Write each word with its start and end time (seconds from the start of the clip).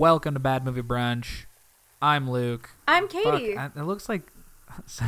Welcome 0.00 0.32
to 0.32 0.40
Bad 0.40 0.64
Movie 0.64 0.80
Brunch. 0.80 1.44
I'm 2.00 2.30
Luke. 2.30 2.70
I'm 2.88 3.06
Fuck, 3.06 3.22
Katie. 3.22 3.54
I- 3.58 3.66
it 3.66 3.82
looks 3.82 4.08
like. 4.08 4.32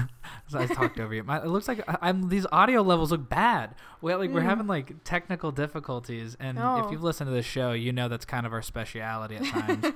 I 0.54 0.66
talked 0.66 1.00
over 1.00 1.14
you. 1.14 1.24
My, 1.24 1.38
it 1.38 1.46
looks 1.46 1.66
like 1.66 1.82
I- 1.88 1.96
I'm. 2.02 2.28
These 2.28 2.44
audio 2.52 2.82
levels 2.82 3.10
look 3.10 3.26
bad. 3.30 3.74
We 4.02 4.14
like 4.14 4.28
we're 4.30 4.42
Mm. 4.42 4.44
having 4.44 4.66
like 4.66 5.02
technical 5.02 5.50
difficulties, 5.50 6.36
and 6.38 6.58
Oh. 6.58 6.84
if 6.84 6.92
you've 6.92 7.02
listened 7.02 7.28
to 7.28 7.32
this 7.32 7.46
show, 7.46 7.72
you 7.72 7.90
know 7.90 8.08
that's 8.08 8.26
kind 8.26 8.44
of 8.44 8.52
our 8.52 8.60
speciality 8.60 9.36
at 9.36 9.44
times. 9.46 9.86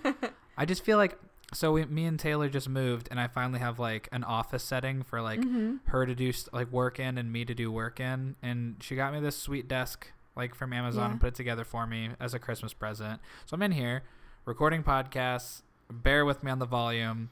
I 0.56 0.64
just 0.64 0.82
feel 0.82 0.96
like 0.96 1.18
so 1.52 1.72
we, 1.72 1.84
me 1.84 2.06
and 2.06 2.18
Taylor 2.18 2.48
just 2.48 2.66
moved, 2.70 3.08
and 3.10 3.20
I 3.20 3.26
finally 3.28 3.58
have 3.58 3.78
like 3.78 4.08
an 4.12 4.24
office 4.24 4.62
setting 4.64 5.02
for 5.02 5.20
like 5.20 5.40
Mhm. 5.40 5.80
her 5.88 6.06
to 6.06 6.14
do 6.14 6.32
like 6.54 6.72
work 6.72 6.98
in 6.98 7.18
and 7.18 7.30
me 7.30 7.44
to 7.44 7.54
do 7.54 7.70
work 7.70 8.00
in, 8.00 8.36
and 8.40 8.76
she 8.80 8.96
got 8.96 9.12
me 9.12 9.20
this 9.20 9.36
sweet 9.36 9.68
desk 9.68 10.10
like 10.34 10.54
from 10.54 10.72
Amazon 10.72 11.02
Yeah. 11.02 11.10
and 11.12 11.20
put 11.20 11.26
it 11.28 11.34
together 11.34 11.64
for 11.64 11.86
me 11.86 12.12
as 12.18 12.32
a 12.32 12.38
Christmas 12.38 12.72
present. 12.72 13.20
So 13.44 13.54
I'm 13.56 13.62
in 13.62 13.72
here 13.72 14.02
recording 14.46 14.82
podcasts. 14.82 15.60
Bear 15.90 16.24
with 16.24 16.42
me 16.42 16.50
on 16.50 16.58
the 16.58 16.66
volume. 16.66 17.28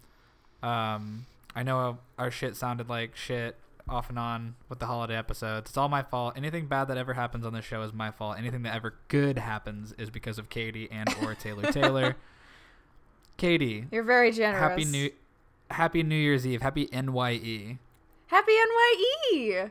Um, 0.62 1.26
I 1.54 1.62
know 1.62 1.98
our 2.18 2.30
shit 2.30 2.56
sounded 2.56 2.88
like 2.88 3.16
shit 3.16 3.56
off 3.88 4.08
and 4.08 4.18
on 4.18 4.54
with 4.68 4.78
the 4.78 4.86
holiday 4.86 5.16
episodes. 5.16 5.70
It's 5.70 5.76
all 5.76 5.88
my 5.88 6.02
fault. 6.02 6.34
Anything 6.36 6.66
bad 6.66 6.88
that 6.88 6.96
ever 6.96 7.14
happens 7.14 7.44
on 7.44 7.52
this 7.52 7.64
show 7.64 7.82
is 7.82 7.92
my 7.92 8.10
fault. 8.10 8.38
Anything 8.38 8.62
that 8.62 8.74
ever 8.74 8.94
good 9.08 9.38
happens 9.38 9.92
is 9.98 10.10
because 10.10 10.38
of 10.38 10.48
Katie 10.48 10.88
and 10.90 11.08
or 11.22 11.34
Taylor 11.34 11.70
Taylor. 11.72 12.16
Katie, 13.36 13.86
You're 13.90 14.04
very 14.04 14.30
generous. 14.30 14.60
happy 14.60 14.84
new 14.84 15.10
Happy 15.70 16.02
New 16.02 16.14
Year's 16.14 16.46
Eve. 16.46 16.60
Happy. 16.62 16.88
NYE. 16.92 17.78
Happy 18.28 18.52
NYE. 18.52 19.70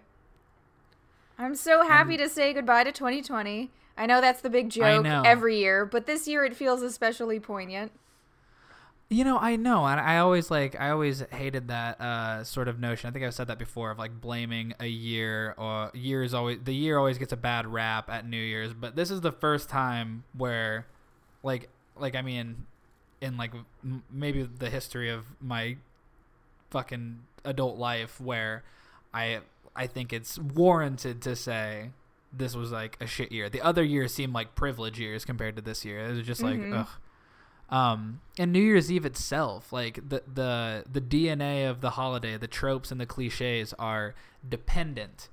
I'm 1.38 1.55
so 1.55 1.83
happy 1.88 2.14
Um, 2.14 2.19
to 2.19 2.30
say 2.30 2.52
goodbye 2.52 2.83
to 2.83 2.91
2020. 2.91 3.71
I 3.97 4.05
know 4.05 4.22
that's 4.22 4.41
the 4.41 4.49
big 4.49 4.69
joke 4.69 5.05
every 5.05 5.59
year, 5.59 5.86
but 5.86 6.05
this 6.05 6.27
year 6.27 6.44
it 6.44 6.55
feels 6.55 6.81
especially 6.81 7.39
poignant. 7.39 7.91
You 9.09 9.23
know, 9.23 9.38
I 9.38 9.58
know, 9.58 9.86
and 9.86 9.99
I 9.99 10.17
always 10.17 10.49
like, 10.49 10.80
I 10.80 10.89
always 10.89 11.22
hated 11.31 11.67
that 11.67 12.02
uh, 12.02 12.44
sort 12.44 12.67
of 12.67 12.80
notion. 12.80 13.08
I 13.08 13.14
think 13.14 13.23
I've 13.23 13.36
said 13.36 13.47
that 13.47 13.59
before 13.59 13.91
of 13.91 13.99
like 13.99 14.19
blaming 14.19 14.73
a 14.80 14.88
year 14.88 15.53
or 15.55 15.91
years 15.94 16.33
always. 16.33 16.59
The 16.64 16.73
year 16.73 16.97
always 16.97 17.19
gets 17.19 17.31
a 17.31 17.38
bad 17.38 17.67
rap 17.67 18.09
at 18.09 18.27
New 18.27 18.41
Year's, 18.41 18.73
but 18.73 18.95
this 18.95 19.11
is 19.11 19.21
the 19.21 19.31
first 19.31 19.69
time 19.69 20.23
where, 20.36 20.88
like, 21.44 21.69
like 21.95 22.16
I 22.16 22.23
mean, 22.23 22.66
in 23.21 23.38
like 23.38 23.52
m- 23.83 24.03
maybe 24.11 24.41
the 24.44 24.71
history 24.71 25.11
of 25.11 25.25
my 25.39 25.77
fucking 26.71 27.19
adult 27.45 27.77
life, 27.77 28.19
where 28.19 28.64
I 29.14 29.41
I 29.75 29.86
think 29.86 30.11
it's 30.11 30.39
warranted 30.39 31.21
to 31.23 31.36
say 31.36 31.91
this 32.36 32.56
was 32.56 32.72
like 32.72 32.98
a 33.00 33.06
shit 33.08 33.31
year. 33.31 33.48
The 33.50 33.62
other 33.62 33.84
years 33.84 34.14
seemed 34.14 34.34
like 34.34 34.56
privilege 34.56 35.00
years 35.00 35.23
compared 35.26 35.56
to 35.56 35.62
this 35.62 35.86
year. 35.86 36.00
It 36.00 36.16
was 36.17 36.26
just 36.26 36.42
like 36.42 36.58
Mhm. 36.59 36.80
ugh. 36.80 36.88
Um, 37.70 38.22
and 38.38 38.52
New 38.52 38.62
Year's 38.62 38.92
Eve 38.92 39.06
itself, 39.06 39.72
like 39.73 39.95
the 40.09 40.23
the 40.31 40.84
the 40.92 41.02
DNA 41.02 41.70
of 41.70 41.81
the 41.81 41.92
holiday, 41.92 42.38
the 42.38 42.48
tropes 42.48 42.92
and 42.92 43.00
the 43.02 43.06
cliches 43.06 43.73
are 43.80 44.14
dependent 44.48 45.30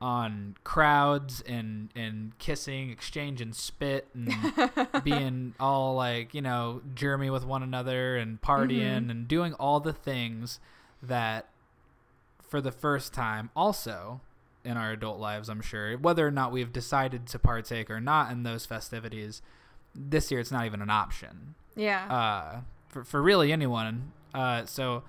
on 0.00 0.56
crowds 0.64 1.42
and 1.42 1.90
and 1.94 2.36
kissing, 2.38 2.90
exchanging 2.90 3.52
spit, 3.52 4.08
and 4.14 4.32
being 5.04 5.54
all 5.60 5.94
like 5.94 6.34
you 6.34 6.40
know 6.42 6.80
germy 6.94 7.30
with 7.30 7.44
one 7.44 7.62
another 7.62 8.16
and 8.16 8.40
partying 8.40 9.06
Mhm. 9.06 9.10
and 9.10 9.28
doing 9.28 9.52
all 9.54 9.78
the 9.80 9.92
things 9.92 10.60
that 11.02 11.48
for 12.42 12.60
the 12.60 12.72
first 12.72 13.12
time 13.12 13.50
also 13.54 14.20
in 14.64 14.76
our 14.76 14.92
adult 14.92 15.18
lives 15.18 15.48
i'm 15.48 15.60
sure 15.60 15.96
whether 15.98 16.26
or 16.26 16.30
not 16.30 16.52
we've 16.52 16.72
decided 16.72 17.26
to 17.26 17.38
partake 17.38 17.90
or 17.90 18.00
not 18.00 18.30
in 18.30 18.42
those 18.44 18.64
festivities 18.66 19.42
this 19.94 20.30
year 20.30 20.40
it's 20.40 20.50
not 20.52 20.64
even 20.66 20.80
an 20.80 20.90
option 20.90 21.54
Yeah. 21.76 22.06
uh, 22.12 22.60
for, 22.88 23.04
for 23.04 23.20
really 23.22 23.52
anyone. 23.52 24.12
Uh, 24.34 24.64
so 24.66 25.02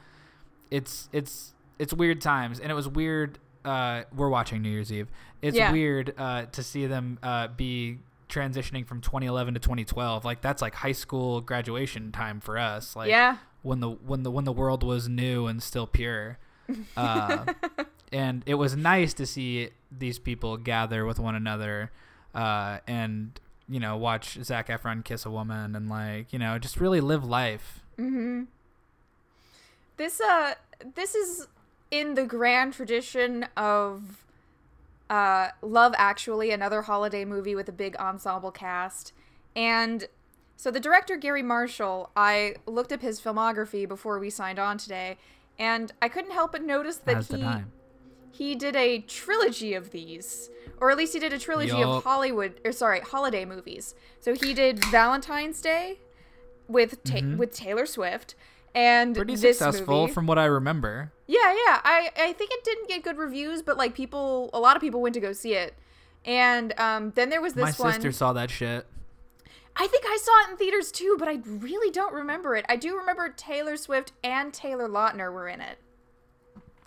it's 0.72 1.08
it's 1.14 1.54
it's 1.80 1.94
weird 1.94 2.20
times, 2.22 2.60
and 2.60 2.72
it 2.72 2.76
was 2.76 2.88
weird. 2.88 3.40
Uh, 3.64 4.04
we're 4.16 4.30
watching 4.30 4.62
New 4.62 4.70
Year's 4.70 4.92
Eve. 4.92 5.08
It's 5.42 5.56
Yeah. 5.56 5.72
weird 5.72 6.14
uh, 6.18 6.46
to 6.48 6.64
see 6.64 6.86
them 6.88 7.20
uh, 7.24 7.48
be 7.48 8.00
transitioning 8.30 8.86
from 8.86 9.00
2011 9.02 9.54
to 9.54 9.60
2012. 9.60 10.26
Like 10.26 10.42
that's 10.42 10.62
like 10.62 10.76
high 10.76 10.92
school 10.94 11.40
graduation 11.42 12.12
time 12.12 12.40
for 12.42 12.58
us. 12.58 12.96
Like 12.96 13.10
yeah. 13.10 13.38
when 13.62 13.80
the 13.80 13.90
when 13.90 14.24
the 14.24 14.32
when 14.32 14.44
the 14.46 14.52
world 14.54 14.84
was 14.84 15.08
new 15.08 15.46
and 15.48 15.62
still 15.64 15.88
pure. 15.88 16.38
Uh, 16.98 17.46
and 18.14 18.44
it 18.46 18.56
was 18.56 18.76
nice 18.76 19.14
to 19.16 19.26
see 19.26 19.70
these 19.92 20.20
people 20.20 20.56
gather 20.58 21.06
with 21.06 21.20
one 21.20 21.36
another 21.36 21.92
uh, 22.36 22.78
and 22.88 23.40
you 23.68 23.80
know 23.80 23.98
watch 23.98 24.38
Zac 24.44 24.68
Efron 24.68 25.04
kiss 25.04 25.26
a 25.26 25.32
woman 25.32 25.76
and 25.76 25.90
like 25.90 26.32
you 26.32 26.40
know 26.40 26.58
just 26.60 26.80
really 26.80 27.02
live 27.02 27.26
life. 27.26 27.82
Mhm. 27.98 28.48
This 29.98 30.20
uh 30.22 30.56
this 30.96 31.16
is 31.16 31.48
in 31.92 32.16
the 32.16 32.26
grand 32.26 32.74
tradition 32.74 33.46
of 33.56 34.24
uh 35.10 35.50
Love 35.62 35.94
Actually, 35.98 36.52
another 36.52 36.84
holiday 36.84 37.26
movie 37.26 37.56
with 37.56 37.70
a 37.70 37.74
big 37.74 37.96
ensemble 37.98 38.52
cast. 38.52 39.14
And 39.56 40.08
so 40.58 40.72
the 40.72 40.80
director 40.80 41.18
Garry 41.18 41.44
Marshall, 41.44 42.10
I 42.16 42.56
looked 42.66 42.92
up 42.92 43.02
his 43.02 43.22
filmography 43.22 43.88
before 43.88 44.18
we 44.20 44.30
signed 44.30 44.60
on 44.60 44.78
today, 44.78 45.18
and 45.60 45.92
I 46.02 46.10
couldn't 46.10 46.32
help 46.32 46.54
but 46.54 46.64
notice 46.64 46.98
that 46.98 47.18
As 47.18 47.28
he. 47.28 47.46
He 48.34 48.56
did 48.56 48.76
a 48.76 49.00
trilogy 49.00 49.74
of 49.74 49.92
these 49.92 50.50
or 50.82 50.90
at 50.92 50.98
least 50.98 51.14
he 51.14 51.20
did 51.20 51.32
a 51.32 51.40
trilogy 51.40 51.82
of 51.84 52.04
hollywood 52.04 52.60
or 52.66 52.72
sorry 52.72 53.00
holiday 53.00 53.46
movies 53.46 53.96
so 54.20 54.34
he 54.34 54.54
did 54.54 54.84
valentine's 54.86 55.62
day 55.62 56.00
with 56.68 57.04
ta- 57.04 57.18
Mhm. 57.18 57.38
with 57.38 57.54
taylor 57.54 57.86
swift 57.86 58.36
and 58.76 59.16
Pretty 59.16 59.36
this 59.36 59.60
successful 59.60 60.02
movie. 60.02 60.14
from 60.14 60.26
what 60.26 60.40
I 60.40 60.46
remember. 60.46 61.12
yeah 61.28 61.52
yeah 61.54 61.80
I, 61.84 62.10
I 62.18 62.34
think 62.34 62.50
it 62.52 62.64
didn't 62.64 62.88
get 62.90 63.04
good 63.04 63.18
reviews 63.18 63.62
but 63.62 63.78
like 63.78 63.94
people 63.94 64.50
a 64.52 64.60
lot 64.60 64.76
of 64.76 64.82
people 64.82 65.00
went 65.02 65.14
to 65.14 65.20
go 65.22 65.32
see 65.32 65.54
it 65.54 65.76
and 66.26 66.74
um, 66.80 67.12
then 67.16 67.30
there 67.30 67.42
was 67.42 67.56
My 67.56 67.66
this 67.68 67.78
one 67.80 67.90
My 67.90 67.94
sister 67.96 68.12
saw 68.12 68.34
that 68.34 68.50
shit. 68.50 68.88
i 69.76 69.86
think 69.86 70.04
i 70.08 70.18
saw 70.22 70.32
it 70.48 70.52
in 70.52 70.58
theaters 70.58 70.92
too 70.92 71.16
but 71.20 71.28
i 71.28 71.40
really 71.46 71.92
don't 71.92 72.14
remember 72.16 72.56
it 72.56 72.66
i 72.70 72.76
do 72.76 72.98
remember 72.98 73.30
taylor 73.30 73.78
swift 73.78 74.12
and 74.24 74.54
taylor 74.54 74.88
lautner 74.90 75.32
were 75.32 75.48
in 75.48 75.62
it 75.62 75.78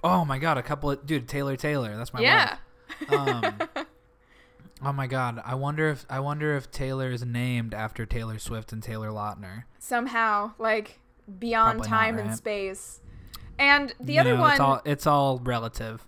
Oh 0.04 0.24
my 0.24 0.38
god, 0.38 0.58
a 0.58 0.62
couple 0.62 0.90
of 0.90 1.06
dude 1.06 1.28
Taylor 1.28 1.56
Taylor. 1.56 1.96
That's 1.96 2.12
my 2.12 2.20
yeah 2.20 2.56
wife. 3.08 3.12
Um, 3.12 3.54
oh 4.84 4.92
my 4.92 5.06
god, 5.06 5.40
I 5.44 5.54
wonder 5.54 5.88
if 5.90 6.04
I 6.10 6.20
wonder 6.20 6.54
if 6.56 6.70
Taylor 6.70 7.10
is 7.10 7.24
named 7.24 7.74
after 7.74 8.06
Taylor 8.06 8.38
Swift 8.38 8.72
and 8.72 8.82
Taylor 8.82 9.08
Lautner. 9.08 9.64
somehow 9.78 10.52
like 10.58 11.00
beyond 11.38 11.78
Probably 11.78 11.90
not, 11.90 11.96
time 11.96 12.18
and 12.18 12.34
space 12.36 13.00
and 13.58 13.92
the 13.98 14.14
You 14.14 14.20
other 14.20 14.34
know, 14.36 14.40
one 14.42 14.52
It's 14.52 14.60
all 14.60 14.80
it's 14.84 15.06
all 15.06 15.38
relative. 15.40 16.06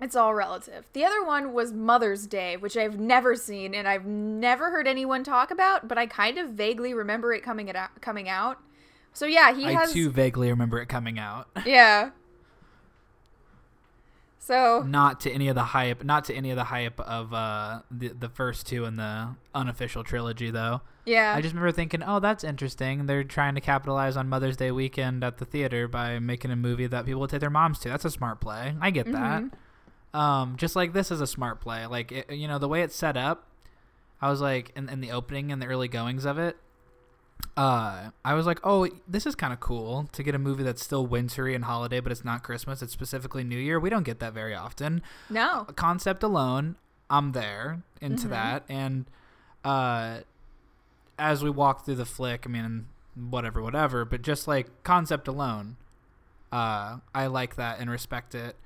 it's 0.00 0.14
all 0.16 0.34
relative 0.34 0.86
the 0.92 1.04
other 1.04 1.24
one 1.24 1.52
was 1.54 1.72
mother's 1.72 2.26
day 2.26 2.56
which 2.58 2.76
i've 2.76 2.98
never 3.00 3.36
seen 3.36 3.74
and 3.74 3.88
i've 3.88 4.04
never 4.04 4.70
heard 4.70 4.86
anyone 4.86 5.24
talk 5.24 5.50
about 5.50 5.88
but 5.88 5.96
i 5.96 6.04
kind 6.04 6.36
of 6.36 6.50
vaguely 6.50 6.92
remember 6.92 7.32
it 7.32 7.42
coming 7.42 7.68
it 7.68 7.76
out 7.76 7.88
coming 8.02 8.28
out 8.28 8.58
so 9.14 9.24
yeah 9.24 9.54
he 9.54 9.64
I 9.66 9.72
has 9.72 9.92
too 9.94 10.10
vaguely 10.10 10.50
remember 10.50 10.78
it 10.78 10.86
coming 10.86 11.18
out. 11.18 11.48
yeah 11.64 12.10
so 14.42 14.82
not 14.86 15.20
to 15.20 15.30
any 15.30 15.48
of 15.48 15.54
the 15.54 15.62
hype 15.62 16.02
not 16.02 16.24
to 16.24 16.34
any 16.34 16.50
of 16.50 16.56
the 16.56 16.64
hype 16.64 16.98
of 17.00 17.32
uh 17.34 17.82
the 17.90 18.08
the 18.08 18.28
first 18.28 18.66
two 18.66 18.84
in 18.86 18.96
the 18.96 19.28
unofficial 19.54 20.02
trilogy 20.02 20.50
though. 20.50 20.80
Yeah. 21.04 21.34
I 21.36 21.40
just 21.42 21.54
remember 21.54 21.72
thinking 21.72 22.02
oh 22.02 22.20
that's 22.20 22.42
interesting. 22.42 23.06
They're 23.06 23.22
trying 23.24 23.54
to 23.54 23.60
capitalize 23.60 24.16
on 24.16 24.28
mother's 24.28 24.56
day 24.56 24.70
weekend 24.70 25.22
at 25.22 25.38
the 25.38 25.44
theater 25.44 25.86
by 25.88 26.18
making 26.18 26.50
a 26.50 26.56
movie 26.56 26.86
that 26.86 27.04
people 27.04 27.20
would 27.20 27.30
take 27.30 27.40
their 27.40 27.50
moms 27.50 27.78
to. 27.80 27.88
That's 27.90 28.04
a 28.06 28.10
smart 28.10 28.40
play. 28.40 28.74
I 28.80 28.90
get 28.90 29.10
that. 29.12 29.42
Mhm. 29.42 30.18
um 30.18 30.56
just 30.56 30.74
like 30.74 30.92
this 30.94 31.10
is 31.10 31.20
a 31.20 31.26
smart 31.26 31.60
play. 31.60 31.84
Like 31.86 32.10
it, 32.10 32.30
you 32.32 32.48
know 32.48 32.58
the 32.58 32.68
way 32.68 32.82
it's 32.82 32.96
set 32.96 33.16
up 33.16 33.46
i 34.22 34.28
was 34.28 34.40
like 34.40 34.70
in, 34.76 34.88
in 34.90 35.00
the 35.00 35.10
opening 35.12 35.50
and 35.52 35.62
the 35.62 35.66
early 35.66 35.88
goings 35.88 36.24
of 36.26 36.36
it 36.38 36.56
uh 37.56 38.10
i 38.24 38.34
was 38.34 38.46
like 38.46 38.58
oh 38.64 38.88
this 39.08 39.26
is 39.26 39.34
kind 39.34 39.52
of 39.52 39.60
cool 39.60 40.08
to 40.12 40.22
get 40.22 40.34
a 40.34 40.38
movie 40.38 40.62
that's 40.62 40.82
still 40.82 41.06
wintry 41.06 41.54
and 41.54 41.64
holiday 41.64 42.00
but 42.00 42.10
it's 42.12 42.24
not 42.24 42.42
christmas 42.42 42.82
it's 42.82 42.92
specifically 42.92 43.44
new 43.44 43.56
year 43.58 43.78
we 43.80 43.90
don't 43.90 44.02
get 44.04 44.18
that 44.20 44.32
very 44.32 44.54
often 44.54 45.02
no 45.28 45.66
concept 45.76 46.22
alone, 46.22 46.76
I'm 47.08 47.32
there 47.32 47.82
into 48.00 48.26
Mhm. 48.26 48.30
that. 48.30 48.64
And 48.68 49.06
uh, 49.64 50.18
as 51.18 51.42
we 51.42 51.50
walk 51.50 51.84
through 51.84 51.96
the 51.96 52.04
flick, 52.06 52.44
I 52.46 52.48
mean, 52.48 52.86
whatever, 53.14 53.60
whatever, 53.60 54.04
but 54.04 54.22
just 54.22 54.46
like 54.48 54.68
concept 54.84 55.26
alone, 55.28 55.76
uh, 56.52 56.98
I 57.14 57.26
like 57.26 57.56
that 57.56 57.78
and 57.80 57.90
respect 57.90 58.34
it. 58.34 58.56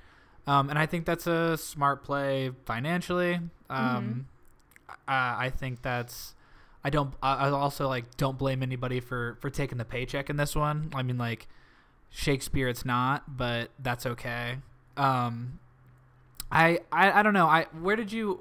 Um, 0.46 0.68
and 0.70 0.78
I 0.78 0.84
think 0.86 1.06
that's 1.06 1.26
a 1.26 1.56
smart 1.56 2.04
play 2.04 2.50
financially. 2.66 3.40
Um, 3.70 4.26
I, 5.08 5.46
I 5.46 5.50
think 5.50 5.80
that's. 5.82 6.34
I 6.84 6.90
don't. 6.90 7.14
I 7.22 7.48
also 7.48 7.88
like 7.88 8.16
don't 8.16 8.36
blame 8.36 8.62
anybody 8.62 9.00
for 9.00 9.38
for 9.40 9.48
taking 9.48 9.78
the 9.78 9.84
paycheck 9.86 10.28
in 10.28 10.36
this 10.36 10.54
one. 10.54 10.90
I 10.94 11.02
mean, 11.02 11.16
like 11.16 11.48
Shakespeare, 12.10 12.69
it's 12.69 12.84
not, 12.84 13.36
but 13.38 13.70
that's 13.78 14.04
okay. 14.04 14.58
Um, 14.96 15.58
I, 16.52 16.81
I 16.92 17.20
I 17.20 17.22
don't 17.22 17.32
know. 17.32 17.46
I 17.46 17.66
where 17.81 17.96
did 17.96 18.12
you 18.12 18.40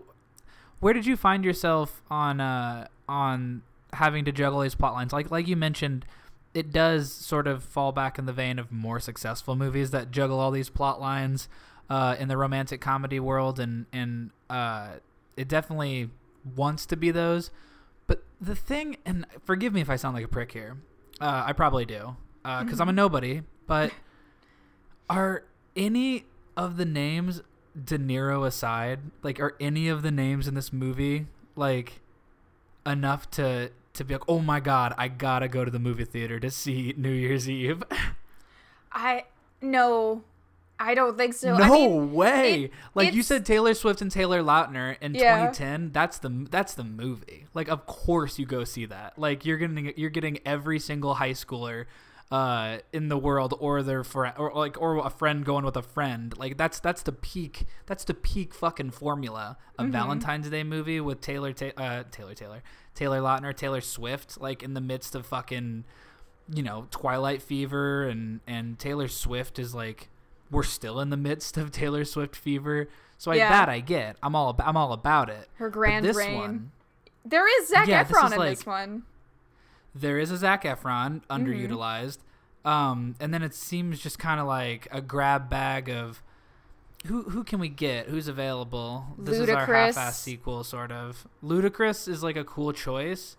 where 0.82 0.94
did 0.94 1.06
you 1.06 1.16
find 1.16 1.46
yourself 1.46 2.02
on 2.12 2.42
uh 2.42 2.88
on 3.08 3.62
having 3.94 4.26
to 4.26 4.32
juggle 4.34 4.60
these 4.60 4.76
plot 4.76 4.94
lines? 4.94 5.14
Like 5.14 5.32
like 5.32 5.48
you 5.48 5.56
mentioned, 5.56 6.06
it 6.54 6.72
does 6.72 7.12
sort 7.12 7.48
of 7.48 7.64
fall 7.64 7.94
back 7.94 8.20
in 8.20 8.26
the 8.26 8.34
vein 8.34 8.60
of 8.60 8.72
more 8.72 9.00
successful 9.00 9.56
movies 9.56 9.92
that 9.92 10.12
juggle 10.12 10.40
all 10.40 10.52
these 10.52 10.70
plot 10.70 11.00
lines 11.00 11.48
uh, 11.90 12.16
in 12.20 12.28
the 12.28 12.38
romantic 12.38 12.82
comedy 12.82 13.20
world, 13.20 13.60
and 13.60 13.86
and 13.94 14.32
uh, 14.50 14.90
it 15.38 15.48
definitely 15.48 16.10
wants 16.56 16.86
to 16.88 16.98
be 16.98 17.10
those. 17.10 17.50
The 18.44 18.56
thing, 18.56 18.98
and 19.06 19.26
forgive 19.46 19.74
me 19.74 19.82
if 19.82 19.90
I 19.90 19.96
sound 19.96 20.16
like 20.16 20.26
a 20.26 20.28
prick 20.28 20.52
here, 20.52 20.78
uh, 21.22 21.44
I 21.46 21.54
probably 21.54 21.86
do, 21.86 22.16
because 22.42 22.82
I'm 22.82 22.90
a 22.90 22.94
nobody. 22.94 23.42
But 23.68 23.92
are 25.10 25.44
any 25.76 26.26
of 26.58 26.76
the 26.78 26.86
names 26.86 27.42
De 27.82 27.98
Niro 27.98 28.46
aside, 28.46 29.00
like, 29.22 29.40
are 29.40 29.56
any 29.60 29.88
of 29.88 30.02
the 30.02 30.12
names 30.12 30.48
in 30.48 30.56
this 30.56 30.74
movie 30.74 31.28
like 31.56 32.02
enough 32.86 33.30
to 33.32 33.72
to 33.94 34.04
be 34.04 34.16
like, 34.16 34.24
oh 34.28 34.40
my 34.40 34.60
god, 34.60 34.94
I 34.98 35.08
gotta 35.08 35.48
go 35.48 35.64
to 35.64 35.72
the 35.72 35.80
movie 35.80 36.06
theater 36.06 36.40
to 36.40 36.50
see 36.50 36.94
New 36.98 37.12
Year's 37.12 37.50
Eve? 37.50 37.84
I 38.92 39.26
no, 39.62 40.24
I 40.84 40.94
don't 40.96 41.18
think 41.18 41.34
so. 41.34 41.58
no 41.58 41.64
I 41.64 41.70
mean, 41.70 42.14
way. 42.14 42.64
it- 42.66 42.72
like 42.96 43.14
you 43.14 43.24
said, 43.24 43.46
Taylor 43.46 43.74
Swift 43.74 44.02
and 44.02 44.12
Taylor 44.12 44.42
Lautner 44.44 44.96
in 45.02 45.14
Yeah. 45.16 45.48
2010. 45.52 45.92
That's 45.92 46.18
the 46.20 46.48
that's 46.50 46.74
the 46.74 46.84
movie. 46.84 47.46
Like, 47.54 47.70
of 47.70 47.86
course 47.86 48.38
you 48.40 48.46
go 48.46 48.64
see 48.64 48.86
that. 48.88 49.18
Like 49.18 49.46
you're 49.46 49.58
getting 49.58 49.94
you're 49.96 50.10
getting 50.10 50.40
every 50.46 50.80
single 50.80 51.16
high 51.16 51.32
schooler 51.32 51.86
uh 52.32 52.78
in 52.92 53.10
the 53.10 53.18
world 53.18 53.54
or 53.60 53.84
their 53.84 54.04
friend 54.04 54.34
or 54.40 54.52
like 54.56 54.80
or 54.82 54.98
a 55.06 55.10
friend 55.10 55.44
going 55.46 55.66
with 55.66 55.76
a 55.76 55.82
friend 55.84 56.34
like 56.38 56.58
that's 56.58 56.80
that's 56.80 57.04
the 57.04 57.12
peak 57.12 57.66
that's 57.86 58.06
the 58.06 58.14
peak 58.14 58.54
fucking 58.56 58.90
formula 58.90 59.58
of 59.78 59.84
Mm-hmm. 59.86 59.92
valentine's 59.92 60.50
day 60.50 60.64
movie 60.64 61.00
with 61.02 61.20
taylor 61.20 61.52
Ta- 61.52 61.74
uh 61.78 62.04
taylor 62.12 62.34
taylor 62.34 62.64
taylor 62.96 63.20
lautner 63.20 63.54
taylor 63.56 63.82
swift 63.82 64.40
like 64.42 64.64
in 64.64 64.74
the 64.74 64.82
midst 64.82 65.14
of 65.16 65.26
fucking 65.28 65.84
you 66.52 66.64
know 66.64 66.88
twilight 66.92 67.42
fever 67.42 68.08
and 68.08 68.40
and 68.48 68.80
taylor 68.80 69.10
swift 69.10 69.60
is 69.60 69.76
like 69.76 70.10
we're 70.54 70.64
still 70.64 71.00
in 71.02 71.10
the 71.10 71.18
midst 71.18 71.58
of 71.58 71.72
taylor 71.72 72.06
swift 72.06 72.36
fever 72.36 72.88
so 73.18 73.32
I, 73.32 73.36
Yeah. 73.36 73.50
that 73.50 73.68
i 73.70 73.80
get 73.82 74.16
i'm 74.24 74.36
all 74.36 74.50
ab- 74.50 74.62
i'm 74.66 74.78
all 74.78 74.94
about 74.94 75.30
it 75.30 75.50
Her 75.56 75.70
But 75.70 75.74
grand 75.74 76.06
this 76.06 76.16
reign. 76.16 76.38
one 76.38 76.72
there 77.26 77.48
is 77.62 77.70
Zac 77.70 77.88
Yeah, 77.88 78.04
this 78.04 78.16
Efron 78.18 78.26
is 78.28 78.32
in 78.34 78.38
like- 78.40 78.50
this 78.58 78.66
one. 78.66 79.04
there 79.96 80.20
is 80.20 80.30
a 80.32 80.38
Zac 80.38 80.64
Efron 80.64 81.22
Mm-hmm. 81.30 81.32
underutilized, 81.34 82.18
um, 82.66 83.16
and 83.20 83.34
then 83.34 83.42
it 83.44 83.54
seems 83.56 84.00
just 84.02 84.20
kind 84.20 84.40
of 84.42 84.48
like 84.48 84.88
a 84.92 85.00
grab 85.02 85.50
bag 85.50 85.90
of 85.90 86.22
who 87.06 87.24
who 87.24 87.44
can 87.46 87.60
we 87.60 87.70
get? 87.70 88.08
Who's 88.08 88.28
available? 88.28 89.06
This 89.18 89.38
is 89.40 89.50
our 89.50 89.66
half-ass 89.66 90.20
sequel, 90.20 90.64
sort 90.66 90.92
of. 90.92 91.26
Ludacris 91.44 92.08
is 92.10 92.24
like 92.24 92.36
a 92.38 92.44
cool 92.44 92.74
choice. 92.74 93.36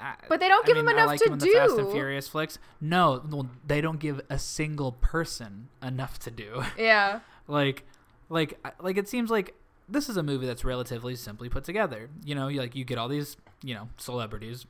I- 0.00 0.14
But 0.28 0.40
they 0.40 0.48
don't 0.48 0.64
I 0.64 0.66
give 0.66 0.76
him 0.76 0.86
mean, 0.86 0.94
I 0.96 0.98
enough 0.98 1.06
like 1.08 1.20
to 1.20 1.26
him 1.26 1.32
in 1.34 1.38
the 1.38 1.46
Fast 1.46 1.78
and. 1.78 1.92
Furious 1.92 2.28
flicks. 2.28 2.58
No, 2.80 3.22
well, 3.30 3.48
they 3.66 3.80
don't 3.80 3.98
give 4.00 4.20
a 4.30 4.38
single 4.38 4.92
person 4.92 5.68
enough 5.82 6.18
to 6.20 6.30
do. 6.30 6.62
Yeah. 6.78 7.20
like 7.48 7.84
like 8.28 8.58
like 8.80 8.96
it 8.96 9.08
seems 9.08 9.30
like 9.30 9.54
this 9.88 10.08
is 10.08 10.16
a 10.16 10.22
movie 10.22 10.46
that's 10.46 10.64
relatively 10.64 11.14
simply 11.14 11.48
put 11.48 11.62
together 11.62 12.10
you 12.24 12.34
know 12.34 12.48
you 12.48 12.58
like 12.60 12.74
you 12.74 12.84
get 12.84 12.98
all 12.98 13.06
these 13.08 13.36
you 13.62 13.72
know 13.72 13.88
celebrities 13.98 14.66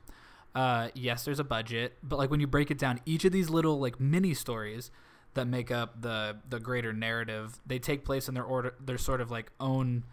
uh 0.53 0.89
yes 0.93 1.25
there's 1.25 1.39
a 1.39 1.43
budget 1.43 1.97
but 2.03 2.17
like 2.19 2.29
when 2.29 2.39
you 2.39 2.45
break 2.45 2.69
it 2.69 2.77
down 2.77 2.99
each 3.05 3.25
of 3.25 3.31
these 3.31 3.49
little 3.49 3.79
like 3.79 3.99
mini 3.99 4.35
stories 4.35 4.91
that 5.33 5.47
make 5.47 5.71
up 5.71 5.99
the 6.03 6.37
the 6.47 6.59
greater 6.59 6.93
narrative 6.93 7.59
they 7.65 7.79
take 7.79 8.05
place 8.05 8.27
in 8.27 8.35
their 8.35 8.43
order 8.43 8.75
their 8.79 8.97
sort 8.99 9.19
of 9.21 9.31
like 9.31 9.51
own 9.59 10.03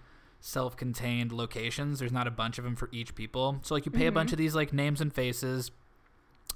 self-contained 0.47 1.33
locations. 1.33 1.99
There's 1.99 2.13
not 2.13 2.27
a 2.27 2.31
bunch 2.31 2.59
of 2.59 2.65
them 2.65 2.77
for 2.77 2.91
each 2.93 3.15
people. 3.15 3.61
So 3.63 3.75
like 3.75 3.87
you 3.87 3.93
pay 3.93 4.07
a 4.07 4.13
bunch 4.13 4.31
of 4.31 4.37
these 4.37 4.55
like 4.55 4.75
names 4.75 5.01
and 5.01 5.11
faces 5.11 5.71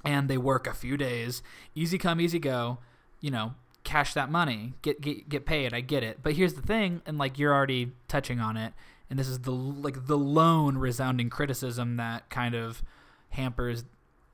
and 0.05 0.29
they 0.29 0.37
work 0.37 0.67
a 0.67 0.73
few 0.73 0.95
days. 0.95 1.41
Easy 1.73 1.97
come 1.97 2.21
easy 2.21 2.37
go. 2.37 2.77
You 3.19 3.31
know 3.31 3.53
cash 3.83 4.13
that 4.13 4.29
money. 4.29 4.73
Get 4.83 5.01
get 5.01 5.27
get 5.27 5.47
paid. 5.47 5.73
I 5.73 5.81
get 5.81 6.03
it. 6.03 6.19
But 6.21 6.33
here's 6.33 6.53
the 6.53 6.61
thing 6.61 7.01
and 7.07 7.17
like 7.17 7.39
you're 7.39 7.51
already 7.51 7.93
touching 8.07 8.39
on 8.39 8.57
it 8.57 8.73
and 9.09 9.17
this 9.17 9.27
is 9.27 9.39
the 9.39 9.51
like 9.51 10.05
the 10.05 10.17
lone 10.17 10.77
resounding 10.77 11.31
criticism 11.31 11.97
that 11.97 12.29
kind 12.29 12.53
of 12.53 12.83
hampers 13.29 13.85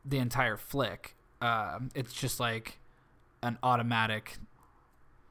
the 0.04 0.18
entire 0.18 0.58
flick. 0.58 1.16
Um, 1.42 1.92
it's 1.96 2.12
just 2.12 2.42
like 2.42 2.80
an 3.42 3.58
automatic 3.64 4.38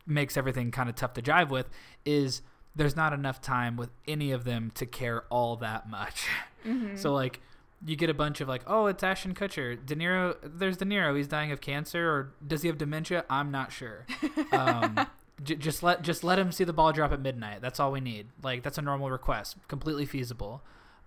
makes 0.06 0.38
everything 0.38 0.70
kind 0.70 0.88
of 0.88 0.94
tough 0.94 1.12
to 1.12 1.20
jive 1.20 1.50
with 1.50 1.68
is 2.06 2.40
there's 2.76 2.96
not 2.96 3.12
enough 3.12 3.40
time 3.40 3.76
with 3.76 3.90
any 4.06 4.32
of 4.32 4.44
them 4.44 4.70
to 4.74 4.86
care 4.86 5.24
all 5.30 5.56
that 5.56 5.88
much 5.88 6.26
so 6.96 7.12
like 7.14 7.40
you 7.86 7.96
get 7.96 8.08
a 8.08 8.14
bunch 8.14 8.40
of 8.40 8.48
like, 8.48 8.62
oh, 8.66 8.86
it's 8.86 9.02
Ashton 9.02 9.34
Kutcher, 9.34 9.84
De 9.84 9.94
Niro. 9.94 10.36
There's 10.42 10.76
De 10.78 10.84
Niro. 10.84 11.16
He's 11.16 11.28
dying 11.28 11.52
of 11.52 11.60
cancer, 11.60 12.08
or 12.08 12.32
does 12.46 12.62
he 12.62 12.68
have 12.68 12.78
dementia? 12.78 13.24
I'm 13.28 13.50
not 13.50 13.72
sure. 13.72 14.06
Um, 14.52 15.06
j- 15.42 15.56
just 15.56 15.82
let 15.82 16.02
just 16.02 16.24
let 16.24 16.38
him 16.38 16.50
see 16.50 16.64
the 16.64 16.72
ball 16.72 16.92
drop 16.92 17.12
at 17.12 17.20
midnight. 17.20 17.60
That's 17.60 17.78
all 17.78 17.92
we 17.92 18.00
need. 18.00 18.28
Like 18.42 18.62
that's 18.62 18.78
a 18.78 18.82
normal 18.82 19.10
request, 19.10 19.56
completely 19.68 20.06
feasible. 20.06 20.62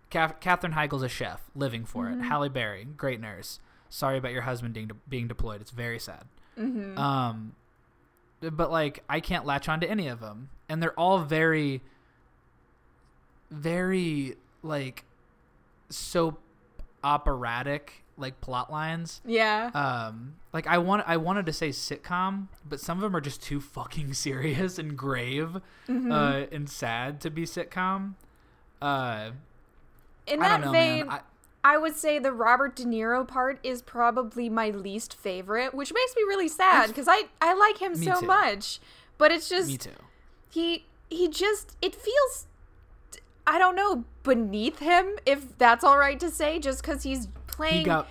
Katherine 0.10 0.72
Heigl's 0.74 1.04
a 1.04 1.10
chef, 1.10 1.42
living 1.54 1.84
for 1.84 2.10
it. 2.10 2.22
Halle 2.22 2.48
Berry, 2.48 2.86
great 2.86 3.19
nurse. 3.19 3.60
Sorry 3.90 4.18
about 4.18 4.31
your 4.31 4.44
husband 4.44 4.74
being, 4.74 4.88
de- 4.88 4.96
being 5.10 5.28
deployed. 5.28 5.60
It's 5.60 5.72
very 5.72 6.00
sad. 6.00 6.24
Mm-hmm. 6.58 6.98
Um, 6.98 7.56
but 8.42 8.72
like 8.72 9.04
I 9.10 9.19
can't 9.19 9.45
latch 9.45 9.68
on 9.69 9.80
to 9.81 9.89
any 9.89 10.07
of 10.07 10.19
them, 10.19 10.50
and 10.69 10.81
they're 10.81 10.98
all 11.00 11.19
very, 11.19 11.81
very 13.50 14.36
like 14.63 15.04
soap 15.89 16.39
operatic 17.04 18.04
like 18.19 18.42
plot 18.42 18.72
lines. 18.72 19.22
Yeah. 19.25 19.69
Um, 19.74 20.36
like 20.51 20.66
I 20.68 20.80
want 20.80 21.04
I 21.07 21.18
wanted 21.18 21.45
to 21.45 21.54
say 21.54 21.69
sitcom, 21.69 22.48
but 22.68 22.80
some 22.80 22.98
of 22.98 23.01
them 23.04 23.16
are 23.16 23.22
just 23.22 23.42
too 23.44 23.62
fucking 23.62 24.13
serious 24.16 24.80
and 24.80 24.98
grave 24.98 25.62
Mm-hmm. 25.88 26.12
uh, 26.12 26.31
and 26.51 26.69
sad 26.69 27.22
to 27.22 27.30
be 27.30 27.44
sitcom. 27.44 28.16
Uh, 28.81 29.31
In 30.28 30.40
that 30.42 30.72
vein. 30.72 31.07
I, 31.10 31.22
I 31.68 31.78
would 31.78 31.98
say 31.98 32.18
the 32.18 32.31
Robert 32.31 32.78
De 32.78 32.86
Niro 32.86 33.28
part 33.28 33.60
is 33.62 33.81
probably 33.81 34.48
my 34.48 34.69
least 34.69 35.14
favorite, 35.14 35.74
which 35.74 35.92
makes 35.94 36.16
me 36.16 36.22
really 36.24 36.48
sad 36.48 36.88
because 36.88 37.08
I 37.10 37.24
I 37.42 37.54
like 37.54 37.80
him 37.80 37.94
so 37.95 38.21
too. 38.21 38.26
much, 38.26 38.80
but 39.18 39.33
it's 39.33 39.50
just 39.50 39.68
me 39.68 39.78
too. 39.78 39.90
he 40.50 40.86
he 41.09 41.28
just 41.28 41.76
it 41.81 41.94
feels 41.94 42.47
I 43.45 43.59
don't 43.59 43.76
know 43.76 44.06
beneath 44.24 44.80
him 44.80 45.18
if 45.26 45.57
that's 45.57 45.83
all 45.83 45.97
right 45.97 46.19
to 46.21 46.30
say 46.30 46.57
just 46.59 46.81
because 46.81 47.04
he's 47.04 47.28
playing 47.47 47.80
He 47.80 47.83
got 47.83 48.07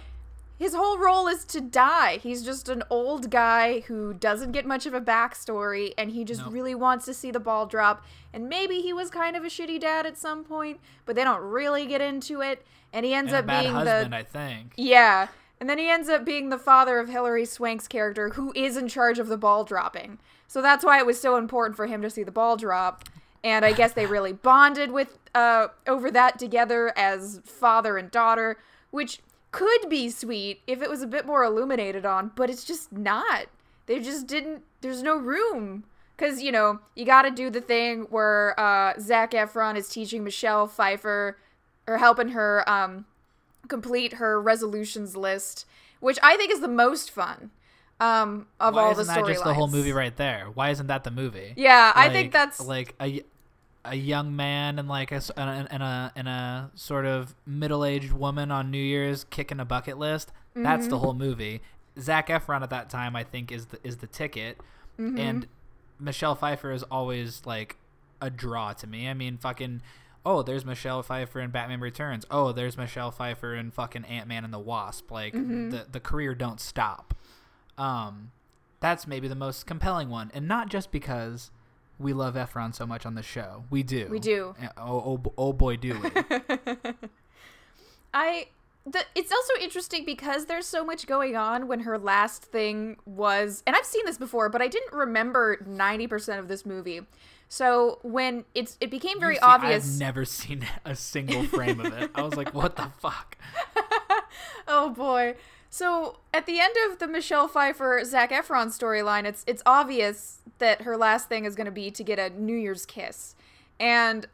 his 0.59 0.75
whole 0.75 0.99
role 0.99 1.29
is 1.29 1.45
to 1.47 1.61
die. 1.61 2.19
He's 2.19 2.43
just 2.43 2.69
an 2.69 2.83
old 2.91 3.31
guy 3.31 3.81
who 3.81 4.15
doesn't 4.15 4.53
get 4.53 4.65
much 4.67 4.87
of 4.87 4.95
a 4.95 5.01
backstory 5.01 5.93
and 5.99 6.11
he 6.11 6.25
just 6.25 6.43
No. 6.45 6.51
really 6.51 6.75
wants 6.75 7.05
to 7.07 7.15
see 7.15 7.31
the 7.31 7.41
ball 7.41 7.67
drop. 7.67 8.05
And 8.33 8.49
maybe 8.49 8.81
he 8.81 8.93
was 8.93 9.11
kind 9.11 9.37
of 9.37 9.45
a 9.45 9.49
shitty 9.49 9.81
dad 9.81 10.07
at 10.07 10.17
some 10.17 10.45
point, 10.45 10.81
but 11.05 11.15
they 11.17 11.25
don't 11.25 11.43
really 11.43 11.87
get 11.87 12.01
into 12.01 12.41
it. 12.41 12.65
And 12.93 13.05
he 13.05 13.13
ends 13.15 13.33
and 13.33 13.49
up 13.51 13.63
being 13.63 13.73
husband, 13.75 14.13
the 14.13 14.17
I 14.17 14.23
think. 14.23 14.73
yeah. 14.77 15.29
And 15.61 15.71
then 15.71 15.79
he 15.79 15.89
ends 15.89 16.09
up 16.11 16.25
being 16.25 16.51
the 16.51 16.59
father 16.59 16.99
of 16.99 17.09
Hilary 17.09 17.47
Swank's 17.47 17.89
character, 17.89 18.31
who 18.31 18.53
is 18.55 18.77
in 18.77 18.89
charge 18.89 19.19
of 19.19 19.29
the 19.29 19.39
ball 19.39 19.65
dropping. 19.65 20.19
So 20.47 20.61
that's 20.61 20.85
why 20.85 20.99
it 20.99 21.07
was 21.07 21.19
so 21.21 21.37
important 21.37 21.77
for 21.77 21.87
him 21.87 22.03
to 22.03 22.11
see 22.11 22.23
the 22.23 22.31
ball 22.31 22.57
drop. 22.59 23.05
And 23.43 23.65
I 23.65 23.73
guess 23.73 23.93
they 23.93 24.05
really 24.07 24.33
bonded 24.35 24.91
with 24.93 25.19
uh, 25.35 25.69
over 25.87 26.11
that 26.11 26.39
together 26.39 26.93
as 26.97 27.41
father 27.45 27.97
and 27.97 28.11
daughter, 28.11 28.59
which 28.91 29.21
could 29.57 29.89
be 29.89 30.11
sweet 30.11 30.61
if 30.67 30.83
it 30.83 30.91
was 30.91 31.01
a 31.01 31.07
bit 31.07 31.25
more 31.25 31.43
illuminated 31.43 32.05
on, 32.05 32.31
but 32.37 32.51
it's 32.51 32.63
just 32.63 32.93
not. 32.93 33.47
They 33.87 34.01
just 34.01 34.27
didn't. 34.27 34.63
There's 34.83 35.03
no 35.03 35.17
room. 35.17 35.85
Because, 36.15 36.43
you 36.43 36.53
know, 36.53 36.81
you 36.95 37.05
got 37.05 37.23
to 37.23 37.31
do 37.31 37.49
the 37.51 37.61
thing 37.61 38.07
where 38.11 38.59
uh, 38.59 38.95
Zac 38.99 39.33
Efron 39.33 39.77
is 39.77 39.89
teaching 39.89 40.25
Michelle 40.25 40.67
Pfeiffer 40.67 41.39
or 41.87 41.99
helping 41.99 42.29
her 42.29 42.69
um, 42.69 43.07
complete 43.69 44.15
her 44.15 44.41
resolutions 44.41 45.17
list, 45.17 45.67
which 46.01 46.19
I 46.23 46.37
think 46.37 46.51
is 46.51 46.61
the 46.61 46.69
most 46.69 47.11
fun 47.11 47.51
um, 48.01 48.47
of 48.61 48.75
Why 48.75 48.83
all 48.83 48.93
isn't 48.93 49.07
the 49.07 49.13
that 49.13 49.25
storylines. 49.25 49.29
just 49.29 49.45
the 49.45 49.55
whole 49.55 49.69
movie 49.69 49.93
right 49.93 50.17
there? 50.17 50.49
Why 50.53 50.71
isn't 50.71 50.87
that 50.87 51.05
the 51.05 51.11
movie? 51.11 51.55
Yeah, 51.57 51.93
I 51.95 52.09
think 52.11 52.33
that's 52.33 52.61
like 52.61 52.95
a 53.01 53.23
a 53.91 53.95
young 53.97 54.35
man 54.37 54.79
and 54.79 54.89
like 54.89 55.13
a 55.13 55.21
and 55.37 55.51
a, 55.51 55.69
and 55.73 55.83
a 55.83 56.13
and 56.17 56.29
a 56.29 56.71
sort 56.75 57.07
of 57.07 57.35
middle 57.47 57.85
aged 57.85 58.13
woman 58.13 58.51
on 58.51 58.71
New 58.71 58.79
Year's 58.83 59.25
kicking 59.25 59.61
a 59.61 59.65
bucket 59.65 59.99
list. 59.99 60.33
That's 60.55 60.83
Mm-hmm. 60.85 60.91
the 60.91 60.99
whole 60.99 61.15
movie. 61.15 61.63
Zac 62.01 62.29
Efron 62.29 62.63
at 62.63 62.71
that 62.71 62.91
time, 62.91 63.15
I 63.17 63.25
think, 63.25 63.51
is 63.53 63.67
the 63.67 63.79
is 63.85 63.99
the 63.99 64.07
ticket, 64.07 64.59
Mm-hmm. 64.99 65.19
and 65.19 65.47
Michelle 65.99 66.35
Pfeiffer 66.35 66.73
is 66.73 66.83
always 66.85 67.43
like 67.47 67.77
a 68.21 68.29
draw 68.31 68.73
to 68.75 68.87
me. 68.87 69.09
I 69.09 69.15
mean, 69.15 69.37
fucking. 69.39 69.83
Oh, 70.25 70.43
there's 70.43 70.65
Michelle 70.65 71.03
Pfeiffer 71.05 71.39
in 71.41 71.51
Batman 71.53 71.81
Returns. 71.81 72.27
Oh, 72.31 72.51
there's 72.53 72.77
Michelle 72.77 73.13
Pfeiffer 73.13 73.55
in 73.55 73.71
fucking 73.71 74.05
Ant 74.07 74.27
Man 74.27 74.45
and 74.45 74.53
the 74.53 74.59
Wasp. 74.59 75.11
Like 75.11 75.35
Mm-hmm. 75.35 75.71
the 75.71 75.87
the 75.91 76.01
career 76.01 76.35
don't 76.35 76.61
stop. 76.61 77.15
Um, 77.79 78.33
that's 78.81 79.07
maybe 79.07 79.29
the 79.29 79.35
most 79.35 79.67
compelling 79.67 80.09
one, 80.09 80.31
and 80.35 80.47
not 80.49 80.69
just 80.69 80.91
because 80.91 81.51
we 81.99 82.13
love 82.13 82.35
Efron 82.35 82.75
so 82.75 82.87
much 82.87 83.07
on 83.07 83.15
the 83.15 83.23
show. 83.23 83.65
We 83.71 83.83
do. 83.83 84.09
We 84.11 84.19
do. 84.19 84.55
Oh, 84.77 85.21
oh, 85.25 85.33
oh 85.39 85.53
boy, 85.53 85.77
do 85.77 85.99
we. 85.99 86.11
I 88.15 88.49
the, 88.87 89.05
it's 89.17 89.33
also 89.33 89.53
interesting 89.61 90.05
because 90.05 90.47
there's 90.47 90.67
so 90.67 90.85
much 90.85 91.07
going 91.07 91.35
on 91.35 91.67
when 91.67 91.81
her 91.81 91.99
last 91.99 92.45
thing 92.45 92.97
was 93.05 93.63
and 93.67 93.75
I've 93.75 93.85
seen 93.85 94.05
this 94.07 94.17
before, 94.17 94.49
but 94.49 94.63
I 94.63 94.69
didn't 94.69 94.93
remember 94.93 95.57
90% 95.69 96.39
of 96.39 96.49
this 96.49 96.65
movie. 96.65 97.01
So 97.49 97.99
when 98.03 98.45
it's 98.55 98.77
it 98.81 98.91
became 98.91 99.21
very 99.21 99.37
see, 99.37 99.43
obvious 99.43 99.95
I've 99.95 100.01
never 100.01 100.25
seen 100.25 100.67
a 100.85 100.95
single 100.95 101.45
frame 101.45 101.81
of 101.81 101.93
it. 101.93 102.11
I 102.15 102.23
was 102.23 102.35
like, 102.35 102.55
what 102.55 102.77
the 102.77 102.91
fuck? 102.99 103.37
Oh 104.69 104.91
boy. 104.91 105.37
So 105.71 106.19
at 106.33 106.47
the 106.47 106.59
end 106.61 106.75
of 106.89 106.99
the 106.99 107.07
Michelle 107.07 107.49
Pfeiffer 107.49 108.03
Zac 108.05 108.31
Efron 108.31 108.67
storyline, 108.67 109.25
it's 109.25 109.45
it's 109.47 109.63
obvious 109.65 110.43
that 110.59 110.83
her 110.83 110.97
last 110.97 111.29
thing 111.29 111.45
is 111.45 111.55
going 111.55 111.67
to 111.67 111.71
be 111.73 111.91
to 111.91 112.05
get 112.05 112.19
a 112.19 112.31
New 112.31 112.57
Year's 112.57 112.87
kiss, 112.87 113.35
and 113.79 114.27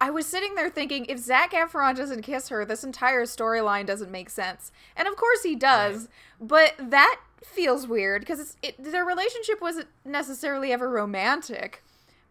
I 0.00 0.10
was 0.10 0.26
sitting 0.26 0.54
there 0.54 0.70
thinking, 0.70 1.06
if 1.06 1.18
Zac 1.18 1.50
Efron 1.52 1.96
doesn't 1.96 2.22
kiss 2.22 2.50
her, 2.50 2.64
this 2.64 2.84
entire 2.84 3.24
storyline 3.24 3.84
doesn't 3.84 4.12
make 4.12 4.30
sense. 4.30 4.70
And 4.96 5.08
of 5.08 5.16
course 5.16 5.42
he 5.42 5.56
does, 5.56 6.08
but 6.40 6.74
that 6.78 7.20
feels 7.44 7.88
weird 7.88 8.22
because 8.22 8.56
it, 8.62 8.76
their 8.80 9.04
relationship 9.04 9.60
wasn't 9.60 9.88
necessarily 10.04 10.72
ever 10.72 10.88
romantic. 10.88 11.82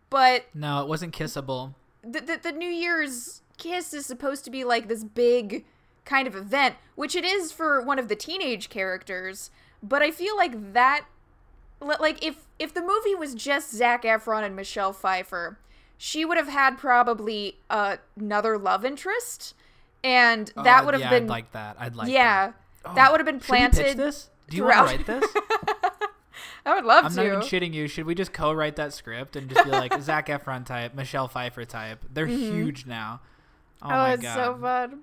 But 0.09 0.45
No, 0.53 0.81
it 0.81 0.87
wasn't 0.87 1.13
kissable. 1.13 1.73
the, 2.01 2.21
the, 2.21 2.39
the 2.41 2.51
New 2.53 2.69
Year's 2.69 3.41
kiss 3.57 3.93
is 3.93 4.05
supposed 4.05 4.45
to 4.45 4.49
be 4.49 4.63
like 4.63 4.87
this 4.87 5.03
big 5.03 5.65
kind 6.05 6.25
of 6.25 6.37
event, 6.37 6.75
which 6.95 7.17
it 7.17 7.25
is 7.25 7.51
for 7.51 7.81
one 7.81 7.99
of 7.99 8.07
the 8.07 8.15
teenage 8.15 8.69
characters. 8.69 9.51
But 9.83 10.01
I 10.01 10.11
feel 10.11 10.37
like 10.37 10.71
that, 10.71 11.03
like 11.81 12.23
if 12.25 12.46
if 12.59 12.73
the 12.73 12.81
movie 12.81 13.15
was 13.15 13.35
just 13.35 13.71
Zac 13.71 14.03
Efron 14.03 14.43
and 14.43 14.55
Michelle 14.55 14.93
Pfeiffer, 14.93 15.59
she 15.97 16.25
would 16.25 16.37
have 16.37 16.47
had 16.49 16.77
probably 16.77 17.57
uh, 17.69 17.97
another 18.19 18.57
love 18.57 18.83
interest, 18.85 19.53
and 20.03 20.51
that 20.55 20.81
Uh, 20.81 20.85
would 20.85 20.93
have 20.93 21.01
yeah, 21.01 21.09
been 21.09 21.23
I'd 21.23 21.29
like 21.29 21.51
that. 21.53 21.75
I'd 21.79 21.95
like 21.95 22.09
yeah, 22.09 22.53
that. 22.83 22.95
that 22.95 23.07
Oh, 23.09 23.11
would 23.11 23.19
have 23.19 23.25
been 23.25 23.39
should 23.39 23.51
we 23.51 23.57
pitch 23.59 23.71
planted. 23.73 23.97
this? 23.97 24.29
Do 24.49 24.57
you 24.57 24.63
want 24.63 24.89
to 24.89 24.95
write 24.97 25.05
this? 25.05 25.25
I 26.65 26.75
would 26.75 26.85
love 26.85 27.03
to. 27.03 27.09
I'm 27.09 27.15
not 27.15 27.25
even 27.25 27.39
shitting 27.39 27.73
you. 27.73 27.87
Should 27.87 28.05
we 28.05 28.13
just 28.13 28.33
co-write 28.33 28.75
that 28.75 28.93
script 28.93 29.35
and 29.37 29.49
just 29.49 29.63
be 29.63 29.71
like 29.71 29.93
Zac 30.01 30.27
Efron 30.27 30.65
type, 30.65 30.93
Michelle 30.93 31.27
Pfeiffer 31.27 31.63
type? 31.65 32.03
They're 32.13 32.25
huge 32.27 32.85
now. 32.85 33.21
Oh, 33.81 33.85
Mm-hmm. 33.87 33.93
oh, 33.93 33.97
my 33.97 34.13
it's 34.13 34.23
god. 34.23 34.35
so 34.35 34.57
fun. 34.59 34.99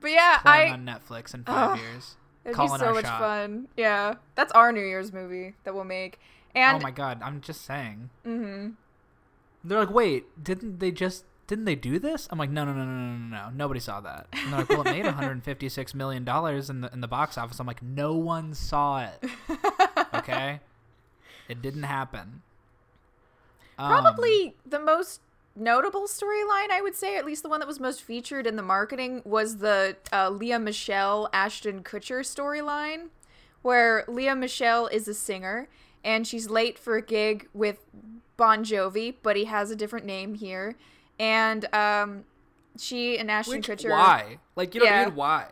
But 0.00 0.10
yeah, 0.10 0.38
Playing 0.38 0.70
I 0.70 0.74
on 0.74 0.86
Netflix 0.86 1.34
in 1.34 1.44
five 1.44 1.72
Ugh. 1.72 1.78
years. 1.78 2.16
It'd 2.44 2.56
Calling 2.56 2.72
be 2.80 2.86
so 2.86 2.94
much 2.94 3.04
shot. 3.04 3.18
fun. 3.20 3.68
Yeah, 3.76 4.14
that's 4.36 4.52
our 4.52 4.72
New 4.72 4.80
Year's 4.84 5.12
movie 5.12 5.54
that 5.64 5.74
we'll 5.74 5.84
make. 5.84 6.18
And 6.58 6.76
oh 6.76 6.80
my 6.80 6.90
god, 6.90 7.20
I'm 7.22 7.40
just 7.40 7.64
saying. 7.64 8.10
mhm. 8.26 8.74
They're 9.64 9.78
like, 9.80 9.90
wait, 9.90 10.42
didn't 10.42 10.78
they 10.78 10.90
just 10.92 11.24
didn't 11.48 11.64
they 11.64 11.74
do 11.74 11.98
this? 11.98 12.28
I'm 12.30 12.38
like, 12.38 12.50
no, 12.50 12.64
no, 12.64 12.72
no, 12.72 12.84
no, 12.84 12.92
no, 12.92 13.16
no, 13.16 13.36
no. 13.44 13.50
Nobody 13.54 13.80
saw 13.80 14.00
that. 14.02 14.26
And 14.32 14.52
they're 14.52 14.60
like, 14.60 14.68
well, 14.68 14.82
it 14.82 14.90
made 14.90 15.04
156 15.04 15.94
million 15.94 16.24
dollars 16.24 16.68
in 16.70 16.82
the 16.82 16.92
in 16.92 17.00
the 17.00 17.08
box 17.08 17.36
office. 17.38 17.58
I'm 17.58 17.66
like, 17.66 17.82
no 17.82 18.14
one 18.14 18.54
saw 18.54 19.04
it. 19.06 19.24
Okay, 20.14 20.60
it 21.48 21.60
didn't 21.62 21.84
happen. 21.84 22.42
Um, 23.78 23.90
probably 23.90 24.56
the 24.66 24.78
most 24.80 25.20
notable 25.56 26.06
storyline, 26.06 26.70
I 26.70 26.80
would 26.82 26.94
say, 26.94 27.16
at 27.16 27.24
least 27.24 27.42
the 27.42 27.48
one 27.48 27.60
that 27.60 27.66
was 27.66 27.80
most 27.80 28.02
featured 28.02 28.46
in 28.46 28.56
the 28.56 28.62
marketing, 28.62 29.22
was 29.24 29.58
the 29.58 29.96
uh, 30.12 30.30
Lea 30.30 30.58
Michele 30.58 31.28
Ashton 31.32 31.82
Kutcher 31.82 32.20
storyline, 32.20 33.08
where 33.62 34.04
Lea 34.08 34.34
Michele 34.34 34.86
is 34.88 35.08
a 35.08 35.14
singer 35.14 35.68
and 36.04 36.26
she's 36.26 36.48
late 36.50 36.78
for 36.78 36.96
a 36.96 37.02
gig 37.02 37.48
with 37.54 37.78
Bon 38.36 38.64
Jovi, 38.64 39.14
but 39.22 39.36
he 39.36 39.44
has 39.46 39.70
a 39.70 39.76
different 39.76 40.06
name 40.06 40.34
here, 40.34 40.74
and 41.18 41.72
um, 41.74 42.24
she 42.78 43.18
and 43.18 43.30
Ashton 43.30 43.56
which, 43.58 43.66
Kutcher. 43.68 43.90
why? 43.90 44.38
Like, 44.56 44.74
you 44.74 44.80
don't 44.80 44.88
Yeah. 44.88 45.04
mean 45.06 45.14
why? 45.14 45.46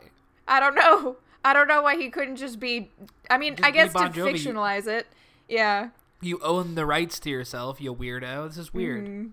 I 0.48 0.60
don't 0.60 0.74
know. 0.74 1.16
I 1.44 1.52
don't 1.52 1.68
know 1.68 1.82
why 1.82 1.96
he 1.96 2.10
couldn't 2.10 2.36
just 2.36 2.58
be. 2.60 2.90
I 3.30 3.38
mean, 3.38 3.56
Just 3.56 3.66
I 3.66 3.70
guess 3.70 3.92
Bon 3.92 4.12
to 4.12 4.20
Jovi. 4.20 4.32
fictionalize 4.34 4.86
it. 4.86 5.06
Yeah. 5.48 5.90
You 6.20 6.38
own 6.42 6.74
the 6.74 6.84
rights 6.86 7.20
to 7.20 7.30
yourself, 7.30 7.80
you 7.80 7.94
weirdo. 7.94 8.48
This 8.48 8.58
is 8.58 8.72
weird. 8.74 9.06
Mhm. 9.06 9.30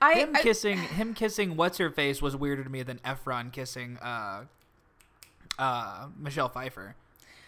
I, 0.00 0.14
Him 0.14 0.34
I- 0.34 0.42
kissing 0.42 0.78
him 0.78 1.14
kissing 1.14 1.56
what's 1.56 1.78
her 1.78 1.88
face 1.90 2.20
was 2.20 2.34
weirder 2.36 2.64
to 2.64 2.68
me 2.70 2.82
than 2.82 2.98
Efron 3.04 3.52
kissing 3.52 3.96
uh 4.02 4.44
uh 5.58 6.08
Michelle 6.18 6.48
Pfeiffer. 6.48 6.94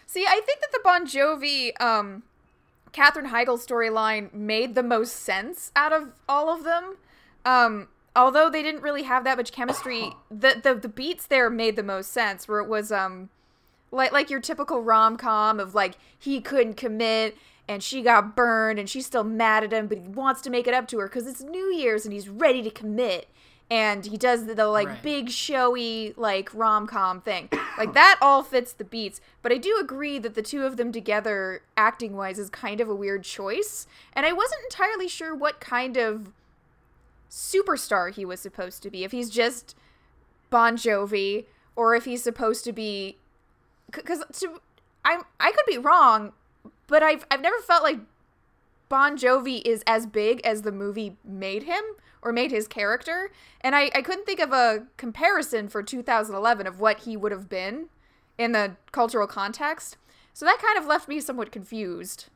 see. 0.06 0.24
I 0.26 0.40
think 0.46 0.60
that 0.60 0.70
the 0.72 0.80
Bon 0.84 1.04
Jovi, 1.06 1.72
um, 1.80 2.22
Katherine 2.96 3.26
Heigl's 3.26 3.66
storyline 3.66 4.32
made 4.32 4.74
the 4.74 4.82
most 4.82 5.16
sense 5.16 5.70
out 5.76 5.92
of 5.92 6.12
all 6.26 6.48
of 6.48 6.64
them. 6.64 6.96
Um, 7.44 7.88
although 8.16 8.48
they 8.48 8.62
didn't 8.62 8.80
really 8.80 9.02
have 9.02 9.22
that 9.24 9.36
much 9.36 9.52
chemistry, 9.52 10.12
the 10.30 10.58
the 10.62 10.74
the 10.74 10.88
beats 10.88 11.26
there 11.26 11.50
made 11.50 11.76
the 11.76 11.82
most 11.82 12.10
sense. 12.10 12.48
Where 12.48 12.58
it 12.58 12.70
was 12.70 12.90
um, 12.90 13.28
like 13.90 14.12
like 14.12 14.30
your 14.30 14.40
typical 14.40 14.80
rom 14.80 15.18
com 15.18 15.60
of 15.60 15.74
like 15.74 15.96
he 16.18 16.40
couldn't 16.40 16.78
commit 16.78 17.36
and 17.68 17.82
she 17.82 18.00
got 18.00 18.34
burned 18.34 18.78
and 18.78 18.88
she's 18.88 19.04
still 19.04 19.24
mad 19.24 19.62
at 19.62 19.74
him, 19.74 19.88
but 19.88 19.98
he 19.98 20.08
wants 20.08 20.40
to 20.40 20.48
make 20.48 20.66
it 20.66 20.72
up 20.72 20.88
to 20.88 20.98
her 20.98 21.06
because 21.06 21.26
it's 21.26 21.42
New 21.42 21.66
Year's 21.74 22.06
and 22.06 22.14
he's 22.14 22.30
ready 22.30 22.62
to 22.62 22.70
commit. 22.70 23.28
And 23.68 24.06
he 24.06 24.16
does 24.16 24.46
the, 24.46 24.54
the 24.54 24.66
like 24.68 24.86
Right. 24.88 25.02
big 25.02 25.30
showy 25.30 26.14
like 26.16 26.54
rom 26.54 26.86
com 26.86 27.20
thing. 27.20 27.48
Like 27.76 27.94
that 27.94 28.16
all 28.20 28.42
fits 28.44 28.72
the 28.72 28.84
beats. 28.84 29.20
But 29.42 29.50
I 29.50 29.58
do 29.58 29.76
agree 29.80 30.18
that 30.20 30.34
the 30.34 30.42
two 30.42 30.62
of 30.64 30.76
them 30.76 30.92
together, 30.92 31.62
acting 31.76 32.16
wise, 32.16 32.38
is 32.38 32.48
kind 32.48 32.80
of 32.80 32.88
a 32.88 32.94
weird 32.94 33.24
choice. 33.24 33.88
And 34.12 34.24
I 34.24 34.32
wasn't 34.32 34.62
entirely 34.70 35.08
sure 35.08 35.34
what 35.34 35.58
kind 35.60 35.96
of 35.96 36.30
superstar 37.30 38.12
he 38.14 38.24
was 38.24 38.40
supposed 38.40 38.82
to 38.84 38.90
be. 38.90 39.04
If 39.04 39.12
he's 39.12 39.30
just 39.30 39.74
Bon 40.48 40.76
Jovi, 40.76 41.46
or 41.74 41.94
if 41.94 42.04
he's 42.04 42.22
supposed 42.22 42.64
to 42.64 42.72
be, 42.72 43.16
because 43.90 44.22
to 44.40 44.60
I 45.04 45.22
I 45.40 45.50
could 45.52 45.66
be 45.66 45.78
wrong, 45.78 46.32
but 46.86 47.02
I've 47.02 47.26
I've 47.30 47.40
never 47.42 47.58
felt 47.58 47.82
like 47.82 47.98
Bon 48.88 49.16
Jovi 49.18 49.60
is 49.64 49.82
as 49.86 50.06
big 50.06 50.40
as 50.46 50.62
the 50.62 50.72
movie 50.72 51.16
made 51.24 51.64
him 51.64 51.82
or 52.22 52.32
made 52.32 52.50
his 52.50 52.66
character, 52.68 53.30
and 53.60 53.74
I 53.76 53.90
I 53.94 54.02
couldn't 54.02 54.26
think 54.26 54.40
of 54.40 54.52
a 54.52 54.86
comparison 54.96 55.68
for 55.68 55.82
2011 55.82 56.66
of 56.66 56.80
what 56.80 57.00
he 57.00 57.16
would 57.16 57.32
have 57.32 57.48
been 57.48 57.86
in 58.38 58.52
the 58.52 58.76
cultural 58.92 59.26
context. 59.26 59.96
So 60.34 60.44
that 60.44 60.58
kind 60.60 60.78
of 60.78 60.86
left 60.86 61.08
me 61.08 61.20
somewhat 61.20 61.50
confused. 61.52 62.26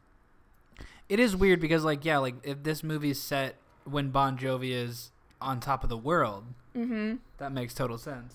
It 1.09 1.19
is 1.21 1.35
weird 1.37 1.61
because 1.61 1.85
like 1.85 2.05
yeah, 2.05 2.19
like 2.19 2.37
if 2.43 2.63
this 2.63 2.83
movie's 2.83 3.21
set 3.21 3.57
when 3.85 4.11
Bon 4.11 4.39
Jovi 4.39 4.71
is 4.71 5.11
on 5.41 5.59
top 5.61 5.83
of 5.83 5.91
the 5.91 5.97
world, 5.99 6.45
Mm-hmm. 6.77 7.17
that 7.39 7.51
makes 7.53 7.75
total 7.75 7.99
sense. 7.99 8.35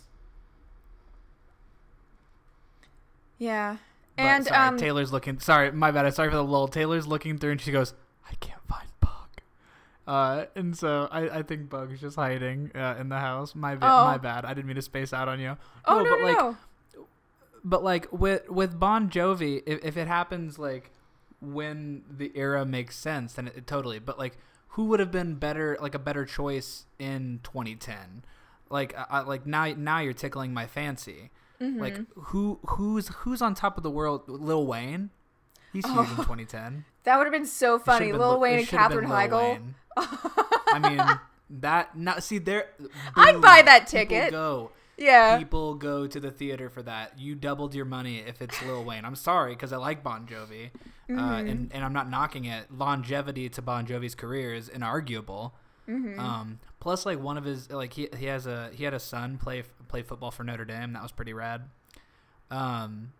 Yeah. 3.38 3.78
But, 4.18 4.24
And 4.24 4.46
sorry, 4.46 4.68
um 4.68 4.78
Taylor's 4.78 5.12
looking. 5.12 5.40
Sorry, 5.40 5.72
my 5.72 5.92
bad. 5.92 6.14
Sorry 6.14 6.30
for 6.30 6.36
the 6.38 6.44
lull. 6.44 6.68
Taylor's 6.68 7.06
looking 7.08 7.38
through 7.38 7.52
and 7.52 7.62
she 7.62 7.72
goes, 7.72 7.94
"I 8.30 8.36
can't 8.36 8.62
find 8.68 8.88
Bug." 8.95 8.95
Uh, 10.07 10.45
and 10.55 10.77
so 10.77 11.07
I, 11.12 11.39
I 11.39 11.41
think 11.41 11.69
Bug's 11.69 12.00
just 12.00 12.15
hiding 12.15 12.71
uh, 12.75 12.95
in 13.00 13.09
the 13.09 13.17
house. 13.19 13.55
My 13.55 13.75
ba- 13.75 13.88
Oh. 13.91 14.05
my 14.05 14.17
bad. 14.19 14.45
I 14.45 14.53
didn't 14.53 14.67
mean 14.67 14.75
to 14.75 14.81
space 14.81 15.13
out 15.13 15.27
on 15.27 15.39
you. 15.39 15.57
Oh 15.85 16.03
no, 16.03 16.09
but 16.09 16.19
no, 16.19 16.25
like, 16.25 16.38
no. 16.38 16.57
but 17.63 17.83
like 17.83 18.12
with 18.12 18.47
with 18.50 18.79
Bon 18.79 19.09
Jovi, 19.09 19.63
if, 19.65 19.83
if 19.83 19.97
it 19.97 20.07
happens 20.07 20.59
like 20.59 20.91
when 21.41 22.03
the 22.09 22.31
era 22.35 22.65
makes 22.65 22.95
sense, 22.95 23.33
then 23.33 23.47
it, 23.47 23.57
it 23.57 23.67
totally. 23.67 24.00
But 24.00 24.19
like, 24.19 24.38
who 24.69 24.85
would 24.85 25.00
have 25.00 25.12
been 25.12 25.35
better, 25.35 25.77
like 25.81 25.95
a 25.95 26.00
better 26.00 26.25
choice 26.25 26.85
in 27.00 27.39
2010? 27.43 28.24
Like, 28.69 28.93
I- 29.09 29.21
like 29.21 29.45
now 29.47 29.65
now 29.75 30.00
you're 30.00 30.13
tickling 30.13 30.53
my 30.53 30.67
fancy. 30.67 31.31
Mm-hmm. 31.62 31.79
Like 31.79 32.00
who 32.15 32.59
who's 32.67 33.07
who's 33.07 33.41
on 33.41 33.55
top 33.55 33.77
of 33.77 33.83
the 33.83 33.89
world? 33.91 34.24
Lil 34.27 34.67
Wayne. 34.67 35.09
He's 35.75 35.86
huge 35.86 36.10
in 36.10 36.15
2010. 36.17 36.86
That 37.05 37.17
would 37.17 37.25
have 37.27 37.34
been 37.34 37.46
so 37.46 37.77
funny. 37.77 38.12
been 38.12 38.20
Lil 38.20 38.39
Wayne 38.39 38.58
and 38.60 38.67
Katherine 38.67 39.08
Heigl. 39.08 39.62
I 39.96 40.79
mean 40.89 41.00
that. 41.62 41.96
Not 41.96 42.24
see 42.24 42.39
there. 42.39 42.70
I'd 43.15 43.39
buy 43.39 43.62
that 43.62 43.82
people 43.88 44.00
ticket. 44.00 44.32
Go. 44.32 44.72
Yeah. 44.98 45.38
People 45.38 45.75
go 45.75 46.08
to 46.08 46.20
the 46.20 46.32
theater 46.32 46.67
for 46.67 46.82
that. 46.82 47.20
You 47.20 47.36
doubled 47.36 47.75
your 47.75 47.86
money 47.86 48.24
if 48.25 48.41
it's 48.41 48.60
Lil 48.63 48.84
Wayne. 48.84 49.05
I'm 49.05 49.13
sorry 49.15 49.53
because 49.53 49.72
I 49.72 49.77
like 49.77 50.01
Bon 50.03 50.25
Jovi, 50.25 50.72
uh, 50.74 51.13
Mm-hmm. 51.13 51.48
and 51.48 51.72
and 51.74 51.84
I'm 51.86 51.94
not 51.94 52.10
knocking 52.10 52.46
it. 52.46 52.75
Longevity 52.75 53.50
to 53.50 53.62
Bon 53.62 53.86
Jovi's 53.86 54.15
career 54.15 54.55
is 54.55 54.67
inarguable. 54.70 55.51
Mm-hmm. 55.88 56.20
Um, 56.20 56.58
plus, 56.79 57.05
like 57.05 57.20
one 57.22 57.38
of 57.38 57.44
his 57.44 57.70
like 57.70 57.94
he 57.94 58.10
he 58.17 58.25
has 58.25 58.48
a 58.48 58.72
he 58.74 58.84
had 58.84 58.96
a 58.96 59.00
son 59.00 59.38
play 59.38 59.62
play 59.89 60.01
football 60.01 60.32
for 60.32 60.44
Notre 60.44 60.65
Dame. 60.65 60.94
That 60.94 61.03
was 61.03 61.12
pretty 61.12 61.34
rad. 61.34 61.70
Um, 62.50 63.12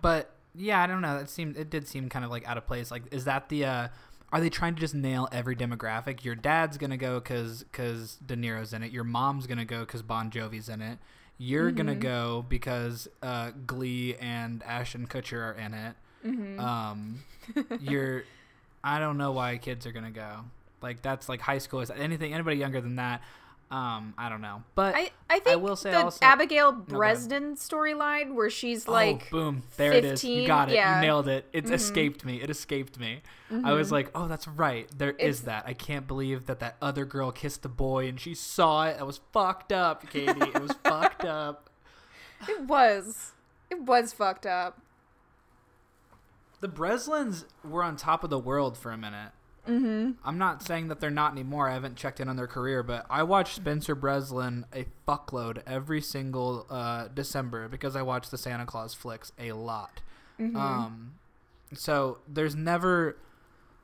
but 0.00 0.30
yeah, 0.56 0.82
I 0.82 0.86
don't 0.86 1.00
know. 1.00 1.16
It 1.18 1.28
seemed 1.28 1.56
it 1.56 1.70
did 1.70 1.86
seem 1.88 2.08
kind 2.08 2.24
of 2.24 2.30
like 2.30 2.46
out 2.46 2.56
of 2.56 2.66
place. 2.66 2.90
Like, 2.90 3.02
is 3.12 3.24
that 3.24 3.48
the 3.48 3.64
uh, 3.64 3.88
are 4.32 4.40
they 4.40 4.50
trying 4.50 4.74
to 4.74 4.80
just 4.80 4.94
nail 4.94 5.28
every 5.32 5.54
demographic? 5.56 6.24
Your 6.24 6.34
dad's 6.34 6.78
gonna 6.78 6.96
go 6.96 7.20
because 7.20 7.62
because 7.64 8.16
De 8.24 8.36
Niro's 8.36 8.72
in 8.72 8.82
it. 8.82 8.92
Your 8.92 9.04
mom's 9.04 9.46
gonna 9.46 9.64
go 9.64 9.80
because 9.80 10.02
Bon 10.02 10.30
Jovi's 10.30 10.68
in 10.68 10.82
it. 10.82 10.98
You're 11.38 11.70
gonna 11.70 11.92
Mm-hmm. 11.92 12.00
go 12.00 12.44
because 12.48 13.08
uh, 13.22 13.50
Glee 13.66 14.16
and 14.20 14.62
Ashton 14.64 15.06
Kutcher 15.06 15.38
are 15.38 15.52
in 15.52 15.74
it. 15.74 15.94
Mm-hmm. 16.26 16.60
Um, 16.60 17.22
you're 17.80 18.24
I 18.82 18.98
don't 18.98 19.18
know 19.18 19.32
why 19.32 19.58
kids 19.58 19.86
are 19.86 19.92
gonna 19.92 20.10
go. 20.10 20.40
Like 20.82 21.02
that's 21.02 21.28
like 21.28 21.40
high 21.40 21.58
school 21.58 21.80
is 21.80 21.90
anything 21.90 22.32
anybody 22.34 22.56
younger 22.56 22.80
than 22.80 22.96
that. 22.96 23.22
Um, 23.68 24.14
I 24.16 24.28
don't 24.28 24.42
know, 24.42 24.62
but 24.76 24.94
I, 24.94 25.10
I 25.28 25.40
think 25.40 25.60
will 25.60 25.74
say 25.74 25.90
the 25.90 26.04
also- 26.04 26.24
Abigail. 26.24 26.70
Breslin 26.70 27.56
storyline 27.56 28.34
where 28.34 28.48
she's 28.48 28.86
like 28.86 29.24
oh, 29.32 29.36
boom, 29.36 29.62
there 29.76 29.92
it 29.92 30.04
is. 30.04 30.22
You 30.22 30.46
got 30.46 30.70
it. 30.70 30.76
yeah. 30.76 30.94
Mm-hmm. 30.94 31.02
You 31.02 31.06
nailed 31.08 31.28
it. 31.28 31.46
It 31.52 31.68
escaped 31.70 32.24
me. 32.24 32.40
It 32.40 32.48
escaped 32.48 32.96
me. 33.00 33.22
I 33.64 33.72
was 33.72 33.90
like, 33.90 34.10
oh, 34.14 34.28
that's 34.28 34.46
right. 34.46 34.88
There 34.96 35.10
is 35.12 35.40
It's- 35.40 35.40
that. 35.46 35.64
I 35.66 35.72
can't 35.72 36.06
believe 36.06 36.46
that 36.46 36.60
that 36.60 36.76
other 36.80 37.04
girl 37.04 37.32
kissed 37.32 37.62
the 37.62 37.68
boy 37.68 38.06
and 38.06 38.20
she 38.20 38.34
saw 38.34 38.84
it. 38.86 38.98
That 38.98 39.06
was 39.06 39.20
fucked 39.32 39.72
up, 39.72 40.08
Katie. 40.10 40.32
it 40.40 40.62
was 40.62 40.72
fucked 40.84 41.24
up. 41.24 41.68
it 42.48 42.60
was 42.62 43.32
it 43.68 43.82
was 43.82 44.12
fucked 44.12 44.46
up. 44.46 44.80
The 46.60 46.68
Breslins 46.68 47.44
were 47.64 47.82
on 47.82 47.96
top 47.96 48.22
of 48.24 48.30
the 48.30 48.38
world 48.38 48.78
for 48.78 48.90
a 48.92 48.96
minute. 48.96 49.32
Mm-hmm. 49.66 50.12
I'm 50.24 50.38
not 50.38 50.62
saying 50.62 50.88
that 50.88 51.00
they're 51.00 51.10
not 51.10 51.32
anymore. 51.32 51.68
I 51.68 51.74
haven't 51.74 51.96
checked 51.96 52.20
in 52.20 52.28
on 52.28 52.36
their 52.36 52.46
career, 52.46 52.82
but 52.82 53.04
I 53.10 53.22
watch 53.24 53.54
Spencer 53.54 53.94
Breslin 53.94 54.64
a 54.74 54.86
fuckload 55.06 55.62
every 55.66 56.00
single 56.00 56.66
uh, 56.70 57.08
December 57.08 57.68
because 57.68 57.96
I 57.96 58.02
watch 58.02 58.30
the 58.30 58.38
Santa 58.38 58.64
Claus 58.66 58.94
flicks 58.94 59.32
a 59.38 59.52
lot. 59.52 60.02
Um, 60.38 61.14
so 61.74 62.18
there's 62.28 62.54
never, 62.54 63.16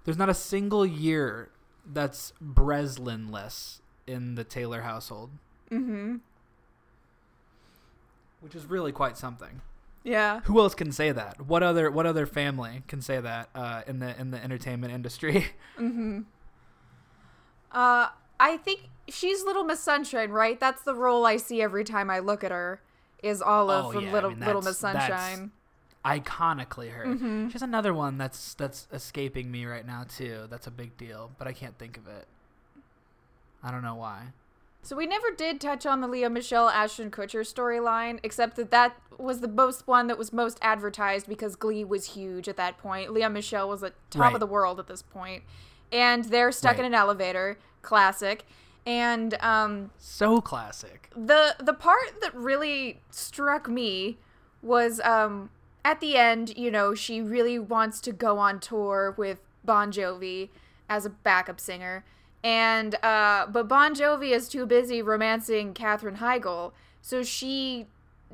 there's 0.04 0.18
not 0.18 0.28
a 0.28 0.34
single 0.34 0.84
year 0.86 1.48
that's 1.90 2.32
Breslinless 2.40 3.80
in 4.06 4.34
the 4.36 4.44
Taylor 4.44 4.82
household, 4.82 5.30
Mm-hmm. 5.70 6.16
which 8.40 8.54
is 8.54 8.66
really 8.66 8.92
quite 8.92 9.16
something. 9.16 9.62
Yeah. 10.04 10.40
Who 10.44 10.58
else 10.58 10.74
can 10.74 10.90
say 10.92 11.12
that? 11.12 11.40
What 11.46 11.62
other 11.62 11.90
what 11.90 12.06
other 12.06 12.26
family 12.26 12.82
can 12.88 13.00
say 13.00 13.20
that 13.20 13.48
uh, 13.54 13.82
in 13.86 13.98
the 14.00 14.18
in 14.20 14.30
the 14.30 14.42
entertainment 14.42 14.92
industry? 14.92 15.46
Uh, 17.74 18.08
I 18.38 18.58
think 18.58 18.88
she's 19.08 19.44
Little 19.44 19.64
Miss 19.64 19.80
Sunshine, 19.80 20.30
right? 20.30 20.60
That's 20.60 20.82
the 20.82 20.94
role 20.94 21.24
I 21.24 21.38
see 21.38 21.62
every 21.62 21.84
time 21.84 22.10
I 22.10 22.18
look 22.18 22.44
at 22.44 22.50
her. 22.50 22.82
Is 23.22 23.40
Olive 23.40 23.86
Oh, 23.86 23.92
from 23.92 24.04
yeah, 24.04 24.10
I 24.10 24.12
Little 24.12 24.30
mean, 24.30 24.40
Little 24.40 24.60
Miss 24.62 24.78
Sunshine? 24.78 25.52
Iconically 26.04 26.90
her. 26.92 27.06
Mm-hmm. 27.06 27.48
She's 27.48 27.62
another 27.62 27.94
one 27.94 28.18
that's 28.18 28.54
that's 28.54 28.88
escaping 28.92 29.50
me 29.50 29.64
right 29.64 29.86
now 29.86 30.04
too. 30.08 30.46
That's 30.50 30.66
a 30.66 30.70
big 30.70 30.96
deal, 30.96 31.30
but 31.38 31.46
I 31.46 31.52
can't 31.52 31.78
think 31.78 31.96
of 31.96 32.08
it. 32.08 32.26
I 33.62 33.70
don't 33.70 33.82
know 33.82 33.94
why. 33.94 34.32
So 34.84 34.96
we 34.96 35.06
never 35.06 35.30
did 35.30 35.60
touch 35.60 35.86
on 35.86 36.00
the 36.00 36.08
Lea 36.08 36.28
Michele 36.28 36.68
Ashton 36.68 37.10
Kutcher 37.10 37.40
storyline, 37.42 38.18
except 38.24 38.56
that 38.56 38.72
that 38.72 38.96
was 39.16 39.40
the 39.40 39.46
most 39.48 39.86
one 39.86 40.08
that 40.08 40.18
was 40.18 40.32
most 40.32 40.58
advertised 40.60 41.28
because 41.28 41.54
Glee 41.54 41.84
was 41.84 42.14
huge 42.14 42.48
at 42.48 42.56
that 42.56 42.78
point. 42.78 43.12
Lea 43.12 43.28
Michele 43.28 43.68
was 43.68 43.84
at 43.84 43.94
top 44.10 44.20
Right. 44.22 44.34
of 44.34 44.40
the 44.40 44.46
world 44.46 44.80
at 44.80 44.88
this 44.88 45.00
point, 45.02 45.44
and 45.92 46.24
they're 46.24 46.50
stuck 46.50 46.78
in 46.80 46.84
an 46.84 46.94
elevator, 46.94 47.58
classic. 47.82 48.44
And 48.84 49.34
um, 49.34 49.92
So 49.98 50.40
classic. 50.40 51.08
the 51.14 51.54
the 51.60 51.74
part 51.74 52.20
that 52.20 52.34
really 52.34 53.00
struck 53.12 53.68
me 53.68 54.18
was 54.62 54.98
um 55.00 55.50
at 55.84 56.00
the 56.00 56.16
end 56.16 56.56
you 56.56 56.70
know 56.70 56.92
she 56.94 57.20
really 57.20 57.58
wants 57.58 58.00
to 58.00 58.12
go 58.12 58.38
on 58.38 58.58
tour 58.60 59.14
with 59.16 59.38
bon 59.64 59.90
jovi 59.92 60.48
as 60.88 61.04
a 61.06 61.10
backup 61.10 61.58
singer 61.60 62.04
and 62.44 62.96
uh 63.04 63.46
but 63.46 63.68
bon 63.68 63.94
jovi 63.94 64.30
is 64.30 64.48
too 64.48 64.66
busy 64.66 65.00
romancing 65.02 65.72
katherine 65.72 66.16
heigl 66.16 66.72
so 67.00 67.22
she 67.22 67.86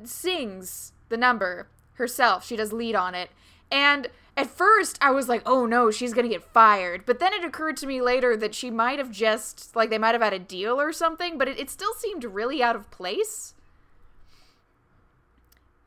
sings 0.03 0.93
the 1.09 1.17
number 1.17 1.67
herself 1.93 2.45
she 2.45 2.55
does 2.55 2.73
lead 2.73 2.95
on 2.95 3.13
it 3.13 3.29
and 3.71 4.07
at 4.35 4.47
first 4.49 4.97
i 5.01 5.11
was 5.11 5.27
like 5.27 5.41
oh 5.45 5.65
no 5.65 5.91
she's 5.91 6.13
gonna 6.13 6.27
get 6.27 6.43
fired 6.43 7.05
but 7.05 7.19
then 7.19 7.33
it 7.33 7.43
occurred 7.43 7.77
to 7.77 7.85
me 7.85 8.01
later 8.01 8.35
that 8.35 8.55
she 8.55 8.71
might 8.71 8.97
have 8.97 9.11
just 9.11 9.75
like 9.75 9.89
they 9.89 9.97
might 9.97 10.13
have 10.15 10.21
had 10.21 10.33
a 10.33 10.39
deal 10.39 10.79
or 10.79 10.91
something 10.91 11.37
but 11.37 11.47
it, 11.47 11.59
it 11.59 11.69
still 11.69 11.93
seemed 11.93 12.23
really 12.23 12.63
out 12.63 12.75
of 12.75 12.89
place 12.91 13.53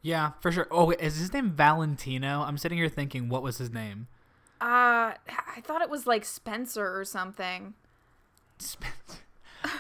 Yeah, 0.04 0.32
for 0.40 0.50
sure. 0.50 0.66
Oh, 0.70 0.86
wait, 0.86 1.00
is 1.00 1.16
his 1.18 1.32
name 1.32 1.52
Valentino? 1.52 2.42
I'm 2.42 2.58
sitting 2.58 2.76
here 2.78 2.88
thinking, 2.88 3.28
what 3.28 3.42
was 3.42 3.58
his 3.58 3.70
name? 3.70 4.08
uh 4.60 5.14
i 5.28 5.60
thought 5.62 5.82
it 5.82 5.90
was 5.90 6.06
like 6.06 6.24
spencer 6.24 6.96
or 6.96 7.04
something 7.04 7.74
Spencer. 8.62 9.18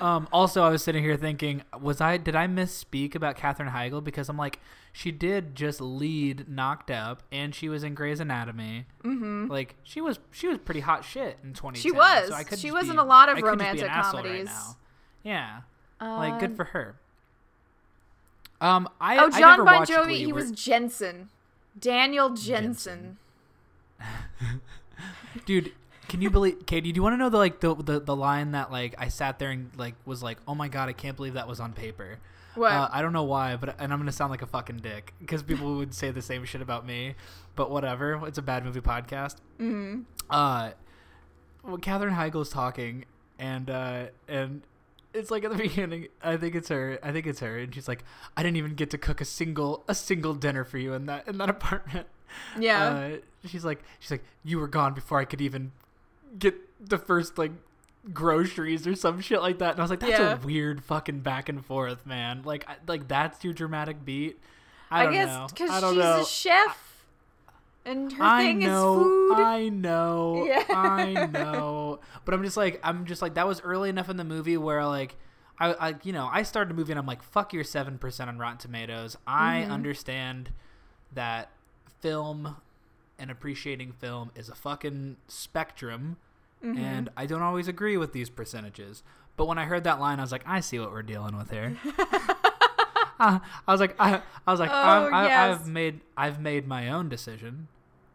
um, 0.00 0.28
also, 0.32 0.62
I 0.62 0.68
was 0.68 0.82
sitting 0.82 1.02
here 1.02 1.16
thinking, 1.16 1.62
was 1.80 2.00
I 2.00 2.16
did 2.16 2.36
I 2.36 2.46
misspeak 2.46 3.14
about 3.14 3.36
Katherine 3.36 3.70
Heigl 3.70 4.02
because 4.02 4.28
I'm 4.28 4.36
like, 4.36 4.60
she 4.92 5.10
did 5.10 5.54
just 5.56 5.80
lead 5.80 6.48
Knocked 6.48 6.90
Up, 6.90 7.22
and 7.32 7.54
she 7.54 7.68
was 7.68 7.82
in 7.82 7.94
Grey's 7.94 8.20
Anatomy. 8.20 8.86
Mm-hmm. 9.04 9.46
Like 9.50 9.74
she 9.82 10.00
was 10.00 10.18
she 10.30 10.46
was 10.48 10.58
pretty 10.58 10.80
hot 10.80 11.04
shit 11.04 11.38
in 11.42 11.52
2010. 11.54 11.80
She 11.82 11.90
was. 11.90 12.28
So 12.28 12.34
I 12.34 12.44
could 12.44 12.58
She 12.58 12.70
was 12.70 12.84
be- 12.84 12.90
in 12.90 12.98
a 12.98 13.04
lot 13.04 13.28
of 13.28 13.38
I 13.38 13.40
could 13.40 13.46
be 13.46 13.52
an 13.52 13.58
romantic 13.58 13.88
right 13.88 14.02
comedies. 14.04 14.44
now. 14.46 14.76
yeah, 15.24 15.60
like 16.00 16.38
good 16.40 16.50
Um, 16.50 16.56
for 16.56 16.64
her. 16.64 16.96
Um, 18.60 18.88
I 19.00 19.18
oh 19.18 19.26
I 19.32 19.40
john 19.40 19.50
never 19.58 19.64
bon 19.64 19.86
jovi 19.86 20.04
Glee. 20.04 20.18
he 20.18 20.26
We're- 20.32 20.42
was 20.44 20.52
jensen 20.52 21.30
daniel 21.80 22.30
jensen, 22.30 23.16
Jensen. 23.98 24.60
dude 25.46 25.72
can 26.12 26.20
you 26.20 26.28
believe 26.28 26.66
katie 26.66 26.92
do 26.92 26.98
you 26.98 27.02
want 27.02 27.14
to 27.14 27.16
know 27.16 27.30
the 27.30 27.38
like 27.38 27.60
the, 27.60 27.74
the 27.74 27.98
the 27.98 28.14
line 28.14 28.52
that 28.52 28.70
like 28.70 28.94
i 28.98 29.08
sat 29.08 29.38
there 29.38 29.50
and 29.50 29.70
like 29.78 29.94
was 30.04 30.22
like 30.22 30.36
oh 30.46 30.54
my 30.54 30.68
god 30.68 30.86
i 30.90 30.92
can't 30.92 31.16
believe 31.16 31.32
that 31.32 31.48
was 31.48 31.58
on 31.58 31.72
paper 31.72 32.18
What? 32.54 32.70
uh, 32.70 32.86
i 32.92 33.00
don't 33.00 33.14
know 33.14 33.22
why 33.22 33.56
but 33.56 33.74
and 33.80 33.90
i'm 33.94 33.98
gonna 33.98 34.12
sound 34.12 34.30
like 34.30 34.42
a 34.42 34.46
fucking 34.46 34.80
dick 34.80 35.14
because 35.20 35.42
people 35.42 35.74
would 35.76 35.94
say 35.94 36.10
the 36.10 36.20
same 36.20 36.44
shit 36.44 36.60
about 36.60 36.84
me 36.84 37.14
but 37.56 37.70
whatever 37.70 38.20
it's 38.26 38.36
a 38.36 38.42
bad 38.42 38.62
movie 38.62 38.82
podcast 38.82 39.36
mm-hmm. 39.58 40.02
uh 40.28 40.72
well 41.64 41.78
katherine 41.78 42.12
heigl's 42.12 42.50
talking 42.50 43.06
and 43.38 43.70
uh 43.70 44.04
and 44.28 44.60
it's 45.14 45.30
like 45.30 45.44
at 45.44 45.50
the 45.50 45.56
beginning 45.68 46.08
i 46.22 46.36
think 46.36 46.54
it's 46.54 46.68
her 46.68 46.98
i 47.02 47.10
think 47.10 47.26
it's 47.26 47.40
her 47.40 47.56
and 47.56 47.74
she's 47.74 47.88
like 47.88 48.04
i 48.36 48.42
didn't 48.42 48.58
even 48.58 48.74
get 48.74 48.90
to 48.90 48.98
cook 48.98 49.22
a 49.22 49.24
single 49.24 49.82
a 49.88 49.94
single 49.94 50.34
dinner 50.34 50.62
for 50.62 50.76
you 50.76 50.92
in 50.92 51.06
that 51.06 51.26
in 51.26 51.38
that 51.38 51.48
apartment 51.48 52.06
yeah 52.58 52.84
uh, 52.84 53.10
she's 53.46 53.64
like 53.64 53.82
she's 53.98 54.10
like 54.10 54.24
you 54.44 54.58
were 54.58 54.68
gone 54.68 54.94
before 54.94 55.18
I 55.18 55.24
could 55.24 55.40
even 55.40 55.72
get 56.38 56.54
the 56.88 56.98
first 56.98 57.38
like 57.38 57.52
groceries 58.12 58.86
or 58.86 58.94
some 58.96 59.20
shit 59.20 59.40
like 59.40 59.58
that 59.58 59.72
and 59.72 59.80
I 59.80 59.82
was 59.84 59.90
like 59.90 60.00
that's 60.00 60.12
Yeah. 60.18 60.34
a 60.42 60.44
weird 60.46 60.82
fucking 60.82 61.20
back 61.20 61.48
and 61.48 61.64
forth 61.64 62.04
man 62.04 62.42
like 62.44 62.68
I, 62.68 62.76
like 62.88 63.06
that's 63.06 63.44
your 63.44 63.52
dramatic 63.52 64.04
beat 64.04 64.38
I, 64.90 65.06
i, 65.06 65.12
guess 65.12 65.52
because 65.52 65.70
she's 65.90 65.98
know 65.98 66.20
a 66.20 66.24
chef 66.24 67.06
and 67.84 68.12
her 68.12 68.24
I 68.24 68.42
thing 68.44 68.58
know, 68.60 69.00
is 69.00 69.06
food 69.28 69.38
I 69.38 69.68
know, 69.68 70.44
Yeah. 70.46 70.64
I 70.70 71.14
know. 71.32 71.98
But 72.24 72.34
I'm 72.34 72.44
just 72.44 72.56
like, 72.56 72.78
I'm 72.84 73.06
just 73.06 73.20
like, 73.22 73.34
that 73.34 73.46
was 73.48 73.60
early 73.62 73.88
enough 73.88 74.08
in 74.08 74.16
the 74.16 74.22
movie 74.24 74.56
where 74.56 74.84
like, 74.86 75.16
I, 75.58 75.72
I 75.90 75.94
you 76.04 76.12
know, 76.12 76.28
I 76.30 76.44
started 76.44 76.70
the 76.70 76.74
movie 76.74 76.92
and 76.92 76.98
I'm 77.00 77.06
like, 77.06 77.24
fuck 77.24 77.52
your 77.52 77.64
seven 77.64 77.98
percent 77.98 78.28
on 78.30 78.38
Rotten 78.38 78.58
Tomatoes. 78.58 79.16
I 79.26 79.62
Mm-hmm. 79.62 79.72
understand 79.72 80.50
that 81.14 81.50
film 82.00 82.56
and 83.18 83.30
appreciating 83.30 83.92
film 83.92 84.30
is 84.34 84.48
a 84.48 84.54
fucking 84.54 85.16
spectrum, 85.28 86.16
Mm-hmm. 86.64 86.78
and 86.78 87.08
I 87.16 87.26
don't 87.26 87.42
always 87.42 87.66
agree 87.66 87.96
with 87.96 88.12
these 88.12 88.30
percentages. 88.30 89.02
But 89.36 89.46
when 89.46 89.58
I 89.58 89.64
heard 89.64 89.82
that 89.82 89.98
line, 89.98 90.20
I 90.20 90.22
was 90.22 90.30
like, 90.30 90.44
I 90.46 90.60
see 90.60 90.78
what 90.78 90.92
we're 90.92 91.02
dealing 91.02 91.36
with 91.36 91.50
here. 91.50 91.76
Uh, 93.20 93.38
I 93.68 93.72
was 93.72 93.80
like, 93.80 93.94
I, 94.00 94.20
I 94.46 94.50
was 94.50 94.58
like, 94.58 94.70
Oh, 94.72 94.74
I, 95.12 95.26
yes. 95.26 95.60
I've 95.60 95.68
made, 95.68 96.00
I've 96.16 96.40
made 96.40 96.66
my 96.66 96.88
own 96.90 97.08
decision, 97.08 97.68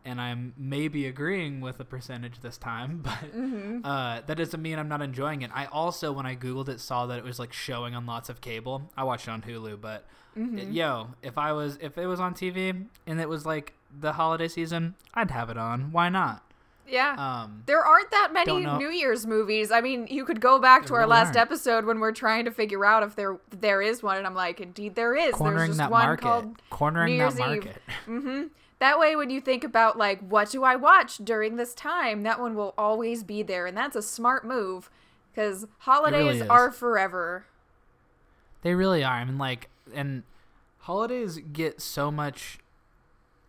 and 0.03 0.19
I'm 0.19 0.53
maybe 0.57 1.05
agreeing 1.07 1.61
with 1.61 1.77
the 1.77 1.85
percentage 1.85 2.41
this 2.41 2.57
time, 2.57 2.97
but 3.03 3.13
Mm-hmm. 3.33 3.85
uh, 3.85 4.21
that 4.25 4.35
doesn't 4.37 4.61
mean 4.61 4.79
I'm 4.79 4.89
not 4.89 5.01
enjoying 5.01 5.43
it. 5.43 5.51
I 5.53 5.65
also, 5.67 6.11
when 6.11 6.25
I 6.25 6.35
googled 6.35 6.67
it, 6.67 6.81
saw 6.81 7.05
that 7.05 7.19
it 7.19 7.23
was 7.23 7.39
like 7.39 7.53
showing 7.53 7.95
on 7.95 8.05
lots 8.05 8.27
of 8.29 8.41
cable. 8.41 8.89
I 8.97 9.03
watched 9.05 9.27
it 9.27 9.31
on 9.31 9.41
Hulu, 9.43 9.79
but 9.79 10.05
Mm-hmm. 10.37 10.57
it- 10.59 10.67
yo, 10.69 11.07
if 11.21 11.37
I 11.37 11.53
was, 11.53 11.77
if 11.81 11.97
it 11.97 12.05
was 12.05 12.19
on 12.19 12.33
TV 12.33 12.85
and 13.07 13.21
it 13.21 13.29
was 13.29 13.45
like 13.45 13.73
the 13.99 14.13
holiday 14.13 14.47
season, 14.47 14.95
I'd 15.13 15.31
have 15.31 15.49
it 15.49 15.57
on. 15.57 15.91
Why 15.91 16.09
not? 16.09 16.43
yeah 16.89 17.15
Um, 17.43 17.63
There 17.65 17.83
aren't 17.83 18.11
that 18.11 18.31
many 18.31 18.65
New 18.65 18.89
Year's 18.89 19.27
movies. 19.27 19.71
I 19.71 19.81
mean, 19.81 20.07
you 20.09 20.23
could 20.23 20.39
go 20.39 20.57
back 20.57 20.85
to 20.85 20.93
our 20.93 21.01
really 21.01 21.09
last 21.09 21.35
aren't. 21.35 21.37
episode 21.37 21.83
when 21.85 21.99
we're 21.99 22.13
trying 22.13 22.45
to 22.45 22.51
figure 22.51 22.85
out 22.85 23.03
if 23.03 23.15
there 23.15 23.37
there 23.49 23.81
is 23.81 24.01
one, 24.01 24.17
and 24.17 24.25
I'm 24.25 24.33
like, 24.35 24.61
indeed 24.61 24.95
there 24.95 25.13
is. 25.15 25.25
There's 25.25 25.35
cornering 25.35 25.67
just 25.71 25.77
that 25.79 25.91
one 25.91 26.05
market, 26.05 26.21
called 26.23 26.61
cornering 26.69 27.11
New 27.13 27.17
that 27.17 27.35
Year's 27.35 27.39
Eve. 27.39 27.65
market. 27.65 27.81
hmm 28.05 28.43
That 28.79 28.99
way, 28.99 29.15
when 29.17 29.29
you 29.29 29.41
think 29.41 29.63
about 29.65 29.97
like 29.97 30.21
what 30.21 30.49
do 30.51 30.63
I 30.63 30.75
watch 30.77 31.17
during 31.17 31.57
this 31.57 31.73
time, 31.73 32.23
that 32.23 32.39
one 32.39 32.55
will 32.55 32.73
always 32.77 33.23
be 33.23 33.43
there, 33.43 33.65
and 33.65 33.75
that's 33.75 33.95
a 33.97 34.01
smart 34.01 34.45
move 34.45 34.89
because 35.33 35.65
holidays 35.79 36.41
is. 36.41 36.49
are 36.49 36.71
forever. 36.71 37.45
They 38.61 38.73
really 38.75 39.03
are. 39.03 39.13
I 39.15 39.25
mean, 39.25 39.37
like, 39.37 39.69
and 39.93 40.23
holidays 40.79 41.37
get 41.51 41.81
so 41.81 42.11
much 42.11 42.59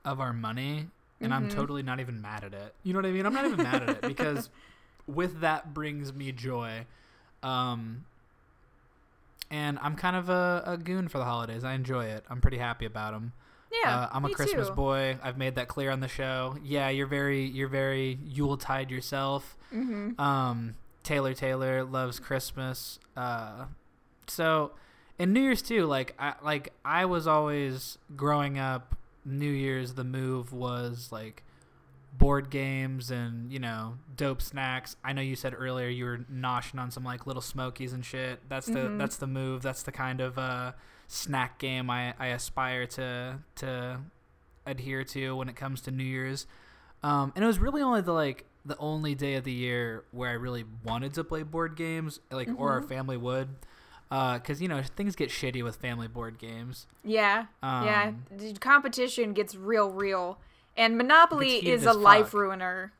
of 0.04 0.20
our 0.20 0.32
money, 0.32 0.88
and 1.20 1.34
I'm 1.34 1.48
totally 1.48 1.82
not 1.82 2.00
even 2.00 2.20
mad 2.20 2.44
at 2.44 2.54
it. 2.54 2.74
You 2.82 2.92
know 2.92 2.98
what 2.98 3.06
I 3.06 3.12
mean? 3.12 3.26
I'm 3.26 3.34
not 3.34 3.46
even 3.46 3.62
mad 3.62 3.82
at 3.82 3.88
it 3.90 4.00
because 4.02 4.50
with 5.06 5.40
that 5.40 5.74
brings 5.74 6.12
me 6.12 6.32
joy. 6.32 6.86
Um, 7.42 8.04
and 9.50 9.78
I'm 9.80 9.96
kind 9.96 10.16
of 10.16 10.28
a, 10.28 10.62
a 10.66 10.76
goon 10.76 11.08
for 11.08 11.18
the 11.18 11.24
holidays. 11.24 11.64
I 11.64 11.74
enjoy 11.74 12.06
it. 12.06 12.24
I'm 12.28 12.40
pretty 12.40 12.58
happy 12.58 12.84
about 12.84 13.12
them. 13.12 13.32
Yeah, 13.72 14.00
uh, 14.00 14.08
I'm 14.12 14.24
a 14.24 14.30
Christmas 14.30 14.68
too. 14.68 14.74
boy. 14.74 15.18
I've 15.22 15.36
made 15.36 15.56
that 15.56 15.68
clear 15.68 15.90
on 15.90 16.00
the 16.00 16.08
show. 16.08 16.56
Yeah, 16.62 16.88
you're 16.88 17.06
very 17.06 17.44
you're 17.44 17.68
very 17.68 18.18
Yuletide 18.24 18.90
yourself. 18.90 19.56
Mm-hmm. 19.74 20.20
Um, 20.20 20.76
Taylor 21.02 21.34
Taylor 21.34 21.84
loves 21.84 22.18
Christmas. 22.18 22.98
Uh, 23.16 23.66
so 24.26 24.72
in 25.18 25.32
New 25.32 25.42
Year's 25.42 25.62
too, 25.62 25.84
like 25.86 26.14
I 26.18 26.34
like 26.42 26.72
I 26.84 27.04
was 27.04 27.26
always 27.26 27.98
growing 28.16 28.58
up. 28.58 28.96
New 29.28 29.50
Year's, 29.50 29.94
the 29.94 30.04
move 30.04 30.52
was 30.52 31.10
like 31.12 31.44
board 32.16 32.50
games 32.50 33.10
and 33.10 33.52
you 33.52 33.58
know 33.60 33.94
dope 34.16 34.42
snacks. 34.42 34.96
I 35.04 35.12
know 35.12 35.22
you 35.22 35.36
said 35.36 35.54
earlier 35.56 35.88
you 35.88 36.04
were 36.04 36.18
noshing 36.32 36.80
on 36.80 36.90
some 36.90 37.04
like 37.04 37.26
little 37.26 37.42
smokies 37.42 37.92
and 37.92 38.04
shit. 38.04 38.40
That's 38.48 38.66
the 38.66 38.78
Mhm. 38.80 38.98
that's 38.98 39.16
the 39.16 39.26
move. 39.26 39.62
That's 39.62 39.82
the 39.82 39.92
kind 39.92 40.20
of 40.20 40.38
uh, 40.38 40.72
snack 41.06 41.58
game 41.58 41.90
I, 41.90 42.14
I 42.18 42.28
aspire 42.28 42.86
to 42.86 43.38
to 43.56 44.00
adhere 44.66 45.04
to 45.04 45.36
when 45.36 45.48
it 45.48 45.56
comes 45.56 45.80
to 45.82 45.90
New 45.90 46.04
Year's. 46.04 46.46
Um, 47.02 47.32
and 47.36 47.44
it 47.44 47.46
was 47.46 47.58
really 47.58 47.82
only 47.82 48.00
the 48.00 48.12
like 48.12 48.44
the 48.64 48.76
only 48.78 49.14
day 49.14 49.34
of 49.36 49.44
the 49.44 49.52
year 49.52 50.04
where 50.10 50.28
I 50.28 50.34
really 50.34 50.64
wanted 50.84 51.14
to 51.14 51.24
play 51.24 51.42
board 51.42 51.76
games, 51.76 52.20
like 52.30 52.50
or 52.56 52.72
our 52.72 52.80
Mhm. 52.82 52.88
family 52.88 53.16
would, 53.16 53.48
because 54.08 54.60
you 54.62 54.68
know 54.68 54.82
things 54.82 55.14
get 55.16 55.28
shitty 55.30 55.62
with 55.62 55.76
family 55.76 56.08
board 56.08 56.38
games. 56.38 56.86
Yeah. 57.04 57.46
yeah. 57.62 58.08
Um, 58.08 58.24
The 58.36 58.52
competition 58.54 59.32
gets 59.34 59.54
real, 59.54 59.90
real. 59.90 60.38
And 60.76 60.96
Monopoly 60.96 61.66
is 61.68 61.84
a 61.86 61.92
life 61.92 62.26
fuck. 62.26 62.34
ruiner. 62.40 62.92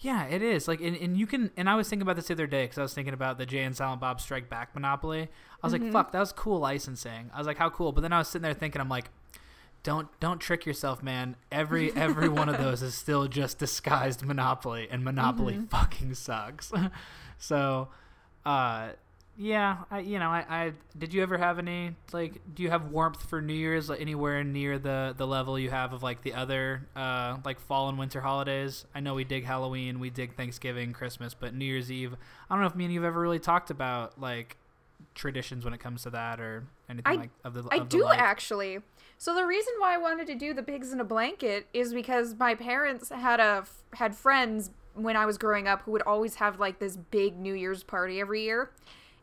Yeah, 0.00 0.24
it 0.26 0.42
is. 0.42 0.68
Like, 0.68 0.80
and, 0.80 0.96
and 0.96 1.16
you 1.16 1.26
can, 1.26 1.50
and 1.56 1.68
I 1.68 1.76
was 1.76 1.88
thinking 1.88 2.02
about 2.02 2.16
this 2.16 2.26
the 2.26 2.34
other 2.34 2.46
day 2.46 2.64
because 2.64 2.78
I 2.78 2.82
was 2.82 2.94
thinking 2.94 3.14
about 3.14 3.38
the 3.38 3.46
Jay 3.46 3.62
and 3.62 3.74
Silent 3.76 4.00
Bob 4.00 4.20
Strike 4.20 4.48
Back 4.50 4.74
Monopoly. 4.74 5.28
I 5.62 5.66
was 5.66 5.72
Mhm. 5.72 5.82
like, 5.84 5.92
fuck, 5.92 6.12
that 6.12 6.20
was 6.20 6.30
cool 6.32 6.58
licensing. 6.58 7.30
I 7.34 7.38
was 7.38 7.46
like, 7.46 7.56
how 7.58 7.70
cool. 7.70 7.92
But 7.92 8.02
then 8.02 8.12
I 8.12 8.18
was 8.18 8.28
sitting 8.28 8.42
there 8.42 8.54
thinking, 8.54 8.80
I'm 8.80 8.88
like, 8.88 9.10
don't 9.82 10.08
don't 10.20 10.38
trick 10.40 10.64
yourself, 10.66 11.02
man. 11.02 11.36
Every 11.52 11.92
every 11.96 12.28
one 12.28 12.48
of 12.48 12.58
those 12.58 12.80
is 12.82 12.94
still 12.94 13.26
just 13.28 13.58
disguised 13.58 14.22
Monopoly, 14.24 14.88
and 14.90 15.04
Monopoly 15.04 15.54
Mhm. 15.54 15.68
fucking 15.70 16.14
sucks. 16.14 16.72
so, 17.38 17.88
uh, 18.46 18.90
yeah, 19.36 19.78
I 19.90 20.00
you 20.00 20.18
know, 20.18 20.28
I, 20.30 20.44
I 20.48 20.72
did 20.96 21.12
you 21.12 21.22
ever 21.22 21.36
have 21.38 21.58
any 21.58 21.96
like 22.12 22.40
do 22.54 22.62
you 22.62 22.70
have 22.70 22.90
warmth 22.90 23.28
for 23.28 23.42
New 23.42 23.54
Year's 23.54 23.88
like, 23.88 24.00
anywhere 24.00 24.44
near 24.44 24.78
the 24.78 25.14
the 25.16 25.26
level 25.26 25.58
you 25.58 25.70
have 25.70 25.92
of 25.92 26.02
like 26.02 26.22
the 26.22 26.34
other 26.34 26.86
uh 26.94 27.38
like 27.44 27.58
fall 27.58 27.88
and 27.88 27.98
winter 27.98 28.20
holidays? 28.20 28.84
I 28.94 29.00
know 29.00 29.14
we 29.14 29.24
dig 29.24 29.44
Halloween, 29.44 29.98
we 29.98 30.10
dig 30.10 30.36
Thanksgiving, 30.36 30.92
Christmas, 30.92 31.34
but 31.34 31.52
New 31.54 31.64
Year's 31.64 31.90
Eve, 31.90 32.14
I 32.48 32.54
don't 32.54 32.60
know 32.60 32.68
if 32.68 32.76
me 32.76 32.84
and 32.84 32.94
you've 32.94 33.04
ever 33.04 33.20
really 33.20 33.40
talked 33.40 33.70
about 33.70 34.20
like 34.20 34.56
traditions 35.14 35.64
when 35.64 35.74
it 35.74 35.80
comes 35.80 36.02
to 36.02 36.10
that 36.10 36.40
or 36.40 36.64
anything 36.88 37.12
I- 37.12 37.16
like 37.16 37.30
of 37.42 37.54
the 37.54 37.64
I 37.72 37.80
the 37.80 37.84
do 37.86 38.04
like. 38.04 38.18
actually. 38.20 38.78
So 39.18 39.34
the 39.34 39.44
reason 39.46 39.72
why 39.78 39.94
I 39.94 39.98
wanted 39.98 40.26
to 40.28 40.34
do 40.34 40.54
the 40.54 40.62
pigs 40.62 40.92
in 40.92 41.00
a 41.00 41.04
blanket 41.04 41.66
is 41.72 41.92
because 41.94 42.36
my 42.38 42.54
parents 42.54 43.08
had 43.10 43.40
a 43.40 43.64
had 43.94 44.14
friends 44.14 44.70
when 44.94 45.16
I 45.16 45.26
was 45.26 45.38
growing 45.38 45.66
up 45.66 45.82
who 45.82 45.92
would 45.92 46.02
always 46.02 46.36
have 46.36 46.60
like 46.60 46.78
this 46.78 46.96
big 46.96 47.36
New 47.38 47.54
Year's 47.54 47.82
party 47.82 48.20
every 48.20 48.42
year. 48.42 48.70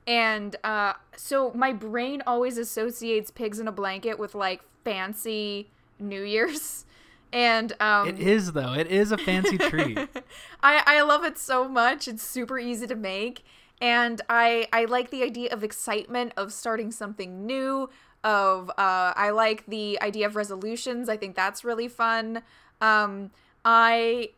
And 0.08 0.56
uh, 0.64 0.94
so 1.16 1.52
my 1.54 1.74
brain 1.74 2.24
always 2.26 2.58
associates 2.58 3.32
pigs 3.32 3.60
in 3.60 3.68
a 3.68 3.72
blanket 3.72 4.18
with 4.20 4.36
like 4.36 4.62
fancy 4.84 5.70
New 6.00 6.24
Year's. 6.24 6.86
And 7.34 7.72
um, 7.80 8.10
It 8.10 8.20
is 8.20 8.52
though. 8.52 8.74
It 8.74 8.88
is 8.88 9.14
a 9.14 9.18
fancy 9.18 9.58
treat. 9.58 9.98
I, 10.62 10.84
I 10.86 11.02
love 11.02 11.24
it 11.24 11.38
so 11.38 11.66
much. 11.66 12.06
It's 12.10 12.22
super 12.22 12.60
easy 12.60 12.88
to 12.88 12.96
make. 12.96 13.46
And 13.80 14.20
I 14.28 14.68
I 14.74 14.84
like 14.84 15.12
the 15.12 15.24
idea 15.24 15.50
of 15.54 15.64
excitement 15.64 16.34
of 16.36 16.52
starting 16.52 16.92
something 16.92 17.46
new. 17.46 17.90
Of 18.24 18.70
uh, 18.72 19.14
I 19.16 19.30
like 19.30 19.66
the 19.66 19.98
idea 20.02 20.28
of 20.28 20.36
resolutions. 20.36 21.08
I 21.08 21.16
think 21.16 21.38
that's 21.38 21.64
really 21.64 21.88
fun. 21.88 22.44
Um, 22.82 23.32
I 23.64 24.32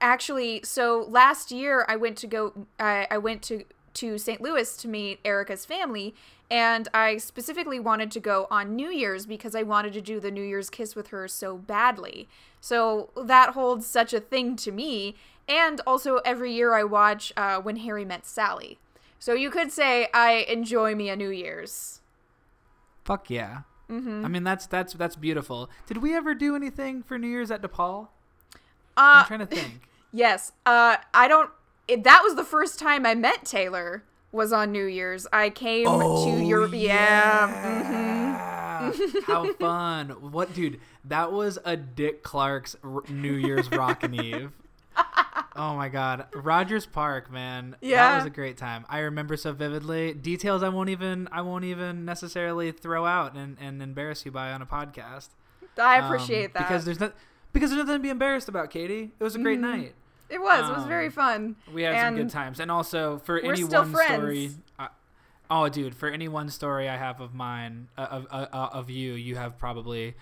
actually 0.00 0.62
so 0.64 1.06
last 1.08 1.52
year 1.52 1.86
I 1.88 1.94
went 1.94 2.18
to 2.18 2.26
go 2.26 2.66
I, 2.80 3.06
I 3.08 3.18
went 3.18 3.42
to 3.42 3.64
to 3.94 4.18
St. 4.18 4.40
Louis 4.40 4.76
to 4.78 4.88
meet 4.88 5.20
Erica's 5.24 5.64
family 5.64 6.14
and 6.50 6.88
I 6.92 7.16
specifically 7.16 7.80
wanted 7.80 8.10
to 8.10 8.20
go 8.20 8.46
on 8.50 8.76
New 8.76 8.90
Year's 8.90 9.24
because 9.24 9.54
I 9.54 9.62
wanted 9.62 9.92
to 9.94 10.00
do 10.02 10.20
the 10.20 10.30
New 10.30 10.42
Year's 10.42 10.68
kiss 10.68 10.94
with 10.94 11.08
her 11.08 11.26
so 11.26 11.56
badly. 11.56 12.28
So 12.60 13.10
that 13.16 13.50
holds 13.50 13.86
such 13.86 14.12
a 14.12 14.20
thing 14.20 14.56
to 14.56 14.70
me 14.72 15.14
and 15.48 15.80
also 15.86 16.16
every 16.18 16.52
year 16.52 16.74
I 16.74 16.84
watch 16.84 17.32
uh, 17.36 17.58
When 17.60 17.76
Harry 17.76 18.04
Met 18.04 18.26
Sally. 18.26 18.78
So 19.18 19.34
you 19.34 19.50
could 19.50 19.72
say 19.72 20.08
I 20.12 20.46
enjoy 20.48 20.94
me 20.94 21.08
a 21.08 21.16
New 21.16 21.30
Year's. 21.30 22.00
Fuck 23.04 23.30
yeah. 23.30 23.62
Mhm. 23.90 24.24
I 24.24 24.28
mean 24.28 24.44
that's 24.44 24.66
that's 24.66 24.92
that's 24.94 25.16
beautiful. 25.16 25.68
Did 25.86 25.98
we 25.98 26.14
ever 26.14 26.34
do 26.34 26.54
anything 26.54 27.02
for 27.02 27.18
New 27.18 27.28
Year's 27.28 27.50
at 27.50 27.62
DePaul? 27.62 28.08
Uh 28.96 29.00
I'm 29.24 29.26
trying 29.26 29.40
to 29.40 29.46
think. 29.46 29.82
Yes. 30.14 30.52
Uh, 30.66 30.96
I 31.14 31.26
don't. 31.26 31.48
It, 31.88 32.04
that 32.04 32.20
was 32.22 32.36
the 32.36 32.44
first 32.44 32.78
time 32.78 33.04
I 33.06 33.14
met 33.14 33.44
Taylor. 33.44 34.04
Was 34.30 34.50
on 34.50 34.72
New 34.72 34.86
Year's. 34.86 35.26
I 35.30 35.50
came 35.50 35.84
to 35.84 36.42
Europe. 36.42 36.72
Yeah. 36.74 38.90
mhm. 38.90 39.22
How 39.24 39.52
fun! 39.60 40.08
What, 40.32 40.54
dude? 40.54 40.80
That 41.04 41.32
was 41.32 41.58
a 41.66 41.76
Dick 41.76 42.22
Clark's 42.22 42.74
r- 42.82 43.02
New 43.10 43.34
Year's 43.34 43.70
Rockin' 43.70 44.14
Eve. 44.14 44.52
Oh 45.54 45.76
my 45.76 45.90
God, 45.90 46.28
Rogers 46.34 46.86
Park, 46.86 47.30
man. 47.30 47.72
that 47.72 47.86
Yeah. 47.86 48.16
was 48.16 48.24
a 48.24 48.30
great 48.30 48.56
time. 48.56 48.86
I 48.88 49.00
remember 49.00 49.36
so 49.36 49.52
vividly. 49.52 50.14
Details 50.14 50.62
I 50.62 50.70
won't 50.70 50.88
even 50.88 51.28
I 51.30 51.42
won't 51.42 51.64
even 51.64 52.06
necessarily 52.06 52.72
throw 52.72 53.04
out 53.04 53.34
and, 53.34 53.58
and 53.60 53.82
embarrass 53.82 54.24
you 54.24 54.32
by 54.32 54.50
on 54.52 54.62
a 54.62 54.66
podcast. 54.66 55.28
I 55.78 55.98
Um, 55.98 56.06
appreciate 56.06 56.54
that 56.54 56.66
because 56.66 56.86
there's 56.86 57.00
not 57.00 57.12
because 57.52 57.68
there's 57.70 57.84
nothing 57.84 58.00
to 58.00 58.02
be 58.02 58.08
embarrassed 58.08 58.48
about, 58.48 58.70
Katie. 58.70 59.12
It 59.20 59.22
was 59.22 59.34
a 59.34 59.38
great 59.38 59.58
Mhm. 59.58 59.62
night. 59.62 59.94
It 60.28 60.40
was. 60.40 60.68
It 60.68 60.72
was 60.76 60.84
very 60.86 61.06
um, 61.06 61.12
fun. 61.12 61.56
We 61.72 61.82
had 61.82 62.00
some 62.06 62.16
good 62.16 62.30
times, 62.30 62.60
and 62.60 62.70
also 62.70 63.18
for 63.18 63.38
any 63.38 63.64
one 63.64 63.92
friends. 63.92 64.14
story. 64.14 64.50
Uh, 64.78 64.88
oh, 65.50 65.68
dude, 65.68 65.94
for 65.94 66.08
any 66.08 66.28
one 66.28 66.48
story 66.48 66.88
I 66.88 66.96
have 66.96 67.20
of 67.20 67.34
mine 67.34 67.88
uh, 67.98 68.02
of 68.10 68.26
uh, 68.30 68.46
uh, 68.52 68.68
of 68.72 68.90
you, 68.90 69.12
you 69.14 69.36
have 69.36 69.58
probably, 69.58 70.14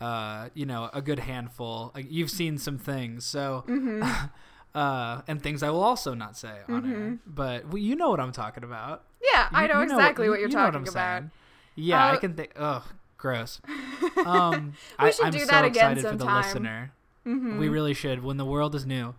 uh, 0.00 0.48
you 0.54 0.66
know, 0.66 0.90
a 0.92 1.00
good 1.02 1.20
handful. 1.20 1.92
Like, 1.94 2.06
you've 2.10 2.30
seen 2.30 2.58
some 2.58 2.78
things, 2.78 3.24
so. 3.24 3.64
Mhm. 3.68 4.30
Uh, 4.74 5.22
and 5.28 5.40
things 5.40 5.62
I 5.62 5.70
will 5.70 5.84
also 5.84 6.14
not 6.14 6.36
say 6.36 6.50
on 6.68 6.74
air, 6.90 6.98
Mhm. 6.98 7.18
but 7.24 7.68
well, 7.68 7.78
you 7.78 7.94
know 7.94 8.10
what 8.10 8.18
I'm 8.18 8.32
talking 8.32 8.64
about. 8.64 9.04
Yeah, 9.32 9.46
I 9.52 9.62
You- 9.62 9.68
know 9.68 9.78
you 9.78 9.84
exactly 9.84 10.24
you- 10.24 10.30
what 10.32 10.40
you're 10.40 10.48
you 10.48 10.56
know 10.56 10.62
talking 10.64 10.76
I'm 10.78 10.82
about. 10.82 10.92
saying. 10.94 11.30
Yeah, 11.76 12.04
I 12.04 12.14
Uh, 12.14 12.18
can 12.18 12.34
think. 12.34 12.50
Ugh, 12.56 12.82
gross. 13.16 13.60
Um, 14.26 14.72
We 15.00 15.06
I, 15.06 15.10
should 15.12 15.26
I'm 15.26 15.30
do 15.32 15.38
so 15.38 15.46
that 15.46 15.64
again 15.64 15.92
excited 15.92 16.10
for 16.10 16.16
the 16.16 16.24
sometime. 16.24 16.42
listener. 16.42 16.92
Mhm. 17.24 17.58
We 17.60 17.68
really 17.68 17.94
should. 17.94 18.24
When 18.24 18.36
the 18.36 18.44
world 18.44 18.74
is 18.74 18.84
new, 18.84 19.14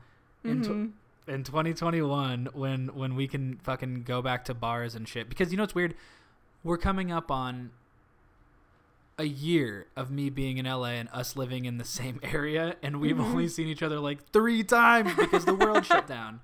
in 0.45 0.61
tw- 0.61 0.67
Mhm. 0.67 0.91
in 1.27 1.43
2021 1.43 2.49
when 2.53 2.87
when 2.89 3.15
we 3.15 3.27
can 3.27 3.57
fucking 3.63 4.03
go 4.03 4.21
back 4.21 4.45
to 4.45 4.53
bars 4.53 4.95
and 4.95 5.07
shit 5.07 5.27
because 5.29 5.51
you 5.51 5.57
know 5.57 5.63
it's 5.63 5.75
weird 5.75 5.95
we're 6.63 6.77
coming 6.77 7.11
up 7.11 7.29
on 7.31 7.71
a 9.17 9.23
year 9.23 9.87
of 9.95 10.11
me 10.11 10.29
being 10.29 10.57
in 10.57 10.65
LA 10.65 10.89
and 10.99 11.07
us 11.13 11.37
living 11.37 11.63
in 11.65 11.77
the 11.77 11.85
same 11.85 12.19
area 12.23 12.75
and 12.83 12.99
we've 12.99 13.15
Mhm. 13.15 13.23
only 13.23 13.47
seen 13.47 13.67
each 13.67 13.81
other 13.81 13.99
like 13.99 14.29
3 14.31 14.63
times 14.63 15.13
because 15.15 15.45
the 15.45 15.55
world 15.55 15.85
shut 15.85 16.05
down. 16.17 16.41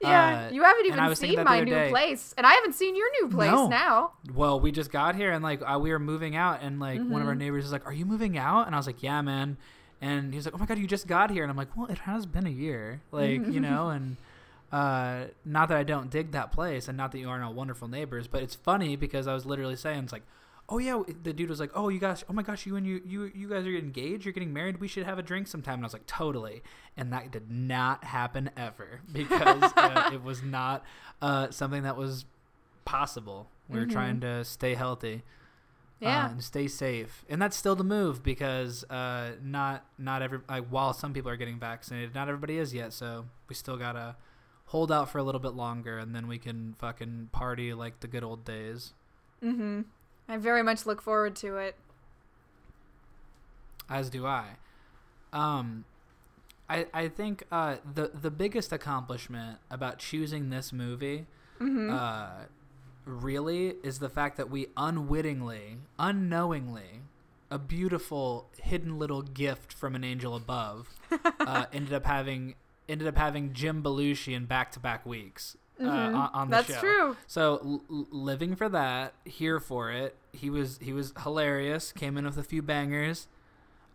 Yeah, 0.00 0.46
Uh, 0.48 0.52
you 0.52 0.62
haven't 0.62 0.84
I 0.92 0.94
even 1.04 1.16
seen 1.16 1.44
my 1.44 1.60
new 1.60 1.70
day- 1.74 1.88
place, 1.90 2.34
and 2.36 2.44
I 2.46 2.52
haven't 2.54 2.74
seen 2.74 2.96
your 2.96 3.08
new 3.20 3.28
place 3.28 3.50
No. 3.52 3.68
now. 3.68 4.12
Well, 4.34 4.58
we 4.58 4.72
just 4.72 4.90
got 4.90 5.14
here 5.14 5.30
and 5.32 5.42
like 5.44 5.62
uh, 5.64 5.78
we 5.78 5.90
were 5.90 5.98
moving 6.00 6.34
out 6.34 6.58
and 6.60 6.80
like 6.80 7.00
one 7.00 7.22
of 7.22 7.28
our 7.28 7.34
Mhm. 7.34 7.38
neighbors 7.38 7.64
is 7.66 7.72
like, 7.72 7.86
"Are 7.86 7.92
you 7.92 8.04
moving 8.04 8.36
out?" 8.36 8.66
And 8.66 8.74
I 8.74 8.78
was 8.78 8.86
like, 8.88 9.00
"Yeah, 9.02 9.20
man." 9.22 9.58
And 10.02 10.34
he's 10.34 10.44
like, 10.44 10.54
"Oh 10.54 10.58
my 10.58 10.66
god, 10.66 10.78
you 10.78 10.86
just 10.86 11.06
got 11.06 11.30
here." 11.30 11.42
And 11.44 11.50
I'm 11.50 11.56
like, 11.56 11.74
"Well, 11.76 11.86
it 11.86 11.98
has 12.00 12.26
been 12.26 12.46
a 12.46 12.50
year." 12.50 13.00
Like, 13.12 13.46
you 13.46 13.60
know, 13.60 13.88
and 13.96 14.16
uh 14.72 15.26
not 15.44 15.68
that 15.68 15.78
I 15.78 15.82
don't 15.84 16.10
dig 16.10 16.32
that 16.32 16.50
place 16.50 16.88
and 16.88 16.96
not 16.96 17.12
that 17.12 17.18
you 17.18 17.28
aren't 17.28 17.44
all 17.44 17.54
wonderful 17.54 17.88
neighbors, 17.88 18.26
but 18.26 18.42
it's 18.42 18.54
funny 18.54 18.96
because 18.96 19.26
I 19.26 19.34
was 19.34 19.46
literally 19.46 19.76
saying 19.76 20.04
it's 20.04 20.12
like, 20.12 20.24
"Oh 20.68 20.78
yeah, 20.78 21.02
the 21.22 21.32
dude 21.32 21.48
was 21.50 21.60
like, 21.60 21.70
"Oh, 21.74 21.88
you 21.88 21.98
guys, 22.00 22.24
oh 22.28 22.32
my 22.32 22.42
gosh, 22.42 22.66
you 22.66 22.74
and 22.76 22.86
you 22.86 23.00
you 23.06 23.30
you 23.34 23.48
guys 23.48 23.64
are 23.66 23.76
engaged, 23.76 24.24
you're 24.24 24.32
getting 24.32 24.52
married. 24.52 24.80
We 24.80 24.88
should 24.88 25.04
have 25.04 25.18
a 25.18 25.22
drink 25.22 25.46
sometime." 25.46 25.74
And 25.74 25.84
I 25.84 25.86
was 25.86 25.92
like, 25.92 26.06
"Totally." 26.06 26.62
And 26.96 27.12
that 27.12 27.30
did 27.30 27.50
not 27.50 28.02
happen 28.04 28.50
ever 28.56 29.00
because 29.12 29.62
uh, 29.76 30.10
it 30.12 30.22
was 30.24 30.42
not 30.42 30.84
uh 31.20 31.50
something 31.50 31.82
that 31.84 31.96
was 31.96 32.24
possible. 32.84 33.48
We 33.68 33.78
were 33.78 33.86
Mhm. 33.86 33.92
trying 33.92 34.20
to 34.20 34.44
stay 34.44 34.74
healthy 34.74 35.22
Yeah. 36.02 36.24
uh, 36.26 36.28
and 36.30 36.42
stay 36.44 36.66
safe, 36.68 37.24
and 37.30 37.40
that's 37.40 37.56
still 37.56 37.76
the 37.76 37.84
move 37.84 38.22
because 38.22 38.82
uh, 38.90 39.32
not 39.42 39.86
not 39.98 40.20
every 40.20 40.40
like 40.48 40.66
while 40.68 40.92
some 40.92 41.12
people 41.14 41.30
are 41.30 41.36
getting 41.36 41.58
vaccinated, 41.60 42.14
not 42.14 42.28
everybody 42.28 42.58
is 42.58 42.74
yet. 42.74 42.92
So 42.92 43.26
we 43.48 43.54
still 43.54 43.76
gotta 43.76 44.16
hold 44.66 44.90
out 44.90 45.08
for 45.10 45.18
a 45.18 45.22
little 45.22 45.40
bit 45.40 45.54
longer, 45.54 45.98
and 45.98 46.14
then 46.14 46.26
we 46.26 46.38
can 46.38 46.74
fucking 46.78 47.28
party 47.32 47.72
like 47.72 48.00
the 48.00 48.08
good 48.08 48.24
old 48.24 48.44
days. 48.44 48.92
mm-hmm. 49.42 49.82
I 50.28 50.36
very 50.38 50.62
much 50.62 50.86
look 50.86 51.00
forward 51.02 51.36
to 51.36 51.56
it. 51.58 51.76
As 53.88 54.08
do 54.10 54.26
I. 54.26 54.56
Um, 55.32 55.84
I 56.68 56.86
I 56.94 57.08
think 57.08 57.44
uh, 57.52 57.76
the 57.94 58.10
the 58.14 58.30
biggest 58.30 58.72
accomplishment 58.72 59.58
about 59.70 59.98
choosing 59.98 60.50
this 60.50 60.72
movie 60.72 61.26
Mm-hmm. 61.60 61.94
uh, 61.94 62.46
really 63.04 63.74
is 63.82 63.98
the 63.98 64.08
fact 64.08 64.36
that 64.36 64.50
we 64.50 64.68
unwittingly, 64.76 65.78
unknowingly, 65.98 67.00
a 67.50 67.58
beautiful 67.58 68.48
hidden 68.62 68.98
little 68.98 69.22
gift 69.22 69.72
from 69.72 69.94
an 69.94 70.04
angel 70.04 70.34
above, 70.36 70.88
uh, 71.40 71.66
ended 71.72 71.92
up 71.92 72.06
having 72.06 72.54
ended 72.88 73.06
up 73.06 73.16
having 73.16 73.52
Jim 73.52 73.82
Belushi 73.82 74.34
in 74.34 74.44
back 74.46 74.72
to 74.72 74.80
back 74.80 75.04
weeks. 75.06 75.56
uh, 75.80 75.86
on, 75.88 76.14
on 76.34 76.50
the 76.50 76.56
That's 76.56 76.74
show. 76.74 76.80
true. 76.80 77.16
So 77.26 77.60
l- 77.64 77.82
l- 77.90 78.06
living 78.10 78.54
for 78.56 78.68
that, 78.68 79.14
here 79.24 79.58
for 79.60 79.90
it. 79.90 80.14
He 80.32 80.50
was 80.50 80.78
he 80.82 80.92
was 80.92 81.12
hilarious. 81.22 81.92
Came 81.92 82.16
in 82.18 82.24
with 82.24 82.38
a 82.38 82.42
few 82.42 82.62
bangers. 82.62 83.28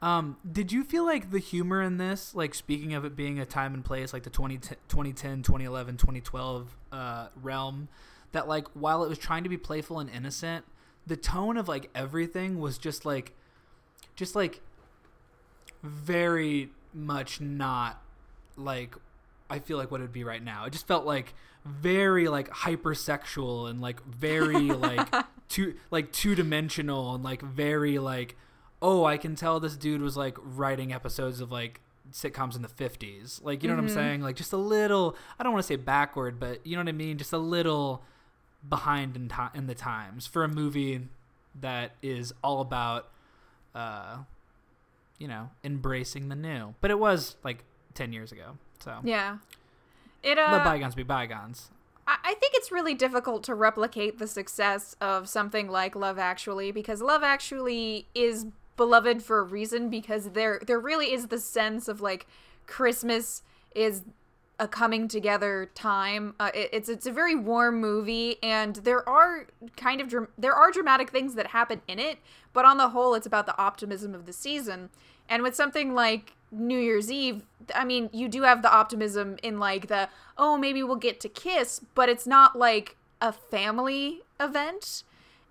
Um, 0.02 0.38
did 0.50 0.72
you 0.72 0.84
feel 0.84 1.06
like 1.06 1.32
the 1.32 1.40
humor 1.40 1.82
in 1.82 1.98
this, 1.98 2.36
like 2.36 2.54
speaking 2.54 2.94
of 2.94 3.04
it 3.04 3.16
being 3.16 3.40
a 3.40 3.46
time 3.48 3.74
and 3.74 3.84
place, 3.84 4.14
like 4.14 4.22
the 4.24 4.30
20, 4.30 4.58
2010, 4.90 5.42
2011, 5.42 5.98
2012 5.98 6.78
uh, 6.92 7.28
realm, 7.42 7.88
that 8.32 8.48
like 8.48 8.68
while 8.74 9.04
it 9.04 9.10
was 9.10 9.18
trying 9.18 9.44
to 9.44 9.50
be 9.50 9.58
playful 9.58 10.00
and 10.00 10.10
innocent, 10.10 10.66
the 11.06 11.18
tone 11.18 11.58
of 11.58 11.68
like 11.68 11.90
everything 11.96 12.60
was 12.60 12.78
just 12.78 13.06
like, 13.06 13.34
just 14.16 14.36
like 14.36 14.62
very 15.84 16.70
much 16.94 17.40
not 17.40 18.02
like 18.56 18.96
I 19.50 19.60
feel 19.60 19.78
like 19.78 19.92
what 19.92 20.02
it 20.02 20.04
would 20.04 20.14
be 20.14 20.24
right 20.24 20.44
now. 20.44 20.66
It 20.66 20.74
just 20.74 20.88
felt 20.88 21.06
like 21.06 21.34
very 21.66 22.28
like 22.28 22.50
hypersexual 22.50 23.70
and 23.70 23.82
like 23.82 24.04
very 24.06 24.54
like 24.72 25.08
two 25.50 25.76
like 25.92 26.12
two 26.12 26.36
dimensional 26.36 27.16
and 27.16 27.24
like 27.24 27.42
very 27.42 28.00
like 28.00 28.36
oh 28.82 29.06
I 29.06 29.18
can 29.18 29.36
tell 29.36 29.60
this 29.60 29.76
dude 29.76 30.02
was 30.02 30.18
like 30.18 30.38
writing 30.42 30.94
episodes 30.94 31.40
of 31.42 31.52
like 31.52 31.82
sitcoms 32.12 32.56
in 32.56 32.62
the 32.62 32.68
50s. 32.68 33.44
Like 33.44 33.64
you 33.64 33.70
know 33.70 33.76
what 33.76 33.82
I'm 33.82 33.88
mm-hmm. 33.88 33.96
saying? 33.96 34.22
Like 34.22 34.36
just 34.36 34.54
a 34.54 34.58
little 34.58 35.16
I 35.40 35.44
don't 35.44 35.54
want 35.54 35.64
to 35.64 35.68
say 35.68 35.78
backward, 35.78 36.40
but 36.40 36.66
you 36.66 36.76
know 36.76 36.82
what 36.82 36.90
I 36.90 36.94
mean? 36.94 37.18
Just 37.18 37.34
a 37.34 37.38
little 37.38 38.04
behind 38.68 39.16
in 39.16 39.30
time 39.30 39.52
in 39.54 39.68
the 39.68 39.76
times 39.76 40.28
for 40.28 40.44
a 40.44 40.48
movie 40.48 41.08
that 41.60 41.92
is 42.02 42.34
all 42.44 42.62
about 42.62 43.10
uh 43.74 44.18
you 45.20 45.28
know, 45.28 45.50
embracing 45.64 46.30
the 46.30 46.36
new. 46.36 46.76
But 46.80 46.92
it 46.92 47.00
was 47.00 47.38
like 47.44 47.64
10 47.96 48.14
years 48.14 48.32
ago. 48.32 48.58
So 48.80 49.00
Yeah. 49.04 49.38
It 50.24 50.38
let 50.38 50.62
uh, 50.62 50.64
bygones 50.64 50.96
be 50.96 51.04
bygones. 51.04 51.70
I 52.08 52.18
I 52.24 52.34
think 52.36 52.54
it's 52.56 52.72
really 52.72 52.94
difficult 52.94 53.44
to 53.44 53.56
replicate 53.56 54.18
the 54.18 54.28
success 54.28 54.96
of 55.02 55.28
something 55.30 55.70
like 55.70 55.96
Love 55.96 56.20
Actually 56.20 56.72
because 56.72 57.02
Love 57.02 57.24
Actually 57.24 58.08
is 58.14 58.48
beloved 58.76 59.24
for 59.24 59.40
a 59.40 59.44
reason 59.44 59.90
because 59.90 60.32
there 60.32 60.62
there 60.66 60.80
really 60.80 61.12
is 61.12 61.28
the 61.28 61.40
sense 61.40 61.88
of 61.88 62.02
like 62.02 62.28
Christmas 62.66 63.44
is 63.76 64.04
a 64.60 64.68
coming 64.68 65.08
together 65.08 65.70
time. 65.76 66.34
Uh, 66.40 66.52
it, 66.54 66.70
it's 66.74 66.90
it's 66.90 67.06
a 67.06 67.12
very 67.12 67.36
warm 67.36 67.80
movie 67.80 68.38
and 68.42 68.78
there 68.78 69.08
are 69.08 69.48
kind 69.76 70.02
of 70.02 70.08
dram- 70.08 70.30
there 70.38 70.54
are 70.54 70.72
dramatic 70.72 71.10
things 71.10 71.36
that 71.36 71.48
happen 71.48 71.82
in 71.88 72.00
it, 72.00 72.20
but 72.54 72.66
on 72.66 72.78
the 72.78 72.90
whole 72.90 73.14
it's 73.14 73.28
about 73.28 73.46
the 73.46 73.58
optimism 73.58 74.16
of 74.16 74.26
the 74.26 74.34
season. 74.34 74.90
And 75.30 75.44
with 75.44 75.56
something 75.56 75.94
like 75.94 76.34
New 76.52 76.80
Year's 76.80 77.12
Eve, 77.12 77.44
I 77.76 77.84
mean, 77.84 78.10
you 78.14 78.28
do 78.28 78.44
have 78.44 78.62
the 78.62 78.72
optimism 78.74 79.38
in 79.44 79.60
like 79.60 79.88
the 79.88 80.10
oh, 80.38 80.58
maybe 80.58 80.82
we'll 80.84 80.96
get 80.96 81.20
to 81.22 81.30
kiss, 81.30 81.82
but 81.94 82.10
it's 82.10 82.26
not 82.26 82.58
like 82.58 82.96
a 83.22 83.32
family 83.32 84.22
event. 84.40 85.04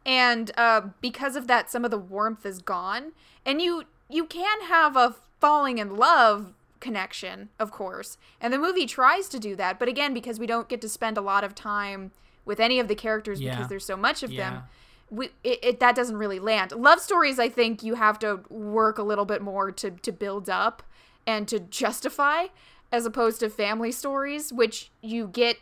And 0.05 0.53
uh, 0.57 0.83
because 1.01 1.35
of 1.35 1.49
that, 1.49 1.71
some 1.71 1.85
of 1.85 1.91
the 1.91 1.99
warmth 1.99 2.47
is 2.47 2.61
gone. 2.61 3.13
And 3.45 3.61
you 3.61 3.85
you 4.09 4.25
can 4.27 4.63
have 4.63 4.97
a 4.97 5.15
falling 5.41 5.79
in 5.79 5.97
love 5.97 6.55
connection, 6.87 7.49
of 7.59 7.71
course. 7.71 8.17
And 8.41 8.53
the 8.53 8.59
movie 8.59 8.87
tries 8.87 9.29
to 9.31 9.39
do 9.39 9.57
that, 9.57 9.79
but 9.79 9.89
again, 9.89 10.15
because 10.15 10.39
we 10.39 10.47
don't 10.47 10.69
get 10.69 10.81
to 10.83 10.89
spend 10.89 11.19
a 11.19 11.21
lot 11.21 11.43
of 11.45 11.55
time 11.55 12.13
with 12.45 12.61
any 12.61 12.79
of 12.79 12.87
the 12.89 12.95
characters 12.95 13.41
Yeah. 13.41 13.51
because 13.51 13.69
there's 13.69 13.85
so 13.85 13.97
much 13.97 14.23
of 14.23 14.31
Yeah. 14.33 14.51
them, 14.51 14.63
we 15.11 15.27
it, 15.45 15.59
it 15.63 15.81
that 15.81 15.95
doesn't 15.97 16.17
really 16.17 16.39
land. 16.39 16.73
Love 16.73 17.01
stories, 17.01 17.39
I 17.39 17.49
think 17.49 17.83
you 17.83 17.95
have 17.97 18.19
to 18.21 18.41
work 18.49 18.99
a 18.99 19.03
little 19.03 19.25
bit 19.25 19.43
more 19.43 19.71
to 19.73 19.91
to 19.91 20.13
build 20.13 20.49
up 20.49 20.83
and 21.27 21.49
to 21.49 21.59
justify, 21.59 22.47
as 22.93 23.05
opposed 23.05 23.41
to 23.41 23.51
family 23.51 23.93
stories, 23.93 24.53
which 24.53 24.91
you 25.03 25.27
get. 25.27 25.59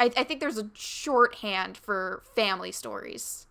I, 0.00 0.12
I 0.16 0.24
think 0.24 0.38
there's 0.38 0.58
a 0.58 0.70
shorthand 0.74 1.76
for 1.76 2.22
family 2.36 2.70
stories. 2.72 3.46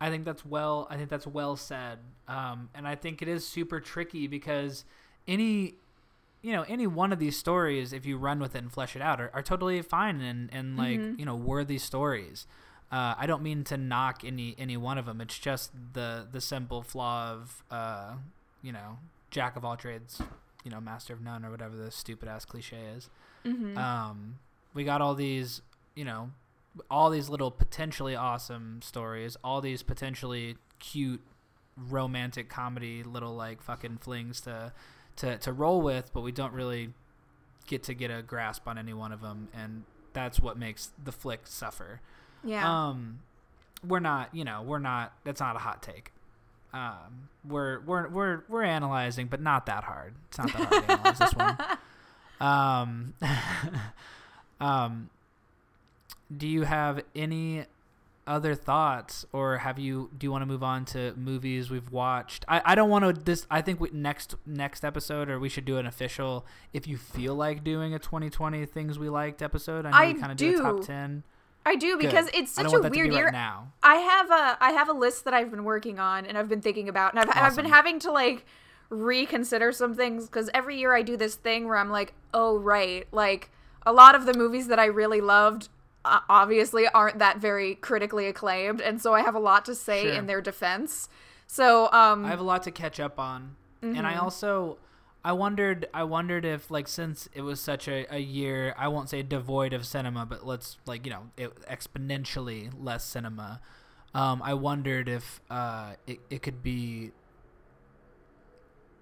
I 0.00 0.10
think 0.10 0.24
that's 0.24 0.44
well. 0.46 0.86
I 0.90 0.96
think 0.96 1.08
that's 1.08 1.26
well 1.26 1.56
said. 1.56 1.98
Um, 2.28 2.68
and 2.74 2.86
I 2.86 2.94
think 2.94 3.22
it 3.22 3.28
is 3.28 3.46
super 3.46 3.80
tricky 3.80 4.26
because 4.26 4.84
any, 5.28 5.74
you 6.42 6.52
know, 6.52 6.62
any 6.62 6.86
one 6.86 7.12
of 7.12 7.18
these 7.20 7.36
stories, 7.36 7.92
if 7.92 8.04
you 8.06 8.16
run 8.16 8.40
with 8.40 8.54
it 8.56 8.58
and 8.58 8.72
flesh 8.72 8.96
it 8.96 9.02
out, 9.02 9.20
are, 9.20 9.30
are 9.34 9.42
totally 9.42 9.80
fine 9.82 10.20
and 10.20 10.48
and 10.52 10.76
like 10.76 10.98
you 11.18 11.24
know 11.24 11.36
worthy 11.36 11.78
stories. 11.78 12.46
Uh, 12.90 13.14
I 13.18 13.26
don't 13.26 13.42
mean 13.42 13.64
to 13.64 13.76
knock 13.76 14.22
any 14.24 14.54
any 14.58 14.76
one 14.76 14.96
of 14.98 15.04
them. 15.06 15.20
It's 15.20 15.38
just 15.38 15.70
the 15.92 16.26
the 16.30 16.40
simple 16.40 16.82
flaw 16.82 17.32
of 17.32 17.62
uh, 17.70 18.14
you 18.62 18.72
know 18.72 18.98
jack 19.30 19.56
of 19.56 19.64
all 19.64 19.76
trades, 19.76 20.22
you 20.64 20.70
know 20.70 20.80
master 20.80 21.12
of 21.12 21.20
none 21.20 21.44
or 21.44 21.50
whatever 21.50 21.76
the 21.76 21.90
stupid 21.90 22.28
ass 22.28 22.44
cliche 22.44 22.78
is. 22.96 23.10
Um, 23.76 24.38
we 24.74 24.84
got 24.84 25.00
all 25.00 25.14
these, 25.14 25.60
you 25.94 26.04
know, 26.04 26.30
all 26.90 27.10
these 27.10 27.28
little 27.28 27.50
potentially 27.50 28.14
awesome 28.16 28.80
stories, 28.82 29.36
all 29.44 29.60
these 29.60 29.82
potentially 29.82 30.56
cute 30.78 31.20
romantic 31.88 32.48
comedy 32.48 33.02
little 33.02 33.34
like 33.34 33.62
fucking 33.62 33.98
flings 33.98 34.40
to 34.42 34.72
to 35.18 35.38
to 35.38 35.52
roll 35.52 35.80
with, 35.82 36.10
but 36.12 36.22
we 36.22 36.32
don't 36.32 36.52
really 36.52 36.90
get 37.66 37.82
to 37.84 37.94
get 37.94 38.10
a 38.10 38.22
grasp 38.22 38.66
on 38.66 38.78
any 38.78 38.92
one 38.94 39.12
of 39.12 39.20
them 39.20 39.48
and 39.54 39.84
that's 40.14 40.40
what 40.40 40.58
makes 40.58 40.90
the 41.02 41.12
flick 41.12 41.40
suffer. 41.46 42.00
Yeah. 42.42 42.88
Um 42.88 43.20
we're 43.86 44.00
not, 44.00 44.34
you 44.34 44.44
know, 44.44 44.62
we're 44.62 44.78
not 44.78 45.12
that's 45.24 45.40
not 45.40 45.54
a 45.56 45.60
hot 45.60 45.82
take. 45.82 46.12
Um 46.72 47.28
we're 47.46 47.80
we're 47.80 48.08
we're 48.08 48.42
we're 48.48 48.62
analyzing 48.62 49.26
but 49.26 49.40
not 49.40 49.66
that 49.66 49.84
hard. 49.84 50.14
It's 50.28 50.38
not 50.38 50.52
that 50.52 50.68
hard 50.68 50.86
to 50.86 50.92
analyze 50.92 51.18
this 51.18 51.34
one. 51.34 51.58
Um 52.40 53.14
um 54.60 55.10
do 56.36 56.46
you 56.46 56.62
have 56.62 57.02
any 57.16 57.64
other 58.28 58.54
thoughts 58.54 59.24
or 59.32 59.56
have 59.58 59.78
you 59.78 60.10
do 60.16 60.26
you 60.26 60.30
want 60.30 60.42
to 60.42 60.46
move 60.46 60.62
on 60.62 60.84
to 60.84 61.12
movies 61.16 61.70
we've 61.70 61.90
watched 61.90 62.44
i, 62.46 62.60
I 62.64 62.74
don't 62.74 62.90
want 62.90 63.04
to 63.04 63.12
this 63.12 63.46
i 63.50 63.62
think 63.62 63.80
we, 63.80 63.88
next 63.92 64.34
next 64.46 64.84
episode 64.84 65.28
or 65.30 65.40
we 65.40 65.48
should 65.48 65.64
do 65.64 65.78
an 65.78 65.86
official 65.86 66.46
if 66.72 66.86
you 66.86 66.98
feel 66.98 67.34
like 67.34 67.64
doing 67.64 67.94
a 67.94 67.98
2020 67.98 68.66
things 68.66 68.98
we 68.98 69.08
liked 69.08 69.42
episode 69.42 69.86
i 69.86 69.90
know 69.90 69.96
I 69.96 70.12
we 70.12 70.20
kind 70.20 70.30
of 70.30 70.38
do. 70.38 70.58
a 70.60 70.62
top 70.62 70.84
10 70.84 71.24
I 71.66 71.74
do 71.74 71.96
Good. 71.98 72.06
because 72.06 72.28
it's 72.32 72.56
I 72.56 72.62
such 72.62 72.66
a 72.66 72.70
want 72.70 72.82
that 72.84 72.92
to 72.94 72.98
weird 72.98 73.12
year. 73.12 73.24
right 73.24 73.32
now 73.32 73.72
I 73.82 73.96
have 73.96 74.30
a 74.30 74.56
I 74.60 74.70
have 74.72 74.88
a 74.88 74.92
list 74.92 75.24
that 75.24 75.34
I've 75.34 75.50
been 75.50 75.64
working 75.64 75.98
on 75.98 76.24
and 76.24 76.38
I've 76.38 76.48
been 76.48 76.62
thinking 76.62 76.88
about 76.88 77.12
and 77.12 77.20
I've, 77.20 77.36
I've 77.36 77.56
been 77.56 77.66
having 77.66 77.98
to 78.00 78.12
like 78.12 78.46
reconsider 78.90 79.72
some 79.72 79.94
things 79.94 80.26
because 80.26 80.48
every 80.54 80.78
year 80.78 80.94
I 80.94 81.02
do 81.02 81.16
this 81.16 81.34
thing 81.34 81.68
where 81.68 81.76
I'm 81.76 81.90
like, 81.90 82.14
oh 82.32 82.58
right, 82.58 83.06
like 83.12 83.50
a 83.84 83.92
lot 83.92 84.14
of 84.14 84.24
the 84.24 84.32
movies 84.34 84.68
that 84.68 84.78
I 84.78 84.86
really 84.86 85.20
loved 85.20 85.68
obviously 86.28 86.86
aren't 86.88 87.18
that 87.18 87.38
very 87.38 87.74
critically 87.76 88.26
acclaimed, 88.26 88.80
and 88.80 89.00
so 89.00 89.14
I 89.14 89.22
have 89.22 89.34
a 89.34 89.38
lot 89.40 89.64
to 89.66 89.74
say 89.74 90.02
Sure. 90.04 90.12
in 90.12 90.26
their 90.26 90.40
defense. 90.40 91.08
So 91.46 91.90
um, 91.92 92.24
I 92.24 92.28
have 92.28 92.40
a 92.40 92.44
lot 92.44 92.62
to 92.64 92.70
catch 92.70 92.98
up 93.00 93.18
on, 93.18 93.56
and 93.82 93.94
Mm-hmm. 93.96 94.06
I 94.06 94.16
also 94.18 94.78
I 95.24 95.32
wondered 95.32 95.86
I 95.94 96.04
wondered 96.04 96.44
if 96.44 96.70
like 96.70 96.88
since 96.88 97.28
it 97.34 97.42
was 97.42 97.60
such 97.60 97.88
a, 97.88 98.06
a 98.14 98.18
year 98.18 98.74
I 98.78 98.88
won't 98.88 99.08
say 99.08 99.22
devoid 99.22 99.72
of 99.72 99.86
cinema, 99.86 100.26
but 100.26 100.46
let's 100.46 100.78
like 100.86 101.04
you 101.06 101.12
know 101.12 101.30
it, 101.36 101.52
exponentially 101.68 102.70
less 102.78 103.04
cinema. 103.04 103.60
Um, 104.14 104.40
I 104.42 104.54
wondered 104.54 105.08
if 105.08 105.40
uh, 105.50 105.94
it 106.06 106.18
it 106.30 106.42
could 106.42 106.62
be 106.62 107.12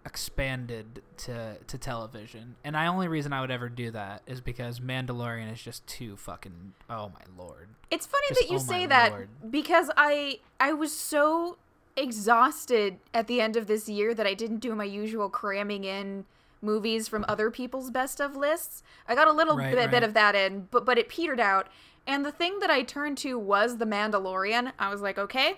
expanded 0.07 1.03
to 1.19 1.57
to 1.67 1.77
television, 1.79 2.57
and 2.65 2.77
I 2.77 2.87
only 2.87 3.09
reason 3.09 3.33
I 3.33 3.41
would 3.43 3.51
ever 3.51 3.69
do 3.69 3.91
that 3.91 4.23
is 4.27 4.41
because 4.41 4.81
Mandalorian 4.81 5.53
is 5.53 5.61
just 5.61 5.87
too 5.87 6.17
fucking 6.17 6.73
oh 6.89 7.11
my 7.11 7.23
lord. 7.43 7.69
It's 7.91 8.07
funny 8.07 8.27
Just, 8.29 8.41
that 8.43 8.51
you 8.51 8.57
oh 8.57 8.61
say 8.61 8.87
that 8.87 9.11
lord. 9.11 9.29
because 9.51 9.91
I 9.97 10.39
I 10.59 10.73
was 10.73 10.93
so 10.97 11.59
exhausted 11.97 12.99
at 13.13 13.27
the 13.27 13.41
end 13.41 13.57
of 13.57 13.67
this 13.67 13.89
year 13.89 14.15
that 14.15 14.27
I 14.27 14.35
didn't 14.35 14.59
do 14.59 14.75
my 14.75 14.85
usual 14.85 15.29
cramming 15.29 15.85
in 15.85 16.25
movies 16.63 17.09
from 17.09 17.25
other 17.29 17.51
people's 17.51 17.91
best 17.91 18.21
of 18.21 18.37
lists. 18.37 18.83
I 19.09 19.15
got 19.15 19.29
a 19.29 19.33
little 19.33 19.57
Right, 19.57 19.71
bit, 19.73 19.79
right. 19.79 19.91
bit 19.91 20.03
of 20.03 20.15
that 20.15 20.35
in, 20.35 20.69
but 20.71 20.85
but 20.85 20.99
it 20.99 21.09
petered 21.09 21.41
out. 21.41 21.69
And 22.07 22.25
the 22.25 22.31
thing 22.33 22.61
that 22.61 22.71
I 22.71 22.83
turned 22.83 23.19
to 23.19 23.37
was 23.37 23.79
The 23.79 23.85
Mandalorian. 23.85 24.73
I 24.79 24.91
was 24.91 25.01
like, 25.01 25.19
okay, 25.19 25.55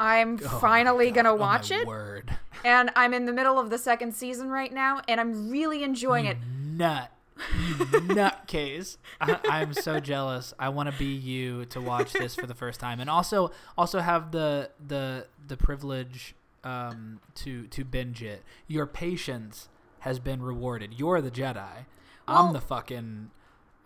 I'm 0.00 0.40
Oh 0.42 0.58
finally 0.58 1.10
God. 1.10 1.14
gonna 1.16 1.32
Oh 1.32 1.36
watch 1.36 1.70
it. 1.70 1.86
Word. 1.86 2.36
And 2.64 2.90
I'm 2.96 3.14
in 3.14 3.26
the 3.26 3.32
middle 3.32 3.58
of 3.58 3.70
the 3.70 3.78
second 3.78 4.14
season 4.14 4.48
right 4.50 4.72
now, 4.72 5.02
and 5.06 5.20
I'm 5.20 5.50
really 5.50 5.82
enjoying 5.84 6.24
it. 6.26 6.38
nut. 6.66 7.12
You 7.54 7.74
nutcase. 7.76 8.98
I, 9.20 9.38
I'm 9.48 9.72
so 9.72 9.98
jealous. 10.00 10.52
I 10.58 10.68
want 10.70 10.90
to 10.90 10.98
be 10.98 11.06
you 11.06 11.64
to 11.66 11.80
watch 11.80 12.12
this 12.12 12.34
for 12.34 12.46
the 12.46 12.54
first 12.54 12.80
time, 12.80 13.00
and 13.00 13.08
also 13.08 13.50
also 13.78 14.00
have 14.00 14.30
the 14.30 14.70
the 14.86 15.26
the 15.46 15.56
privilege 15.56 16.34
um, 16.64 17.20
to 17.36 17.66
to 17.68 17.84
binge 17.84 18.22
it. 18.22 18.42
Your 18.66 18.86
patience 18.86 19.68
has 20.00 20.18
been 20.18 20.42
rewarded. 20.42 20.94
You're 20.98 21.20
the 21.22 21.30
Jedi. 21.30 21.86
Well, 22.28 22.46
I'm 22.46 22.52
the 22.52 22.60
fucking. 22.60 23.30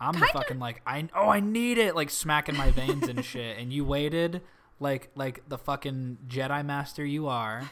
I'm 0.01 0.19
the 0.19 0.27
fucking 0.27 0.59
like 0.59 0.81
I 0.85 1.07
oh 1.15 1.29
I 1.29 1.39
need 1.39 1.77
it 1.77 1.95
like 1.95 2.09
smacking 2.09 2.57
my 2.57 2.71
veins 2.71 3.07
and 3.07 3.23
shit, 3.23 3.57
and 3.57 3.71
you 3.71 3.85
waited 3.85 4.41
like 4.79 5.09
like 5.15 5.47
the 5.47 5.57
fucking 5.57 6.17
Jedi 6.27 6.65
master 6.65 7.05
you 7.05 7.27
are, 7.27 7.69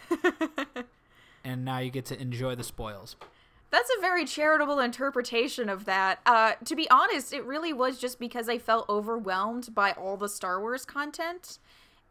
and 1.43 1.65
now 1.65 1.79
you 1.79 1.91
get 1.91 2.05
to 2.05 2.21
enjoy 2.21 2.55
the 2.55 2.63
spoils. 2.63 3.15
That's 3.69 3.89
a 3.97 4.01
very 4.01 4.25
charitable 4.25 4.79
interpretation 4.79 5.67
of 5.67 5.85
that. 5.85 6.19
Uh, 6.27 6.53
to 6.65 6.75
be 6.75 6.87
honest, 6.91 7.33
it 7.33 7.43
really 7.43 7.73
was 7.73 7.97
just 7.97 8.19
because 8.19 8.47
I 8.47 8.59
felt 8.59 8.87
overwhelmed 8.87 9.73
by 9.73 9.93
all 9.93 10.15
the 10.15 10.29
Star 10.29 10.61
Wars 10.61 10.85
content. 10.85 11.57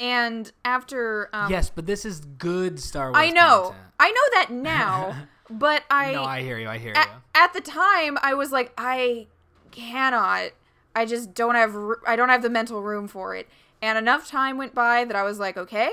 And 0.00 0.50
after 0.64 1.30
um, 1.32 1.50
yes, 1.50 1.70
but 1.72 1.86
this 1.86 2.04
is 2.04 2.20
good 2.20 2.80
Star 2.80 3.12
Wars. 3.12 3.16
I 3.16 3.30
know, 3.30 3.62
content. 3.66 3.86
I 4.00 4.10
know 4.10 4.40
that 4.40 4.48
now, 4.50 5.16
but 5.50 5.84
I 5.88 6.12
no, 6.12 6.24
I 6.24 6.42
hear 6.42 6.58
you. 6.58 6.68
I 6.68 6.78
hear 6.78 6.94
at, 6.96 7.06
you. 7.06 7.40
at 7.40 7.52
the 7.52 7.60
time 7.60 8.18
I 8.22 8.34
was 8.34 8.50
like, 8.50 8.72
I 8.76 9.28
cannot. 9.70 10.50
I 10.96 11.06
just 11.06 11.32
don't 11.32 11.54
have. 11.54 11.76
I 12.06 12.16
don't 12.16 12.28
have 12.28 12.42
the 12.42 12.50
mental 12.50 12.82
room 12.82 13.06
for 13.06 13.36
it. 13.36 13.48
And 13.82 13.98
enough 13.98 14.28
time 14.28 14.56
went 14.56 14.74
by 14.74 15.04
that 15.04 15.16
I 15.16 15.24
was 15.24 15.40
like, 15.40 15.56
okay, 15.58 15.90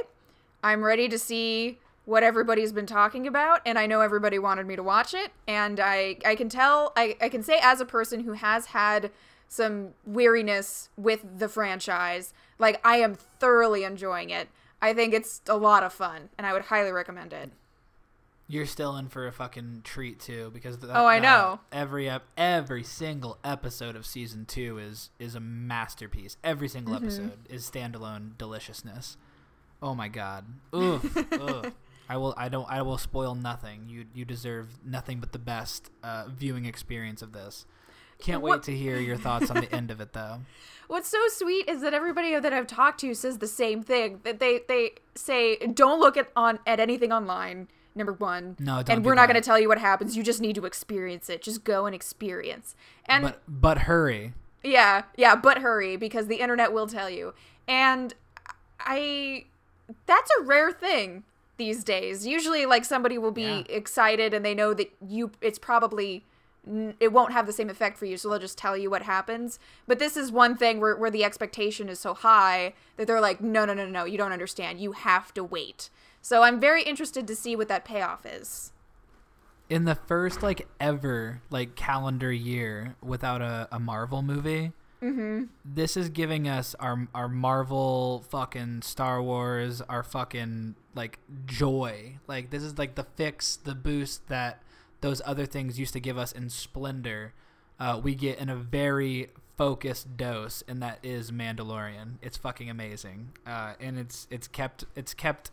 I'm 0.63 0.83
ready 0.83 1.09
to 1.09 1.17
see 1.17 1.79
what 2.05 2.23
everybody's 2.23 2.71
been 2.71 2.85
talking 2.85 3.27
about, 3.27 3.61
and 3.65 3.77
I 3.77 3.85
know 3.85 4.01
everybody 4.01 4.39
wanted 4.39 4.65
me 4.65 4.75
to 4.75 4.81
watch 4.83 5.13
it, 5.13 5.31
and 5.47 5.79
I 5.79 6.17
I 6.25 6.35
can 6.35 6.49
tell 6.49 6.93
I 6.95 7.15
I 7.21 7.29
can 7.29 7.43
say 7.43 7.59
as 7.61 7.81
a 7.81 7.85
person 7.85 8.21
who 8.21 8.33
has 8.33 8.67
had 8.67 9.11
some 9.47 9.89
weariness 10.05 10.89
with 10.97 11.25
the 11.39 11.49
franchise, 11.49 12.33
like 12.57 12.79
I 12.85 12.97
am 12.97 13.15
thoroughly 13.15 13.83
enjoying 13.83 14.29
it. 14.29 14.49
I 14.81 14.93
think 14.93 15.13
it's 15.13 15.41
a 15.47 15.57
lot 15.57 15.83
of 15.83 15.93
fun, 15.93 16.29
and 16.37 16.47
I 16.47 16.53
would 16.53 16.63
highly 16.63 16.91
recommend 16.91 17.33
it. 17.33 17.51
You're 18.51 18.65
still 18.65 18.97
in 18.97 19.09
for 19.09 19.27
a 19.27 19.31
fucking 19.31 19.81
treat 19.83 20.19
too, 20.19 20.49
because 20.51 20.79
that, 20.79 20.89
Oh, 20.97 21.05
I 21.05 21.19
that- 21.19 21.21
know. 21.21 21.59
every 21.71 22.09
every 22.35 22.83
single 22.83 23.37
episode 23.43 23.95
of 23.95 24.05
season 24.07 24.45
two 24.45 24.79
is 24.79 25.11
is 25.19 25.35
a 25.35 25.39
masterpiece. 25.39 26.35
Every 26.43 26.67
single 26.67 26.95
Mm-hmm. 26.95 27.05
episode 27.05 27.39
is 27.47 27.69
standalone 27.69 28.37
deliciousness. 28.39 29.17
Oh 29.83 29.93
my 29.93 30.07
god, 30.07 30.45
Oof, 30.75 31.15
ugh. 31.33 31.71
I 32.09 32.17
will 32.17 32.33
I 32.37 32.49
don't 32.49 32.67
I 32.67 32.81
will 32.81 32.97
spoil 32.97 33.35
nothing. 33.35 33.85
You 33.87 34.05
you 34.15 34.25
deserve 34.25 34.79
nothing 34.83 35.19
but 35.19 35.31
the 35.31 35.37
best 35.39 35.91
uh, 36.03 36.25
viewing 36.27 36.65
experience 36.65 37.21
of 37.21 37.33
this. 37.33 37.67
Can't 38.17 38.41
wait 38.41 38.49
What- 38.49 38.63
to 38.63 38.75
hear 38.75 38.97
your 38.99 39.15
thoughts 39.15 39.51
on 39.51 39.57
the 39.61 39.73
end 39.73 39.91
of 39.91 40.01
it 40.01 40.13
though. 40.13 40.39
What's 40.87 41.07
so 41.07 41.19
sweet 41.27 41.69
is 41.69 41.81
that 41.81 41.93
everybody 41.93 42.37
that 42.37 42.51
I've 42.51 42.65
talked 42.65 42.99
to 43.01 43.13
says 43.13 43.37
the 43.37 43.47
same 43.47 43.83
thing. 43.83 44.21
That 44.23 44.39
they 44.39 44.61
they 44.67 44.93
say 45.13 45.55
don't 45.57 45.99
look 45.99 46.17
at 46.17 46.29
on 46.35 46.57
at 46.65 46.79
anything 46.79 47.11
online. 47.13 47.67
Number 47.95 48.13
one, 48.13 48.55
No, 48.59 48.77
don't 48.83 48.89
and 48.97 49.05
we're 49.05 49.15
not 49.15 49.27
going 49.27 49.41
to 49.41 49.45
tell 49.45 49.59
you 49.59 49.67
what 49.67 49.79
happens. 49.79 50.15
You 50.15 50.23
just 50.23 50.39
need 50.41 50.55
to 50.55 50.65
experience 50.65 51.29
it. 51.29 51.41
Just 51.41 51.63
go 51.63 51.85
and 51.85 51.93
experience. 51.95 52.75
And 53.05 53.23
But 53.23 53.41
but 53.47 53.77
hurry. 53.79 54.33
yeah, 54.63 55.03
yeah, 55.17 55.35
but 55.35 55.59
hurry 55.59 55.97
because 55.97 56.27
the 56.27 56.37
internet 56.37 56.71
will 56.71 56.87
tell 56.87 57.09
you. 57.09 57.33
And 57.67 58.13
I 58.79 59.45
that's 60.05 60.29
a 60.39 60.43
rare 60.43 60.71
thing 60.71 61.23
these 61.57 61.83
days. 61.83 62.25
Usually 62.27 62.65
like 62.65 62.85
somebody 62.85 63.17
will 63.17 63.31
be 63.31 63.41
Yeah. 63.41 63.63
excited 63.69 64.33
and 64.33 64.45
they 64.45 64.53
know 64.55 64.73
that 64.73 64.91
you 65.05 65.31
it's 65.41 65.59
probably 65.59 66.23
it 66.99 67.11
won't 67.11 67.31
have 67.33 67.47
the 67.47 67.53
same 67.53 67.69
effect 67.69 67.97
for 67.97 68.05
you, 68.05 68.15
so 68.17 68.29
they'll 68.29 68.37
just 68.37 68.57
tell 68.57 68.77
you 68.77 68.89
what 68.89 69.01
happens. 69.03 69.59
But 69.87 69.97
this 69.97 70.15
is 70.15 70.31
one 70.31 70.55
thing 70.55 70.79
where 70.79 70.95
where 70.95 71.09
the 71.09 71.23
expectation 71.23 71.89
is 71.89 71.99
so 71.99 72.13
high 72.13 72.73
that 72.97 73.07
they're 73.07 73.21
like, 73.21 73.41
"No, 73.41 73.65
no, 73.65 73.73
no, 73.73 73.87
no, 73.87 74.03
you 74.05 74.17
don't 74.17 74.31
understand. 74.33 74.79
You 74.79 74.91
have 74.91 75.33
to 75.33 75.43
wait." 75.43 75.89
So 76.21 76.43
I'm 76.43 76.59
very 76.59 76.83
interested 76.83 77.27
to 77.27 77.35
see 77.35 77.55
what 77.55 77.67
that 77.69 77.85
payoff 77.85 78.25
is. 78.25 78.71
in 79.69 79.85
the 79.85 79.95
first 79.95 80.41
like 80.41 80.67
ever 80.79 81.41
like 81.49 81.75
calendar 81.75 82.31
year 82.31 82.95
without 83.01 83.41
a, 83.41 83.67
a 83.71 83.79
Marvel 83.79 84.21
movie. 84.21 84.71
Mm-hmm. 85.01 85.45
This 85.63 85.95
is 85.95 86.09
giving 86.09 86.47
us 86.47 86.75
our 86.79 87.07
our 87.15 87.29
Marvel 87.29 88.25
fucking 88.29 88.81
Star 88.81 89.21
Wars, 89.21 89.81
our 89.81 90.03
fucking 90.03 90.75
like 90.95 91.19
joy. 91.45 92.17
Like 92.27 92.49
this 92.49 92.63
is 92.63 92.77
like 92.77 92.95
the 92.95 93.05
fix, 93.15 93.55
the 93.57 93.75
boost 93.75 94.27
that 94.27 94.61
those 95.01 95.21
other 95.25 95.45
things 95.45 95.79
used 95.79 95.93
to 95.93 95.99
give 96.01 96.17
us 96.17 96.31
in 96.31 96.49
Splendor. 96.49 97.33
Uh, 97.79 98.01
we 98.03 98.13
get 98.15 98.39
in 98.39 98.49
a 98.49 98.55
very 98.57 99.29
focused 99.57 100.17
dose, 100.17 100.63
and 100.67 100.81
that 100.81 100.99
is 101.01 101.31
Mandalorian. 101.31 102.15
It's 102.21 102.35
fucking 102.37 102.69
amazing, 102.69 103.29
uh, 103.45 103.73
and 103.79 103.97
it's 103.97 104.27
it's 104.29 104.47
kept 104.49 104.83
it's 104.95 105.13
kept 105.13 105.51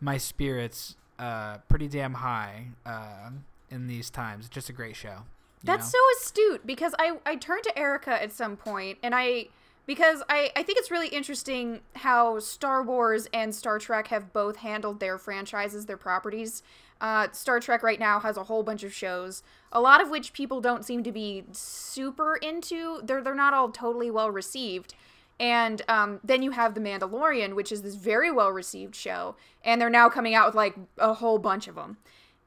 my 0.00 0.16
spirits 0.16 0.96
uh, 1.18 1.58
pretty 1.68 1.88
damn 1.88 2.14
high 2.14 2.66
uh, 2.86 3.30
in 3.70 3.86
these 3.86 4.10
times. 4.10 4.46
It's 4.46 4.54
just 4.54 4.68
a 4.68 4.72
great 4.72 4.96
show. 4.96 5.24
That's 5.64 5.92
know? 5.92 5.98
so 5.98 6.20
astute 6.20 6.66
because 6.66 6.94
I 6.98 7.18
I 7.26 7.36
turned 7.36 7.64
to 7.64 7.76
Erica 7.76 8.22
at 8.22 8.32
some 8.32 8.56
point 8.56 8.98
and 9.02 9.14
I 9.14 9.48
because 9.86 10.22
I 10.28 10.52
I 10.54 10.62
think 10.62 10.78
it's 10.78 10.90
really 10.90 11.08
interesting 11.08 11.80
how 11.96 12.38
Star 12.38 12.82
Wars 12.82 13.26
and 13.32 13.54
Star 13.54 13.78
Trek 13.78 14.08
have 14.08 14.32
both 14.32 14.56
handled 14.56 15.00
their 15.00 15.18
franchises, 15.18 15.86
their 15.86 15.96
properties. 15.96 16.62
Uh, 17.00 17.28
Star 17.32 17.60
Trek 17.60 17.82
right 17.82 18.00
now 18.00 18.20
has 18.20 18.36
a 18.36 18.44
whole 18.44 18.62
bunch 18.62 18.82
of 18.82 18.92
shows, 18.92 19.42
a 19.72 19.80
lot 19.80 20.00
of 20.00 20.10
which 20.10 20.32
people 20.32 20.60
don't 20.60 20.84
seem 20.84 21.02
to 21.04 21.12
be 21.12 21.44
super 21.52 22.36
into. 22.36 23.00
They're 23.02 23.22
they're 23.22 23.34
not 23.34 23.54
all 23.54 23.70
totally 23.70 24.10
well 24.10 24.30
received. 24.30 24.94
And 25.40 25.82
um, 25.88 26.20
then 26.24 26.42
you 26.42 26.50
have 26.50 26.74
The 26.74 26.80
Mandalorian, 26.80 27.54
which 27.54 27.70
is 27.70 27.82
this 27.82 27.94
very 27.94 28.30
well 28.30 28.50
received 28.50 28.94
show, 28.94 29.36
and 29.64 29.80
they're 29.80 29.90
now 29.90 30.08
coming 30.08 30.34
out 30.34 30.46
with 30.46 30.54
like 30.54 30.74
a 30.98 31.14
whole 31.14 31.38
bunch 31.38 31.68
of 31.68 31.76
them, 31.76 31.98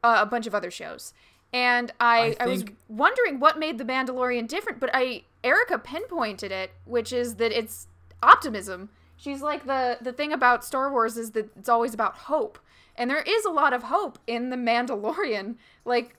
uh, 0.04 0.18
a 0.20 0.26
bunch 0.26 0.46
of 0.46 0.54
other 0.54 0.72
shows. 0.72 1.14
And 1.54 1.92
I, 2.00 2.36
I 2.40 2.46
I, 2.46 2.48
was 2.48 2.66
wondering 2.88 3.40
what 3.40 3.60
made 3.60 3.78
The 3.78 3.86
Mandalorian 3.86 4.48
different, 4.48 4.80
but 4.80 4.90
I 4.94 5.24
Erica 5.44 5.80
pinpointed 5.80 6.52
it, 6.52 6.72
which 6.86 7.12
is 7.12 7.36
that 7.36 7.52
it's 7.52 7.88
optimism. 8.24 8.90
She's 9.18 9.42
like 9.42 9.66
the 9.66 9.98
the 10.02 10.14
thing 10.14 10.34
about 10.34 10.66
Star 10.66 10.92
Wars 10.92 11.18
is 11.18 11.32
that 11.32 11.50
it's 11.58 11.70
always 11.70 11.94
about 11.94 12.16
hope, 12.16 12.60
and 12.96 13.10
there 13.10 13.22
is 13.22 13.46
a 13.46 13.50
lot 13.52 13.74
of 13.74 13.84
hope 13.84 14.20
in 14.28 14.50
The 14.50 14.58
Mandalorian. 14.58 15.56
Like 15.84 16.16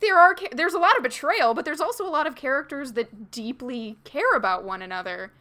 there 0.00 0.18
are 0.18 0.34
there's 0.52 0.74
a 0.74 0.78
lot 0.78 0.96
of 0.96 1.02
betrayal, 1.02 1.54
but 1.54 1.64
there's 1.64 1.80
also 1.80 2.06
a 2.06 2.10
lot 2.10 2.26
of 2.26 2.34
characters 2.34 2.92
that 2.92 3.30
deeply 3.30 3.98
care 4.04 4.32
about 4.34 4.64
one 4.64 4.82
another. 4.82 5.32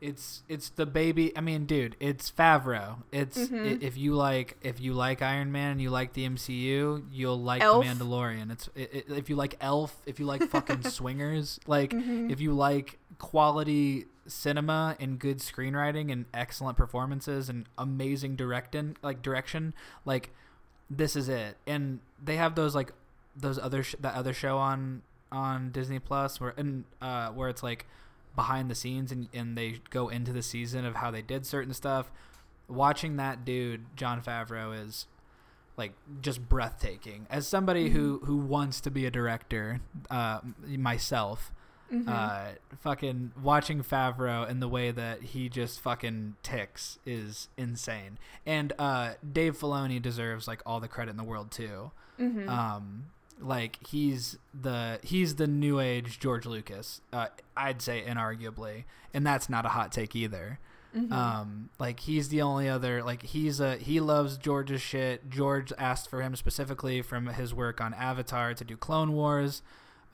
It's 0.00 0.42
it's 0.48 0.70
the 0.70 0.86
baby. 0.86 1.36
I 1.36 1.40
mean, 1.42 1.66
dude, 1.66 1.94
it's 2.00 2.30
Favreau. 2.30 3.02
It's 3.12 3.36
Mm-hmm. 3.36 3.82
if 3.82 3.96
you 3.98 4.14
like 4.14 4.56
if 4.62 4.80
you 4.80 4.94
like 4.94 5.20
Iron 5.20 5.52
Man 5.52 5.72
and 5.72 5.80
you 5.82 5.90
like 5.90 6.14
the 6.14 6.26
MCU, 6.26 7.04
you'll 7.12 7.38
like 7.40 7.60
Elf. 7.62 7.84
the 7.84 7.90
Mandalorian. 7.90 8.50
It's 8.50 8.68
i 8.76 8.80
i 8.80 9.02
if 9.16 9.28
you 9.28 9.36
like 9.36 9.56
Elf, 9.60 9.94
if 10.06 10.18
you 10.18 10.26
like 10.26 10.42
fucking 10.48 10.82
swingers, 10.90 11.60
like 11.66 11.90
Mm-hmm. 11.90 12.30
if 12.30 12.40
you 12.40 12.52
like 12.54 12.98
quality 13.18 14.06
cinema 14.26 14.96
and 15.00 15.18
good 15.18 15.38
screenwriting 15.38 16.10
and 16.10 16.24
excellent 16.32 16.76
performances 16.78 17.48
and 17.48 17.66
amazing 17.76 18.36
directing, 18.36 18.96
like 19.02 19.20
direction, 19.22 19.74
like 20.06 20.30
this 20.88 21.14
is 21.14 21.28
it. 21.28 21.56
And 21.66 22.00
they 22.22 22.36
have 22.36 22.54
those 22.54 22.74
like 22.74 22.92
those 23.36 23.58
other 23.58 23.82
sh- 23.82 23.96
that 24.00 24.14
other 24.14 24.32
show 24.32 24.56
on 24.56 25.02
on 25.30 25.70
Disney 25.72 25.98
Plus 25.98 26.40
where 26.40 26.54
and 26.56 26.84
uh 27.02 27.28
where 27.30 27.48
it's 27.50 27.62
like 27.62 27.86
behind 28.36 28.70
the 28.70 28.74
scenes 28.74 29.10
and, 29.12 29.28
and 29.32 29.56
they 29.56 29.80
go 29.90 30.08
into 30.08 30.32
the 30.32 30.42
season 30.42 30.84
of 30.84 30.96
how 30.96 31.10
they 31.10 31.22
did 31.22 31.44
certain 31.46 31.74
stuff. 31.74 32.10
Watching 32.68 33.16
that 33.16 33.44
dude, 33.44 33.96
Jon 33.96 34.22
Favreau, 34.22 34.72
is 34.86 35.06
like 35.76 35.92
just 36.20 36.48
breathtaking. 36.48 37.26
As 37.30 37.46
somebody 37.48 37.90
who 37.90 38.20
who 38.24 38.36
wants 38.36 38.80
to 38.82 38.90
be 38.90 39.06
a 39.06 39.10
director, 39.10 39.80
uh, 40.10 40.40
myself, 40.66 41.52
uh, 42.08 42.50
fucking 42.78 43.32
watching 43.42 43.82
Favreau 43.82 44.48
and 44.48 44.62
the 44.62 44.68
way 44.68 44.92
that 44.92 45.22
he 45.22 45.48
just 45.48 45.80
fucking 45.80 46.36
ticks 46.44 47.00
is 47.04 47.48
insane. 47.56 48.16
And 48.46 48.72
uh, 48.78 49.14
Dave 49.32 49.58
Filoni 49.58 50.00
deserves 50.00 50.46
like 50.46 50.62
all 50.64 50.78
the 50.78 50.86
credit 50.86 51.10
in 51.10 51.16
the 51.16 51.24
world 51.24 51.50
too. 51.50 51.90
Um, 52.48 53.06
like 53.40 53.78
he's 53.86 54.38
the 54.58 54.98
he's 55.02 55.36
the 55.36 55.46
new 55.46 55.80
age 55.80 56.18
George 56.20 56.46
Lucas. 56.46 57.00
Uh, 57.12 57.26
I'd 57.56 57.82
say 57.82 58.04
inarguably, 58.06 58.84
and 59.12 59.26
that's 59.26 59.48
not 59.48 59.64
a 59.66 59.70
hot 59.70 59.92
take 59.92 60.14
either. 60.14 60.58
Um, 61.12 61.70
like 61.78 62.00
he's 62.00 62.30
the 62.30 62.42
only 62.42 62.68
other 62.68 63.02
like 63.04 63.22
he's 63.22 63.60
a 63.60 63.76
he 63.76 64.00
loves 64.00 64.36
George's 64.36 64.82
shit. 64.82 65.30
George 65.30 65.72
asked 65.78 66.10
for 66.10 66.20
him 66.20 66.34
specifically 66.34 67.00
from 67.00 67.28
his 67.28 67.54
work 67.54 67.80
on 67.80 67.94
Avatar 67.94 68.54
to 68.54 68.64
do 68.64 68.76
Clone 68.76 69.12
Wars, 69.12 69.62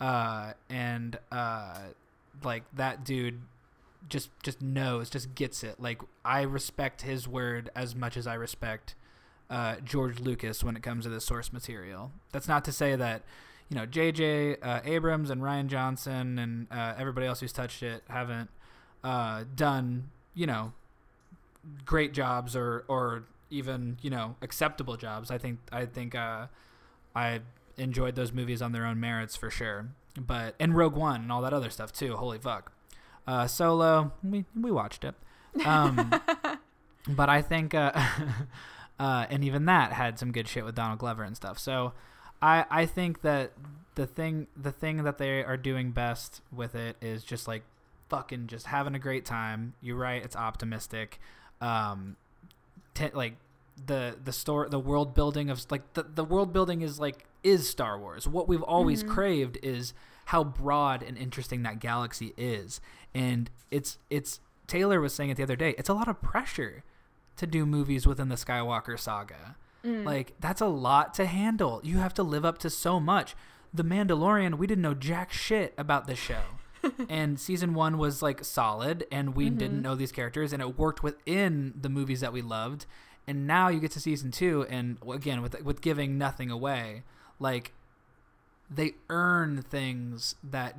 uh, 0.00 0.52
and 0.68 1.18
uh, 1.32 1.78
like 2.44 2.64
that 2.74 3.04
dude 3.04 3.40
just 4.08 4.28
just 4.42 4.60
knows, 4.60 5.08
just 5.08 5.34
gets 5.34 5.64
it. 5.64 5.80
Like 5.80 6.02
I 6.24 6.42
respect 6.42 7.02
his 7.02 7.26
word 7.26 7.70
as 7.74 7.94
much 7.94 8.18
as 8.18 8.26
I 8.26 8.34
respect 8.34 8.94
uh, 9.50 9.76
George 9.84 10.20
Lucas 10.20 10.64
when 10.64 10.76
it 10.76 10.82
comes 10.82 11.04
to 11.04 11.10
the 11.10 11.20
source 11.20 11.52
material. 11.52 12.12
That's 12.32 12.48
not 12.48 12.64
to 12.64 12.72
say 12.72 12.96
that 12.96 13.22
you 13.68 13.76
know 13.76 13.86
J.J. 13.86 14.56
Uh, 14.56 14.80
Abrams 14.84 15.30
and 15.30 15.42
Rian 15.42 15.66
Johnson 15.66 16.38
and 16.38 16.66
uh, 16.70 16.94
everybody 16.98 17.26
else 17.26 17.40
who's 17.40 17.52
touched 17.52 17.82
it 17.82 18.02
haven't 18.08 18.50
uh, 19.04 19.44
done 19.54 20.10
you 20.34 20.46
know 20.46 20.72
great 21.84 22.12
jobs 22.12 22.54
or 22.54 22.84
or 22.88 23.24
even 23.50 23.98
you 24.02 24.10
know 24.10 24.36
acceptable 24.42 24.96
jobs. 24.96 25.30
I 25.30 25.38
think 25.38 25.58
I 25.72 25.86
think 25.86 26.14
uh, 26.14 26.46
I 27.14 27.40
enjoyed 27.76 28.14
those 28.14 28.32
movies 28.32 28.62
on 28.62 28.72
their 28.72 28.86
own 28.86 29.00
merits 29.00 29.36
for 29.36 29.50
sure. 29.50 29.88
But 30.18 30.54
and 30.58 30.76
Rogue 30.76 30.96
One 30.96 31.22
and 31.22 31.32
all 31.32 31.42
that 31.42 31.52
other 31.52 31.70
stuff 31.70 31.92
too. 31.92 32.16
Holy 32.16 32.38
fuck. 32.38 32.72
Uh, 33.26 33.46
Solo, 33.46 34.12
we 34.22 34.44
we 34.58 34.70
watched 34.70 35.04
it. 35.04 35.14
Um, 35.64 36.12
but 37.08 37.28
I 37.28 37.42
think, 37.42 37.74
uh, 37.74 37.92
uh, 38.98 39.26
and 39.30 39.44
even 39.44 39.66
that 39.66 39.92
had 39.92 40.18
some 40.18 40.32
good 40.32 40.48
shit 40.48 40.64
with 40.64 40.74
Donald 40.74 40.98
Glover 40.98 41.22
and 41.22 41.36
stuff. 41.36 41.58
So 41.58 41.92
I 42.42 42.64
I 42.70 42.86
think 42.86 43.22
that 43.22 43.52
the 43.94 44.06
thing 44.06 44.46
the 44.56 44.72
thing 44.72 45.04
that 45.04 45.18
they 45.18 45.42
are 45.44 45.56
doing 45.56 45.90
best 45.92 46.40
with 46.52 46.74
it 46.74 46.96
is 47.00 47.24
just 47.24 47.46
like 47.48 47.62
fucking 48.08 48.46
just 48.46 48.66
having 48.66 48.94
a 48.94 48.98
great 48.98 49.24
time. 49.24 49.74
You're 49.80 49.96
right, 49.96 50.22
it's 50.22 50.36
optimistic. 50.36 51.18
Um, 51.60 52.16
te- 52.94 53.10
like 53.14 53.36
the 53.86 54.16
the 54.22 54.32
store 54.32 54.68
the 54.68 54.78
world 54.78 55.14
building 55.14 55.50
of 55.50 55.64
like 55.70 55.92
the, 55.94 56.02
the 56.02 56.24
world 56.24 56.52
building 56.52 56.80
is 56.82 56.98
like 56.98 57.26
is 57.42 57.68
Star 57.68 57.98
Wars. 57.98 58.26
What 58.26 58.48
we've 58.48 58.62
always 58.62 59.04
Mhm. 59.04 59.08
craved 59.08 59.58
is 59.62 59.92
how 60.26 60.42
broad 60.44 61.02
and 61.02 61.16
interesting 61.16 61.62
that 61.62 61.78
galaxy 61.78 62.32
is. 62.36 62.80
And 63.14 63.50
it's 63.70 63.98
it's 64.10 64.40
Taylor 64.66 65.00
was 65.00 65.14
saying 65.14 65.30
it 65.30 65.36
the 65.36 65.42
other 65.42 65.56
day. 65.56 65.74
It's 65.78 65.88
a 65.88 65.94
lot 65.94 66.08
of 66.08 66.20
pressure 66.22 66.82
to 67.36 67.46
do 67.46 67.66
movies 67.66 68.06
within 68.06 68.28
the 68.28 68.34
Skywalker 68.36 68.98
saga. 68.98 69.56
Mm. 69.84 70.04
Like 70.04 70.34
that's 70.40 70.60
a 70.60 70.66
lot 70.66 71.14
to 71.14 71.26
handle. 71.26 71.80
You 71.84 71.98
have 71.98 72.14
to 72.14 72.22
live 72.22 72.44
up 72.44 72.58
to 72.58 72.70
so 72.70 72.98
much. 73.00 73.34
The 73.72 73.84
Mandalorian, 73.84 74.56
we 74.58 74.66
didn't 74.66 74.82
know 74.82 74.94
jack 74.94 75.32
shit 75.32 75.74
about 75.76 76.06
the 76.06 76.16
show. 76.16 76.42
and 77.08 77.38
season 77.40 77.74
1 77.74 77.98
was 77.98 78.22
like 78.22 78.44
solid 78.44 79.06
and 79.10 79.34
we 79.34 79.50
didn't 79.50 79.82
know 79.82 79.94
these 79.96 80.12
characters 80.12 80.52
and 80.52 80.62
it 80.62 80.78
worked 80.78 81.02
within 81.02 81.74
the 81.80 81.88
movies 81.88 82.20
that 82.20 82.32
we 82.32 82.42
loved. 82.42 82.86
And 83.26 83.46
now 83.46 83.68
you 83.68 83.80
get 83.80 83.90
to 83.92 84.00
season 84.00 84.30
2 84.30 84.66
and 84.70 84.98
again 85.10 85.42
with 85.42 85.60
with 85.62 85.80
giving 85.80 86.16
nothing 86.16 86.50
away, 86.50 87.02
like 87.40 87.72
they 88.70 88.92
earn 89.08 89.62
things 89.62 90.36
that 90.42 90.76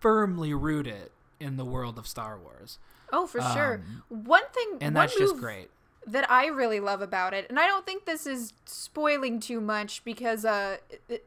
firmly 0.00 0.54
root 0.54 0.86
it 0.86 1.12
in 1.40 1.56
the 1.56 1.64
world 1.64 1.98
of 1.98 2.06
Star 2.06 2.38
Wars. 2.38 2.78
oh, 3.12 3.26
for 3.26 3.40
sure. 3.40 3.82
um, 4.10 4.24
One 4.26 4.42
thing, 4.52 4.78
And 4.80 4.94
one 4.94 5.06
that's 5.06 5.16
just 5.16 5.36
great. 5.36 5.70
That 6.12 6.30
I 6.30 6.46
really 6.46 6.80
love 6.80 7.02
about 7.02 7.34
it, 7.34 7.46
and 7.48 7.58
I 7.58 7.66
don't 7.66 7.84
think 7.86 8.04
this 8.04 8.26
is 8.26 8.52
spoiling 8.64 9.40
too 9.40 9.60
much 9.60 10.04
because 10.04 10.44
uh, 10.44 10.78
it, 11.08 11.24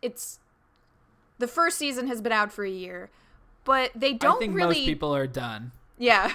it's 0.00 0.38
the 1.38 1.46
first 1.48 1.78
season 1.78 2.06
has 2.06 2.20
been 2.20 2.32
out 2.32 2.52
for 2.52 2.64
a 2.64 2.70
year, 2.70 3.10
but 3.64 3.90
they 3.94 4.12
don't 4.12 4.36
I 4.36 4.38
think 4.38 4.54
really. 4.54 4.76
most 4.76 4.86
people 4.86 5.14
are 5.14 5.26
done. 5.26 5.72
Yeah. 5.98 6.32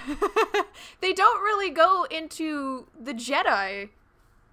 they 1.02 1.14
don't 1.14 1.42
really 1.42 1.72
go 1.72 2.06
into 2.12 2.88
the 3.00 3.14
Jedi. 3.14 3.90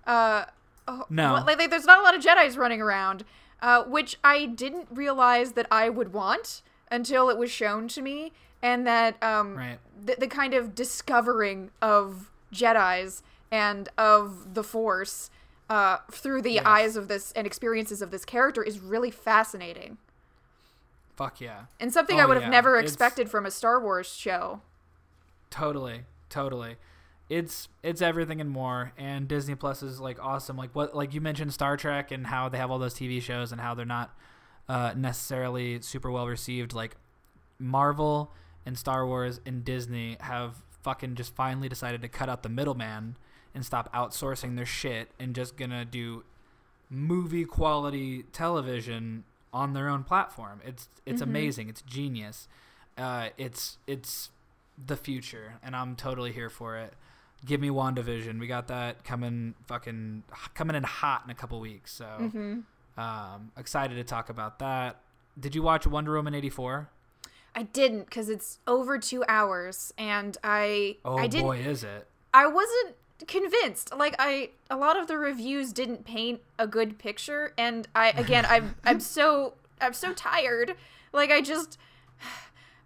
Uh, 0.06 0.46
oh, 0.88 1.04
No. 1.10 1.34
Like, 1.34 1.58
like, 1.58 1.70
there's 1.70 1.84
not 1.84 1.98
a 1.98 2.02
lot 2.02 2.14
of 2.14 2.22
Jedi's 2.22 2.56
running 2.56 2.80
around, 2.80 3.24
uh, 3.60 3.84
which 3.84 4.18
I 4.24 4.46
didn't 4.46 4.88
realize 4.90 5.52
that 5.52 5.66
I 5.70 5.90
would 5.90 6.14
want 6.14 6.62
until 6.90 7.28
it 7.28 7.36
was 7.36 7.50
shown 7.50 7.88
to 7.88 8.00
me, 8.02 8.32
and 8.62 8.86
that 8.86 9.22
um, 9.22 9.56
Right. 9.56 9.78
the, 10.02 10.16
the 10.18 10.26
kind 10.28 10.54
of 10.54 10.74
discovering 10.74 11.70
of 11.82 12.30
Jedi's 12.52 13.22
and 13.52 13.88
of 13.96 14.54
the 14.54 14.64
Force 14.64 15.30
uh, 15.70 15.98
through 16.10 16.42
the 16.42 16.54
Yes. 16.54 16.64
eyes 16.66 16.96
of 16.96 17.06
this 17.08 17.30
and 17.32 17.46
experiences 17.46 18.02
of 18.02 18.10
this 18.10 18.24
character 18.24 18.62
is 18.62 18.80
really 18.80 19.10
fascinating. 19.12 19.98
Fuck 21.16 21.40
yeah. 21.40 21.66
And 21.78 21.92
something 21.92 22.18
Oh, 22.18 22.22
I 22.24 22.26
would 22.26 22.34
have 22.36 22.44
yeah. 22.44 22.50
never 22.50 22.76
It's- 22.78 22.90
expected 22.92 23.30
from 23.30 23.46
a 23.46 23.50
Star 23.50 23.80
Wars 23.80 24.08
show. 24.12 24.60
Totally, 25.50 26.02
totally. 26.30 26.76
It's 27.28 27.68
it's 27.82 28.02
everything 28.02 28.40
and 28.40 28.50
more. 28.50 28.92
And 28.98 29.28
Disney 29.28 29.54
Plus 29.54 29.82
is 29.82 30.00
like 30.00 30.18
awesome. 30.22 30.56
Like 30.56 30.74
what 30.74 30.94
like 30.94 31.14
you 31.14 31.20
mentioned 31.20 31.52
Star 31.54 31.76
Trek 31.76 32.10
and 32.10 32.26
how 32.26 32.48
they 32.48 32.58
have 32.58 32.70
all 32.70 32.78
those 32.78 32.94
TV 32.94 33.20
shows 33.22 33.52
and 33.52 33.60
how 33.60 33.74
they're 33.74 33.86
not 33.86 34.14
uh, 34.68 34.92
necessarily 34.96 35.80
super 35.82 36.10
well 36.10 36.26
received. 36.26 36.72
Like 36.74 36.96
Marvel 37.58 38.32
and 38.66 38.76
Star 38.76 39.06
Wars 39.06 39.40
and 39.46 39.64
Disney 39.64 40.16
have 40.20 40.56
fucking 40.82 41.14
just 41.14 41.34
finally 41.34 41.68
decided 41.68 42.02
to 42.02 42.08
cut 42.08 42.28
out 42.28 42.42
the 42.42 42.48
middleman 42.48 43.16
and 43.54 43.64
stop 43.64 43.92
outsourcing 43.94 44.56
their 44.56 44.66
shit 44.66 45.10
and 45.18 45.34
just 45.34 45.56
gonna 45.56 45.84
do 45.84 46.24
movie 46.90 47.44
quality 47.44 48.24
television 48.32 49.24
on 49.52 49.72
their 49.72 49.88
own 49.88 50.02
platform. 50.04 50.60
It's 50.64 50.88
it's 51.06 51.20
Mhm. 51.20 51.26
amazing. 51.26 51.68
It's 51.68 51.82
genius. 51.82 52.48
Uh, 52.96 53.30
it's 53.38 53.78
it's 53.86 54.30
the 54.86 54.96
future, 54.96 55.54
and 55.62 55.74
I'm 55.76 55.96
totally 55.96 56.32
here 56.32 56.50
for 56.50 56.76
it. 56.76 56.94
Give 57.44 57.60
me 57.60 57.68
WandaVision. 57.70 58.38
We 58.38 58.46
got 58.46 58.68
that 58.68 59.04
coming 59.04 59.54
fucking 59.66 60.22
coming 60.54 60.76
in 60.76 60.84
hot 60.84 61.22
in 61.24 61.30
a 61.30 61.34
couple 61.34 61.58
weeks. 61.60 61.92
So 61.92 62.06
hmm 62.30 62.60
um, 63.00 63.52
excited 63.56 63.94
to 63.94 64.04
talk 64.04 64.28
about 64.28 64.58
that. 64.58 65.00
Did 65.40 65.54
you 65.54 65.62
watch 65.62 65.86
Wonder 65.86 66.12
Woman 66.14 66.34
84? 66.34 66.90
I 67.54 67.62
didn't 67.64 68.04
because 68.04 68.28
it's 68.28 68.58
over 68.66 68.98
two 68.98 69.24
hours, 69.28 69.92
and 69.98 70.36
I 70.44 70.98
Oh 71.04 71.16
I 71.16 71.26
didn't 71.26 71.46
boy, 71.46 71.58
is 71.58 71.84
it. 71.84 72.06
I 72.34 72.46
wasn't 72.46 72.96
convinced. 73.26 73.94
Like 73.94 74.14
I 74.18 74.50
a 74.70 74.76
lot 74.76 74.98
of 74.98 75.06
the 75.06 75.18
reviews 75.18 75.72
didn't 75.72 76.04
paint 76.04 76.40
a 76.58 76.66
good 76.66 76.98
picture, 76.98 77.52
and 77.56 77.88
I 77.94 78.10
again 78.10 78.46
I'm 78.48 78.76
I'm 78.84 79.00
so 79.00 79.54
I'm 79.80 79.94
so 79.94 80.12
tired. 80.12 80.74
Like 81.12 81.30
I 81.30 81.40
just. 81.40 81.78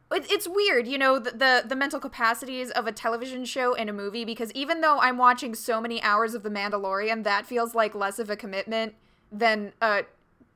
It, 0.08 0.24
it's 0.30 0.46
weird, 0.46 0.86
you 0.86 0.98
know, 0.98 1.18
the, 1.18 1.32
the 1.32 1.64
the 1.66 1.74
mental 1.74 1.98
capacities 1.98 2.70
of 2.70 2.86
a 2.86 2.92
television 2.92 3.44
show 3.44 3.74
and 3.74 3.90
a 3.90 3.92
movie 3.92 4.24
because 4.24 4.52
even 4.52 4.80
though 4.80 5.00
I'm 5.00 5.18
watching 5.18 5.52
so 5.52 5.80
many 5.80 6.00
hours 6.00 6.32
of 6.32 6.44
The 6.44 6.48
Mandalorian, 6.48 7.24
that 7.24 7.44
feels 7.44 7.74
like 7.74 7.92
less 7.92 8.20
of 8.20 8.30
a 8.30 8.36
commitment 8.36 8.94
than 9.32 9.72
a 9.82 10.04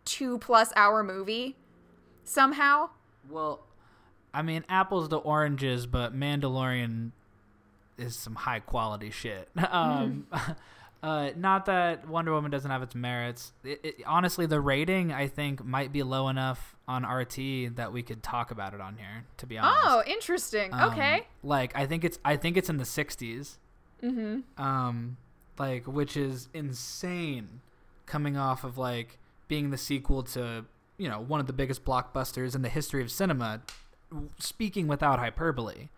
two 0.05 0.39
plus 0.39 0.73
hour 0.77 1.03
movie 1.03 1.57
somehow. 2.23 2.91
Well, 3.29 3.65
I 4.33 4.43
mean, 4.43 4.65
apples 4.69 5.09
to 5.09 5.17
oranges, 5.17 5.87
but 5.87 6.15
Mandalorian 6.15 7.11
is 8.01 8.17
some 8.17 8.35
high 8.35 8.61
quality 8.61 9.11
shit. 9.11 9.49
um, 9.71 10.27
uh, 11.03 11.31
not 11.37 11.67
that 11.67 12.09
Wonder 12.09 12.33
Woman 12.33 12.51
doesn't 12.51 12.71
have 12.71 12.83
its 12.83 12.95
merits. 12.95 13.53
It, 13.65 13.81
it, 13.83 13.95
honestly, 14.07 14.47
the 14.47 14.61
rating 14.61 15.13
I 15.13 15.29
think 15.29 15.65
might 15.65 15.93
be 15.93 16.03
low 16.03 16.29
enough 16.29 16.77
on 16.87 17.05
RT 17.05 17.77
that 17.77 17.93
we 17.93 18.03
could 18.03 18.23
talk 18.23 18.51
about 18.51 18.75
it 18.75 18.81
on 18.81 18.97
here. 18.97 19.25
To 19.39 19.47
be 19.47 19.59
honest. 19.59 19.81
Oh, 19.85 20.03
interesting. 20.07 20.73
Um, 20.73 20.91
okay. 20.91 21.27
Like 21.43 21.73
I 21.77 21.87
think 21.87 22.05
it's 22.05 22.19
I 22.25 22.37
think 22.37 22.57
it's 22.57 22.69
in 22.69 22.77
the 22.77 22.85
60s. 22.85 23.57
Mm-hmm. 24.03 24.63
Um, 24.63 25.17
like 25.59 25.87
which 25.87 26.17
is 26.17 26.49
insane, 26.55 27.61
coming 28.07 28.37
off 28.37 28.65
of 28.65 28.79
like 28.79 29.19
being 29.47 29.71
the 29.71 29.79
sequel 29.79 30.23
to 30.23 30.65
you 30.97 31.09
know 31.09 31.21
one 31.21 31.41
of 31.41 31.47
the 31.47 31.53
biggest 31.53 31.85
blockbusters 31.85 32.55
in 32.55 32.63
the 32.63 32.69
history 32.69 33.03
of 33.03 33.11
cinema. 33.11 33.63
Speaking 34.39 34.89
without 34.89 35.21
hyperbole. 35.21 35.89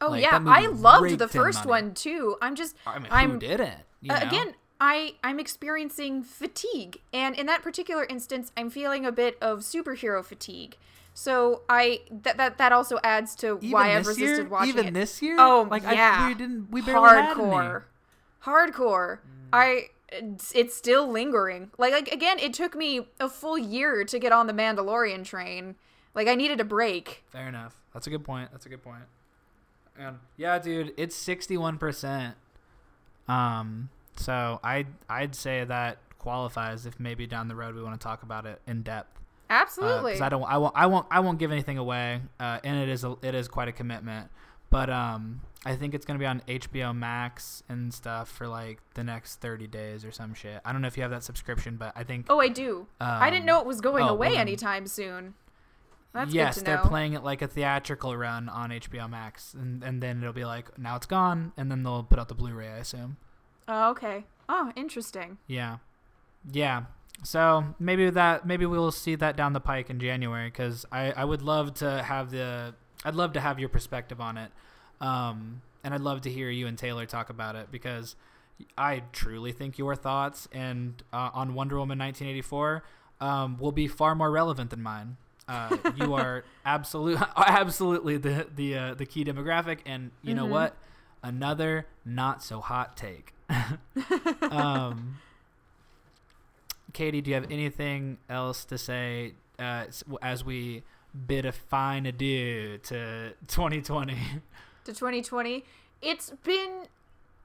Oh 0.00 0.10
Like, 0.10 0.22
yeah, 0.22 0.42
I 0.46 0.66
loved 0.66 1.18
the 1.18 1.28
first 1.28 1.66
one 1.66 1.92
too. 1.94 2.36
I'm 2.40 2.54
just 2.54 2.74
I 2.86 2.98
mean, 2.98 3.08
I'm- 3.10 3.32
who 3.32 3.38
didn't? 3.38 3.74
You 4.00 4.12
uh, 4.14 4.20
again, 4.22 4.54
I 4.80 5.14
I'm 5.22 5.38
experiencing 5.38 6.22
fatigue, 6.22 7.00
and 7.12 7.36
in 7.36 7.44
that 7.46 7.62
particular 7.62 8.04
instance, 8.04 8.50
I'm 8.56 8.70
feeling 8.70 9.04
a 9.04 9.12
bit 9.12 9.36
of 9.42 9.58
superhero 9.60 10.24
fatigue. 10.24 10.76
So 11.12 11.62
I 11.68 12.00
that 12.10 12.38
that 12.38 12.56
that 12.56 12.72
also 12.72 12.98
adds 13.04 13.34
to 13.36 13.58
Even 13.58 13.70
why 13.72 13.94
I've 13.94 14.06
resisted 14.06 14.38
year? 14.38 14.48
watching 14.48 14.68
Even 14.70 14.86
it. 14.86 14.94
this 14.94 15.20
year? 15.20 15.36
Oh, 15.38 15.66
like 15.70 15.82
yeah. 15.82 16.20
I, 16.20 16.28
we 16.28 16.34
didn't. 16.34 16.70
We 16.70 16.80
barely 16.80 17.08
hardcore, 17.10 17.82
hardcore. 18.44 19.18
I 19.52 19.88
it's, 20.08 20.54
it's 20.54 20.74
still 20.74 21.10
lingering. 21.10 21.70
Like 21.78 21.92
like 21.92 22.08
again, 22.08 22.38
it 22.38 22.54
took 22.54 22.74
me 22.74 23.08
a 23.18 23.28
full 23.28 23.58
year 23.58 24.04
to 24.04 24.18
get 24.18 24.32
on 24.32 24.46
the 24.46 24.52
Mandalorian 24.54 25.24
train. 25.24 25.74
Like 26.14 26.26
I 26.26 26.34
needed 26.34 26.58
a 26.60 26.64
break. 26.64 27.24
Fair 27.30 27.48
enough. 27.48 27.76
That's 27.92 28.06
a 28.06 28.10
good 28.10 28.24
point. 28.24 28.50
That's 28.52 28.66
a 28.66 28.68
good 28.68 28.82
point. 28.82 29.02
And 29.98 30.18
yeah, 30.36 30.58
dude, 30.58 30.94
it's 30.96 31.14
sixty-one 31.14 31.78
percent. 31.78 32.34
Um, 33.28 33.90
so 34.16 34.60
I 34.62 34.86
I'd 35.08 35.34
say 35.34 35.64
that 35.64 35.98
qualifies 36.18 36.86
if 36.86 37.00
maybe 37.00 37.26
down 37.26 37.48
the 37.48 37.54
road 37.54 37.74
we 37.74 37.82
want 37.82 37.98
to 37.98 38.04
talk 38.04 38.22
about 38.22 38.46
it 38.46 38.60
in 38.66 38.82
depth. 38.82 39.18
Absolutely. 39.48 40.12
Because 40.12 40.22
Uh, 40.22 40.26
I 40.26 40.28
don't 40.28 40.44
I 40.44 40.58
won't 40.58 40.74
I 40.76 40.86
won't 40.86 41.06
I 41.10 41.20
won't 41.20 41.38
give 41.38 41.52
anything 41.52 41.78
away. 41.78 42.22
Uh, 42.38 42.60
and 42.62 42.78
it 42.78 42.88
is 42.88 43.04
a, 43.04 43.16
it 43.22 43.34
is 43.34 43.48
quite 43.48 43.68
a 43.68 43.72
commitment. 43.72 44.30
But 44.70 44.88
um, 44.88 45.40
I 45.64 45.74
think 45.74 45.94
it's 45.94 46.06
gonna 46.06 46.18
be 46.20 46.26
on 46.26 46.42
HBO 46.46 46.96
Max 46.96 47.62
and 47.68 47.92
stuff 47.92 48.30
for 48.30 48.46
like 48.46 48.78
the 48.94 49.02
next 49.02 49.40
thirty 49.40 49.66
days 49.66 50.04
or 50.04 50.12
some 50.12 50.34
shit. 50.34 50.60
I 50.64 50.72
don't 50.72 50.80
know 50.80 50.88
if 50.88 50.96
you 50.96 51.02
have 51.02 51.10
that 51.10 51.24
subscription, 51.24 51.76
but 51.76 51.92
I 51.96 52.04
think 52.04 52.26
oh, 52.30 52.40
I 52.40 52.48
do. 52.48 52.86
I 53.00 53.28
didn't 53.30 53.42
um, 53.42 53.46
know 53.46 53.60
it 53.60 53.66
was 53.66 53.80
going 53.80 54.04
oh, 54.04 54.10
away 54.10 54.30
well 54.30 54.38
anytime 54.38 54.86
soon. 54.86 55.34
That's 56.12 56.34
yes, 56.34 56.60
they're 56.62 56.78
playing 56.78 57.12
it 57.12 57.22
like 57.22 57.40
a 57.40 57.46
theatrical 57.46 58.16
run 58.16 58.48
on 58.48 58.70
HBO 58.70 59.08
Max, 59.08 59.54
and, 59.54 59.82
and 59.84 60.02
then 60.02 60.20
it'll 60.20 60.32
be 60.32 60.44
like 60.44 60.76
now 60.76 60.96
it's 60.96 61.06
gone, 61.06 61.52
and 61.56 61.70
then 61.70 61.84
they'll 61.84 62.02
put 62.02 62.18
out 62.18 62.28
the 62.28 62.34
Blu-ray, 62.34 62.68
I 62.68 62.78
assume. 62.78 63.16
Oh, 63.68 63.90
okay. 63.90 64.24
Oh, 64.48 64.72
interesting. 64.74 65.38
Yeah, 65.46 65.78
yeah. 66.50 66.84
So 67.22 67.74
maybe 67.78 68.10
that 68.10 68.46
maybe 68.46 68.66
we'll 68.66 68.90
see 68.90 69.14
that 69.14 69.36
down 69.36 69.52
the 69.52 69.60
pike 69.60 69.88
in 69.88 70.00
January 70.00 70.48
because 70.48 70.84
I 70.90 71.12
I 71.12 71.24
would 71.24 71.42
love 71.42 71.74
to 71.74 72.02
have 72.02 72.30
the 72.30 72.74
I'd 73.04 73.14
love 73.14 73.34
to 73.34 73.40
have 73.40 73.60
your 73.60 73.68
perspective 73.68 74.20
on 74.20 74.36
it, 74.36 74.50
um, 75.00 75.62
and 75.84 75.94
I'd 75.94 76.00
love 76.00 76.22
to 76.22 76.30
hear 76.30 76.50
you 76.50 76.66
and 76.66 76.76
Taylor 76.76 77.06
talk 77.06 77.30
about 77.30 77.54
it 77.54 77.70
because 77.70 78.16
I 78.76 79.04
truly 79.12 79.52
think 79.52 79.78
your 79.78 79.94
thoughts 79.94 80.48
and 80.52 81.02
uh, 81.12 81.30
on 81.32 81.54
Wonder 81.54 81.76
Woman 81.76 81.98
1984 81.98 82.82
um, 83.20 83.58
will 83.58 83.72
be 83.72 83.86
far 83.86 84.14
more 84.14 84.30
relevant 84.30 84.70
than 84.70 84.82
mine. 84.82 85.16
Uh, 85.50 85.76
you 85.96 86.14
are 86.14 86.44
absolute, 86.64 87.18
absolutely 87.36 88.16
the 88.16 88.46
the 88.54 88.76
uh, 88.76 88.94
the 88.94 89.04
key 89.06 89.24
demographic, 89.24 89.78
and 89.84 90.10
you 90.22 90.34
know 90.34 90.46
Mhm. 90.46 90.50
what? 90.50 90.76
Another 91.22 91.86
not 92.04 92.42
so 92.42 92.60
hot 92.60 92.96
take. 92.96 93.34
um, 94.50 95.18
Katie, 96.92 97.20
do 97.20 97.30
you 97.30 97.34
have 97.34 97.50
anything 97.50 98.18
else 98.28 98.64
to 98.66 98.78
say 98.78 99.34
uh, 99.58 99.84
as 100.22 100.44
we 100.44 100.82
bid 101.26 101.44
a 101.46 101.52
fine 101.52 102.06
adieu 102.06 102.78
to 102.84 103.32
2020? 103.48 104.14
to 104.84 104.92
2020. 104.92 105.64
It's 106.02 106.30
been 106.42 106.84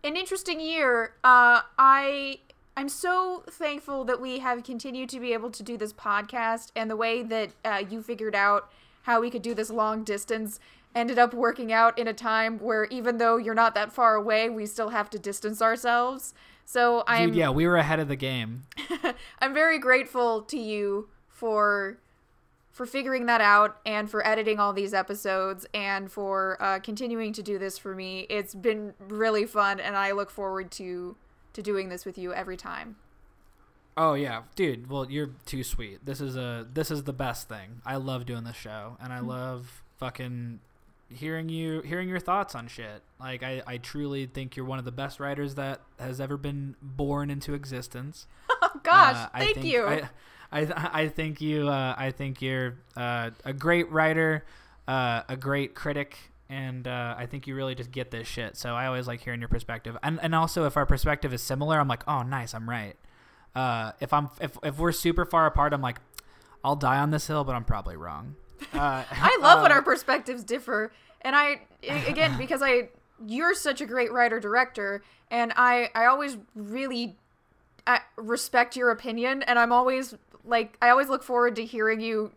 an 0.04 0.16
interesting 0.16 0.60
year. 0.60 1.14
Uh, 1.24 1.62
I 1.78 2.40
I'm 2.78 2.90
so 2.90 3.44
thankful 3.50 4.04
that 4.06 4.20
we 4.20 4.40
have 4.40 4.64
continued 4.64 5.10
to 5.10 5.20
be 5.20 5.34
able 5.34 5.50
to 5.52 5.64
do 5.64 5.78
this 5.78 5.94
podcast, 5.94 6.72
and 6.76 6.90
the 6.90 6.98
way 6.98 7.24
that 7.24 7.52
uh, 7.64 7.84
you 7.90 8.02
figured 8.02 8.36
out 8.36 8.70
how 9.04 9.22
we 9.22 9.30
could 9.30 9.42
do 9.42 9.54
this 9.54 9.70
long 9.70 10.04
distance 10.04 10.60
ended 10.94 11.20
up 11.20 11.34
working 11.34 11.72
out 11.72 11.98
in 12.00 12.08
a 12.08 12.14
time 12.14 12.58
where 12.60 12.86
even 12.86 13.18
though 13.18 13.38
you're 13.38 13.54
not 13.54 13.76
that 13.76 13.92
far 13.92 14.16
away, 14.16 14.50
we 14.50 14.66
still 14.66 14.90
have 14.90 15.10
to 15.12 15.20
distance 15.20 15.62
ourselves. 15.62 16.34
So 16.66 17.04
I'm 17.08 17.30
Dude, 17.30 17.38
yeah, 17.38 17.50
we 17.50 17.68
were 17.68 17.78
ahead 17.78 18.00
of 18.00 18.08
the 18.08 18.16
game. 18.16 18.66
I'm 19.40 19.54
very 19.54 19.78
grateful 19.78 20.42
to 20.44 20.58
you 20.58 21.10
for 21.28 22.00
for 22.72 22.86
figuring 22.86 23.26
that 23.26 23.40
out 23.40 23.78
and 23.86 24.10
for 24.10 24.26
editing 24.28 24.60
all 24.60 24.74
these 24.74 24.94
episodes 24.94 25.66
and 25.74 26.12
for 26.12 26.58
uh, 26.60 26.78
continuing 26.80 27.32
to 27.32 27.42
do 27.42 27.58
this 27.58 27.78
for 27.78 27.96
me. 27.96 28.26
It's 28.30 28.54
been 28.54 28.94
really 29.00 29.46
fun, 29.46 29.80
and 29.80 29.96
I 29.96 30.12
look 30.12 30.30
forward 30.30 30.72
to 30.72 31.16
to 31.56 31.62
doing 31.62 31.90
this 31.90 32.06
with 32.06 32.18
you 32.18 32.34
every 32.34 32.58
time. 32.58 32.96
Oh 33.98 34.14
yeah, 34.14 34.44
dude. 34.56 34.90
Well, 34.90 35.10
you're 35.10 35.32
too 35.46 35.64
sweet. 35.64 36.06
This 36.06 36.20
is 36.22 36.36
a 36.36 36.68
this 36.74 36.92
is 36.92 37.04
the 37.04 37.14
best 37.14 37.48
thing. 37.48 37.82
I 37.86 37.96
love 37.96 38.26
doing 38.26 38.44
this 38.44 38.56
show, 38.58 38.98
and 39.02 39.12
I 39.14 39.20
love 39.20 39.84
fucking 39.98 40.60
hearing 41.10 41.48
you 41.50 41.82
hearing 41.82 42.10
your 42.10 42.20
thoughts 42.20 42.56
on 42.56 42.68
shit. 42.68 43.02
Like 43.20 43.42
I 43.42 43.62
I 43.66 43.78
truly 43.78 44.26
think 44.26 44.58
you're 44.58 44.66
one 44.66 44.80
of 44.80 44.86
the 44.86 44.92
best 44.92 45.20
writers 45.22 45.56
that 45.56 45.80
has 45.98 46.20
ever 46.20 46.36
been 46.36 46.76
born 46.82 47.30
into 47.30 47.54
existence. 47.54 48.28
Oh 48.50 48.70
gosh, 48.84 49.16
Uh, 49.16 49.30
thank 49.40 49.54
think- 49.56 49.66
you. 49.68 49.86
I, 49.86 50.10
I, 50.52 50.90
I 51.04 51.08
think 51.08 51.40
you. 51.42 51.70
Uh, 51.70 51.96
I 51.98 52.12
think 52.12 52.42
you're 52.42 52.76
uh, 52.98 53.30
a 53.46 53.54
great 53.54 53.90
writer, 53.92 54.44
uh, 54.90 55.24
a 55.30 55.36
great 55.38 55.74
critic, 55.74 56.18
and 56.50 56.88
uh, 56.88 57.16
I 57.18 57.26
think 57.26 57.48
you 57.48 57.56
really 57.56 57.76
just 57.76 57.92
get 57.92 58.12
this 58.12 58.28
shit. 58.28 58.56
So 58.56 58.76
I 58.76 58.86
always 58.88 59.08
like 59.08 59.22
hearing 59.22 59.40
your 59.40 59.50
perspective, 59.50 59.98
and 60.04 60.20
and 60.22 60.36
also 60.36 60.66
if 60.66 60.78
our 60.78 60.86
perspective 60.86 61.34
is 61.34 61.42
similar, 61.42 61.80
I'm 61.80 61.88
like, 61.88 62.04
oh, 62.08 62.22
nice, 62.22 62.54
I'm 62.54 62.70
right. 62.70 62.96
Uh, 63.56 63.94
if 64.00 64.14
I'm 64.14 64.30
if 64.40 64.58
if 64.64 64.78
we're 64.78 64.92
super 64.92 65.26
far 65.26 65.46
apart, 65.46 65.74
I'm 65.74 65.82
like, 65.82 66.00
I'll 66.64 66.76
die 66.76 67.00
on 67.00 67.12
this 67.12 67.28
hill, 67.28 67.44
but 67.44 67.56
I'm 67.56 67.66
probably 67.66 67.96
wrong. 67.96 68.36
Uh, 68.74 69.04
I 69.12 69.38
love 69.42 69.62
when 69.62 69.72
uh, 69.72 69.76
our 69.76 69.82
perspectives 69.82 70.44
differ, 70.44 70.92
and 71.22 71.36
I 71.36 71.62
again 71.84 72.38
because 72.38 72.62
I 72.64 72.90
you're 73.26 73.54
such 73.54 73.82
a 73.82 73.86
great 73.86 74.12
writer 74.12 74.40
director, 74.40 75.04
and 75.30 75.54
I 75.56 75.90
I 75.94 76.06
always 76.06 76.38
really 76.56 77.18
I 77.86 78.00
respect 78.16 78.76
your 78.76 78.92
opinion, 78.92 79.44
and 79.44 79.60
I'm 79.60 79.72
always 79.72 80.16
like 80.46 80.78
I 80.82 80.90
always 80.90 81.10
look 81.10 81.22
forward 81.22 81.56
to 81.58 81.66
hearing 81.66 82.00
you 82.00 82.32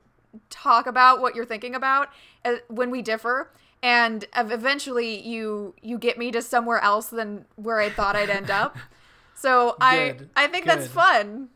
talk 0.50 0.86
about 0.86 1.20
what 1.20 1.34
you're 1.34 1.46
thinking 1.46 1.74
about 1.74 2.08
uh, 2.44 2.56
when 2.68 2.90
we 2.90 3.00
differ. 3.00 3.50
And 3.82 4.24
eventually, 4.36 5.20
you 5.20 5.74
you 5.82 5.98
get 5.98 6.18
me 6.18 6.30
to 6.32 6.42
somewhere 6.42 6.80
else 6.80 7.08
than 7.08 7.44
where 7.56 7.78
I 7.78 7.90
thought 7.90 8.16
I'd 8.16 8.30
end 8.30 8.50
up. 8.50 8.76
So 9.34 9.76
I 9.80 10.14
Good, 10.18 10.30
I 10.34 10.48
think 10.48 10.66
that's 10.66 10.88
fun. 10.88 11.50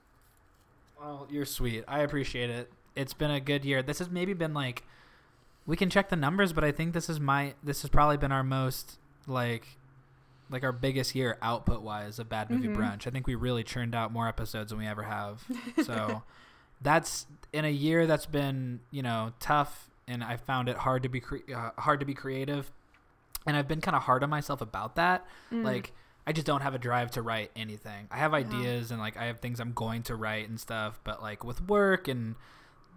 Well, 1.01 1.27
you're 1.31 1.45
sweet. 1.45 1.83
I 1.89 2.01
appreciate 2.01 2.49
it. 2.49 2.71
It's 2.95 3.13
been 3.15 3.31
a 3.33 3.41
good 3.41 3.65
year. 3.65 3.83
This 3.83 3.99
has 3.99 4.09
maybe 4.09 4.35
been 4.35 4.55
like 4.55 4.85
we 5.67 5.77
can 5.77 5.91
check 5.91 6.09
the 6.09 6.17
numbers, 6.17 6.53
but 6.53 6.63
I 6.65 6.71
think 6.73 6.93
this 6.95 7.09
is 7.09 7.19
my 7.19 7.55
this 7.63 7.83
has 7.83 7.91
probably 7.91 8.17
been 8.19 8.31
our 8.33 8.45
most 8.45 8.99
like 9.27 9.67
like 10.51 10.63
our 10.63 10.73
biggest 10.73 11.15
year 11.15 11.39
output 11.43 11.83
wise 11.83 12.19
of 12.19 12.29
Bad 12.29 12.51
Movie 12.51 12.69
Mhm. 12.69 12.77
Brunch. 12.77 13.07
I 13.07 13.11
think 13.11 13.27
we 13.27 13.35
really 13.35 13.65
churned 13.65 13.95
out 13.95 14.13
more 14.13 14.29
episodes 14.29 14.71
than 14.71 14.79
we 14.79 14.87
ever 14.87 15.03
have. 15.05 15.43
So 15.85 16.23
that's 16.83 17.27
in 17.53 17.65
a 17.65 17.71
year 17.71 18.07
that's 18.07 18.27
been, 18.27 18.81
you 18.91 19.03
know, 19.03 19.33
tough 19.41 19.89
and 20.09 20.23
I 20.25 20.37
found 20.37 20.69
it 20.69 20.77
hard 20.77 21.03
to 21.05 21.09
be 21.09 21.21
cre- 21.21 21.53
uh, 21.55 21.71
hard 21.79 22.01
to 22.01 22.07
be 22.07 22.15
creative. 22.15 22.71
And 23.47 23.57
I've 23.57 23.67
been 23.69 23.81
kind 23.81 23.97
of 23.97 24.03
hard 24.03 24.23
on 24.23 24.31
myself 24.31 24.61
about 24.61 24.97
that. 24.97 25.27
Mm. 25.53 25.65
Like 25.65 25.93
I 26.27 26.33
just 26.33 26.47
don't 26.47 26.61
have 26.63 26.75
a 26.75 26.79
drive 26.79 27.11
to 27.13 27.23
write 27.23 27.51
anything. 27.57 28.07
I 28.11 28.19
have 28.19 28.33
Yeah. 28.33 28.39
ideas 28.39 28.91
and 28.91 29.01
like 29.01 29.17
I 29.17 29.25
have 29.27 29.41
things 29.41 29.59
I'm 29.61 29.73
going 29.73 30.03
to 30.05 30.15
write 30.17 30.49
and 30.49 30.61
stuff, 30.61 31.01
but 31.03 31.21
like 31.23 31.43
with 31.45 31.61
work 31.69 32.07
and 32.09 32.37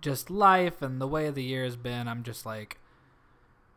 just 0.01 0.29
life 0.29 0.81
and 0.83 1.01
the 1.01 1.07
way 1.07 1.29
the 1.31 1.41
year 1.43 1.63
has 1.63 1.75
been, 1.75 2.07
I'm 2.07 2.23
just 2.23 2.45
like 2.45 2.77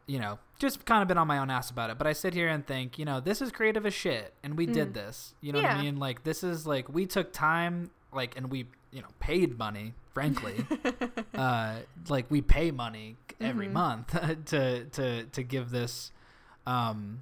you 0.07 0.18
know, 0.18 0.39
just 0.59 0.87
kind 0.87 1.03
of 1.03 1.09
been 1.09 1.18
on 1.18 1.26
my 1.26 1.37
own 1.37 1.51
ass 1.51 1.70
about 1.70 1.91
it. 1.91 1.99
But 1.99 2.07
I 2.07 2.14
sit 2.14 2.33
here 2.33 2.49
and 2.49 2.66
think, 2.66 2.99
you 2.99 3.05
know, 3.05 3.20
this 3.20 3.43
is 3.43 3.53
creative 3.53 3.85
as 3.85 3.93
shit 3.93 4.33
and 4.43 4.57
we 4.57 4.64
did 4.64 4.91
Mm. 4.91 4.95
this. 4.95 5.35
You 5.43 5.53
know 5.53 5.61
what 5.61 5.70
I 5.70 5.83
mean? 5.83 5.97
Like 5.99 6.24
this 6.24 6.43
is 6.43 6.66
like 6.66 6.89
we 6.89 7.05
took 7.07 7.33
time 7.33 7.91
like 8.12 8.35
and 8.37 8.51
we, 8.51 8.68
you 8.93 9.01
know, 9.03 9.09
paid 9.20 9.59
money, 9.59 9.95
frankly. 10.14 10.64
uh 11.34 11.76
like 12.09 12.26
we 12.30 12.41
pay 12.41 12.70
money 12.70 13.16
every 13.41 13.68
Mhm. 13.68 13.72
month 13.72 14.45
to 14.47 14.84
to 14.86 15.24
to 15.24 15.43
give 15.43 15.70
this 15.70 16.11
um 16.66 17.20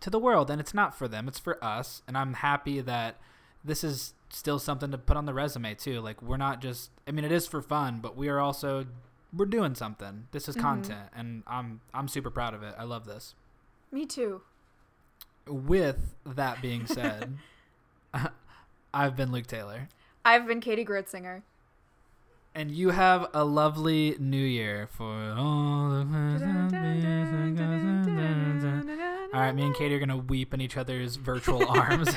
to 0.00 0.08
the 0.08 0.18
world 0.18 0.50
and 0.50 0.60
it's 0.60 0.72
not 0.72 0.96
for 0.96 1.06
them 1.06 1.28
it's 1.28 1.38
for 1.38 1.62
us 1.62 2.00
and 2.08 2.16
i'm 2.16 2.32
happy 2.32 2.80
that 2.80 3.16
this 3.62 3.84
is 3.84 4.14
still 4.30 4.58
something 4.58 4.90
to 4.90 4.96
put 4.96 5.16
on 5.18 5.26
the 5.26 5.34
resume 5.34 5.74
too 5.74 6.00
like 6.00 6.22
we're 6.22 6.38
not 6.38 6.62
just 6.62 6.90
i 7.06 7.10
mean 7.10 7.24
it 7.26 7.30
is 7.32 7.46
for 7.46 7.60
fun 7.60 8.00
but 8.00 8.16
we 8.16 8.28
are 8.30 8.40
also 8.40 8.86
we're 9.36 9.44
doing 9.44 9.74
something 9.74 10.26
this 10.32 10.48
is 10.48 10.56
Mhm. 10.56 10.60
content 10.62 11.08
and 11.14 11.42
i'm 11.46 11.82
i'm 11.92 12.08
super 12.08 12.30
proud 12.30 12.54
of 12.54 12.62
it 12.62 12.74
i 12.78 12.84
love 12.84 13.04
this 13.04 13.34
Me 13.92 14.06
too. 14.06 14.40
with 15.46 16.14
that 16.24 16.62
being 16.62 16.86
said 16.86 17.36
i've 18.94 19.16
been 19.16 19.30
luke 19.32 19.46
taylor 19.46 19.88
I've 20.24 20.46
been 20.46 20.60
Katie 20.60 20.84
Grotzinger. 20.84 21.42
and 22.54 22.70
you 22.70 22.90
have 22.90 23.28
a 23.32 23.44
lovely 23.44 24.16
new 24.18 24.36
year 24.36 24.88
for 24.92 25.34
all 25.36 25.90
the 25.90 26.00
All 29.32 29.40
right, 29.40 29.54
me 29.54 29.62
and 29.62 29.74
Katie 29.76 29.94
are 29.94 29.98
gonna 30.00 30.16
weep 30.16 30.52
in 30.52 30.60
each 30.60 30.76
other's 30.76 31.16
virtual 31.16 31.66
arms. 31.68 32.08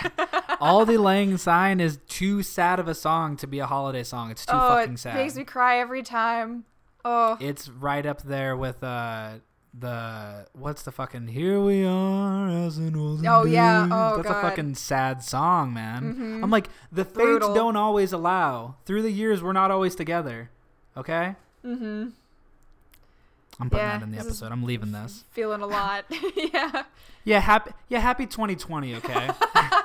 All 0.59 0.85
the 0.85 0.97
Lang 0.97 1.37
Syne 1.37 1.79
is 1.79 1.99
too 2.07 2.41
sad 2.41 2.79
of 2.79 2.87
a 2.87 2.95
song 2.95 3.37
to 3.37 3.47
be 3.47 3.59
a 3.59 3.65
holiday 3.67 4.03
song. 4.03 4.31
It's 4.31 4.45
too 4.45 4.53
oh, 4.55 4.69
fucking 4.77 4.97
sad. 4.97 5.15
it 5.15 5.23
makes 5.23 5.35
me 5.35 5.43
cry 5.43 5.79
every 5.79 6.01
time. 6.03 6.65
Oh, 7.05 7.37
It's 7.39 7.69
right 7.69 8.05
up 8.05 8.21
there 8.23 8.55
with 8.57 8.83
uh 8.83 9.35
the 9.77 10.45
what's 10.53 10.83
the 10.83 10.91
fucking 10.91 11.27
Here 11.29 11.59
We 11.59 11.83
Are 11.85 12.47
as 12.47 12.77
an 12.77 12.95
old 12.95 13.25
Oh, 13.25 13.43
yeah. 13.45 13.87
Oh, 13.91 14.17
That's 14.17 14.27
God. 14.29 14.37
a 14.37 14.41
fucking 14.49 14.75
sad 14.75 15.23
song, 15.23 15.73
man. 15.73 16.13
Mhm. 16.15 16.43
I'm 16.43 16.49
like 16.51 16.69
the 16.91 17.03
fates 17.03 17.15
Brutal. 17.15 17.53
don't 17.55 17.75
always 17.75 18.13
allow. 18.13 18.75
Through 18.85 19.01
the 19.01 19.11
years, 19.11 19.41
we're 19.41 19.51
not 19.53 19.71
always 19.71 19.95
together. 19.95 20.49
Okay, 20.95 21.35
mm-hmm. 21.65 22.09
I'm 23.59 23.69
putting 23.69 23.85
Yeah, 23.85 23.97
that 23.97 24.03
in 24.03 24.11
the 24.11 24.19
episode. 24.19 24.51
I'm 24.51 24.63
leaving 24.63 24.91
this. 24.91 25.23
Feeling 25.31 25.61
a 25.61 25.67
lot. 25.67 26.05
yeah. 26.35 26.83
Yeah, 27.23 27.39
happy. 27.39 27.71
Yeah, 27.89 27.99
happy 27.99 28.25
2020. 28.27 28.95
Okay. 28.95 29.29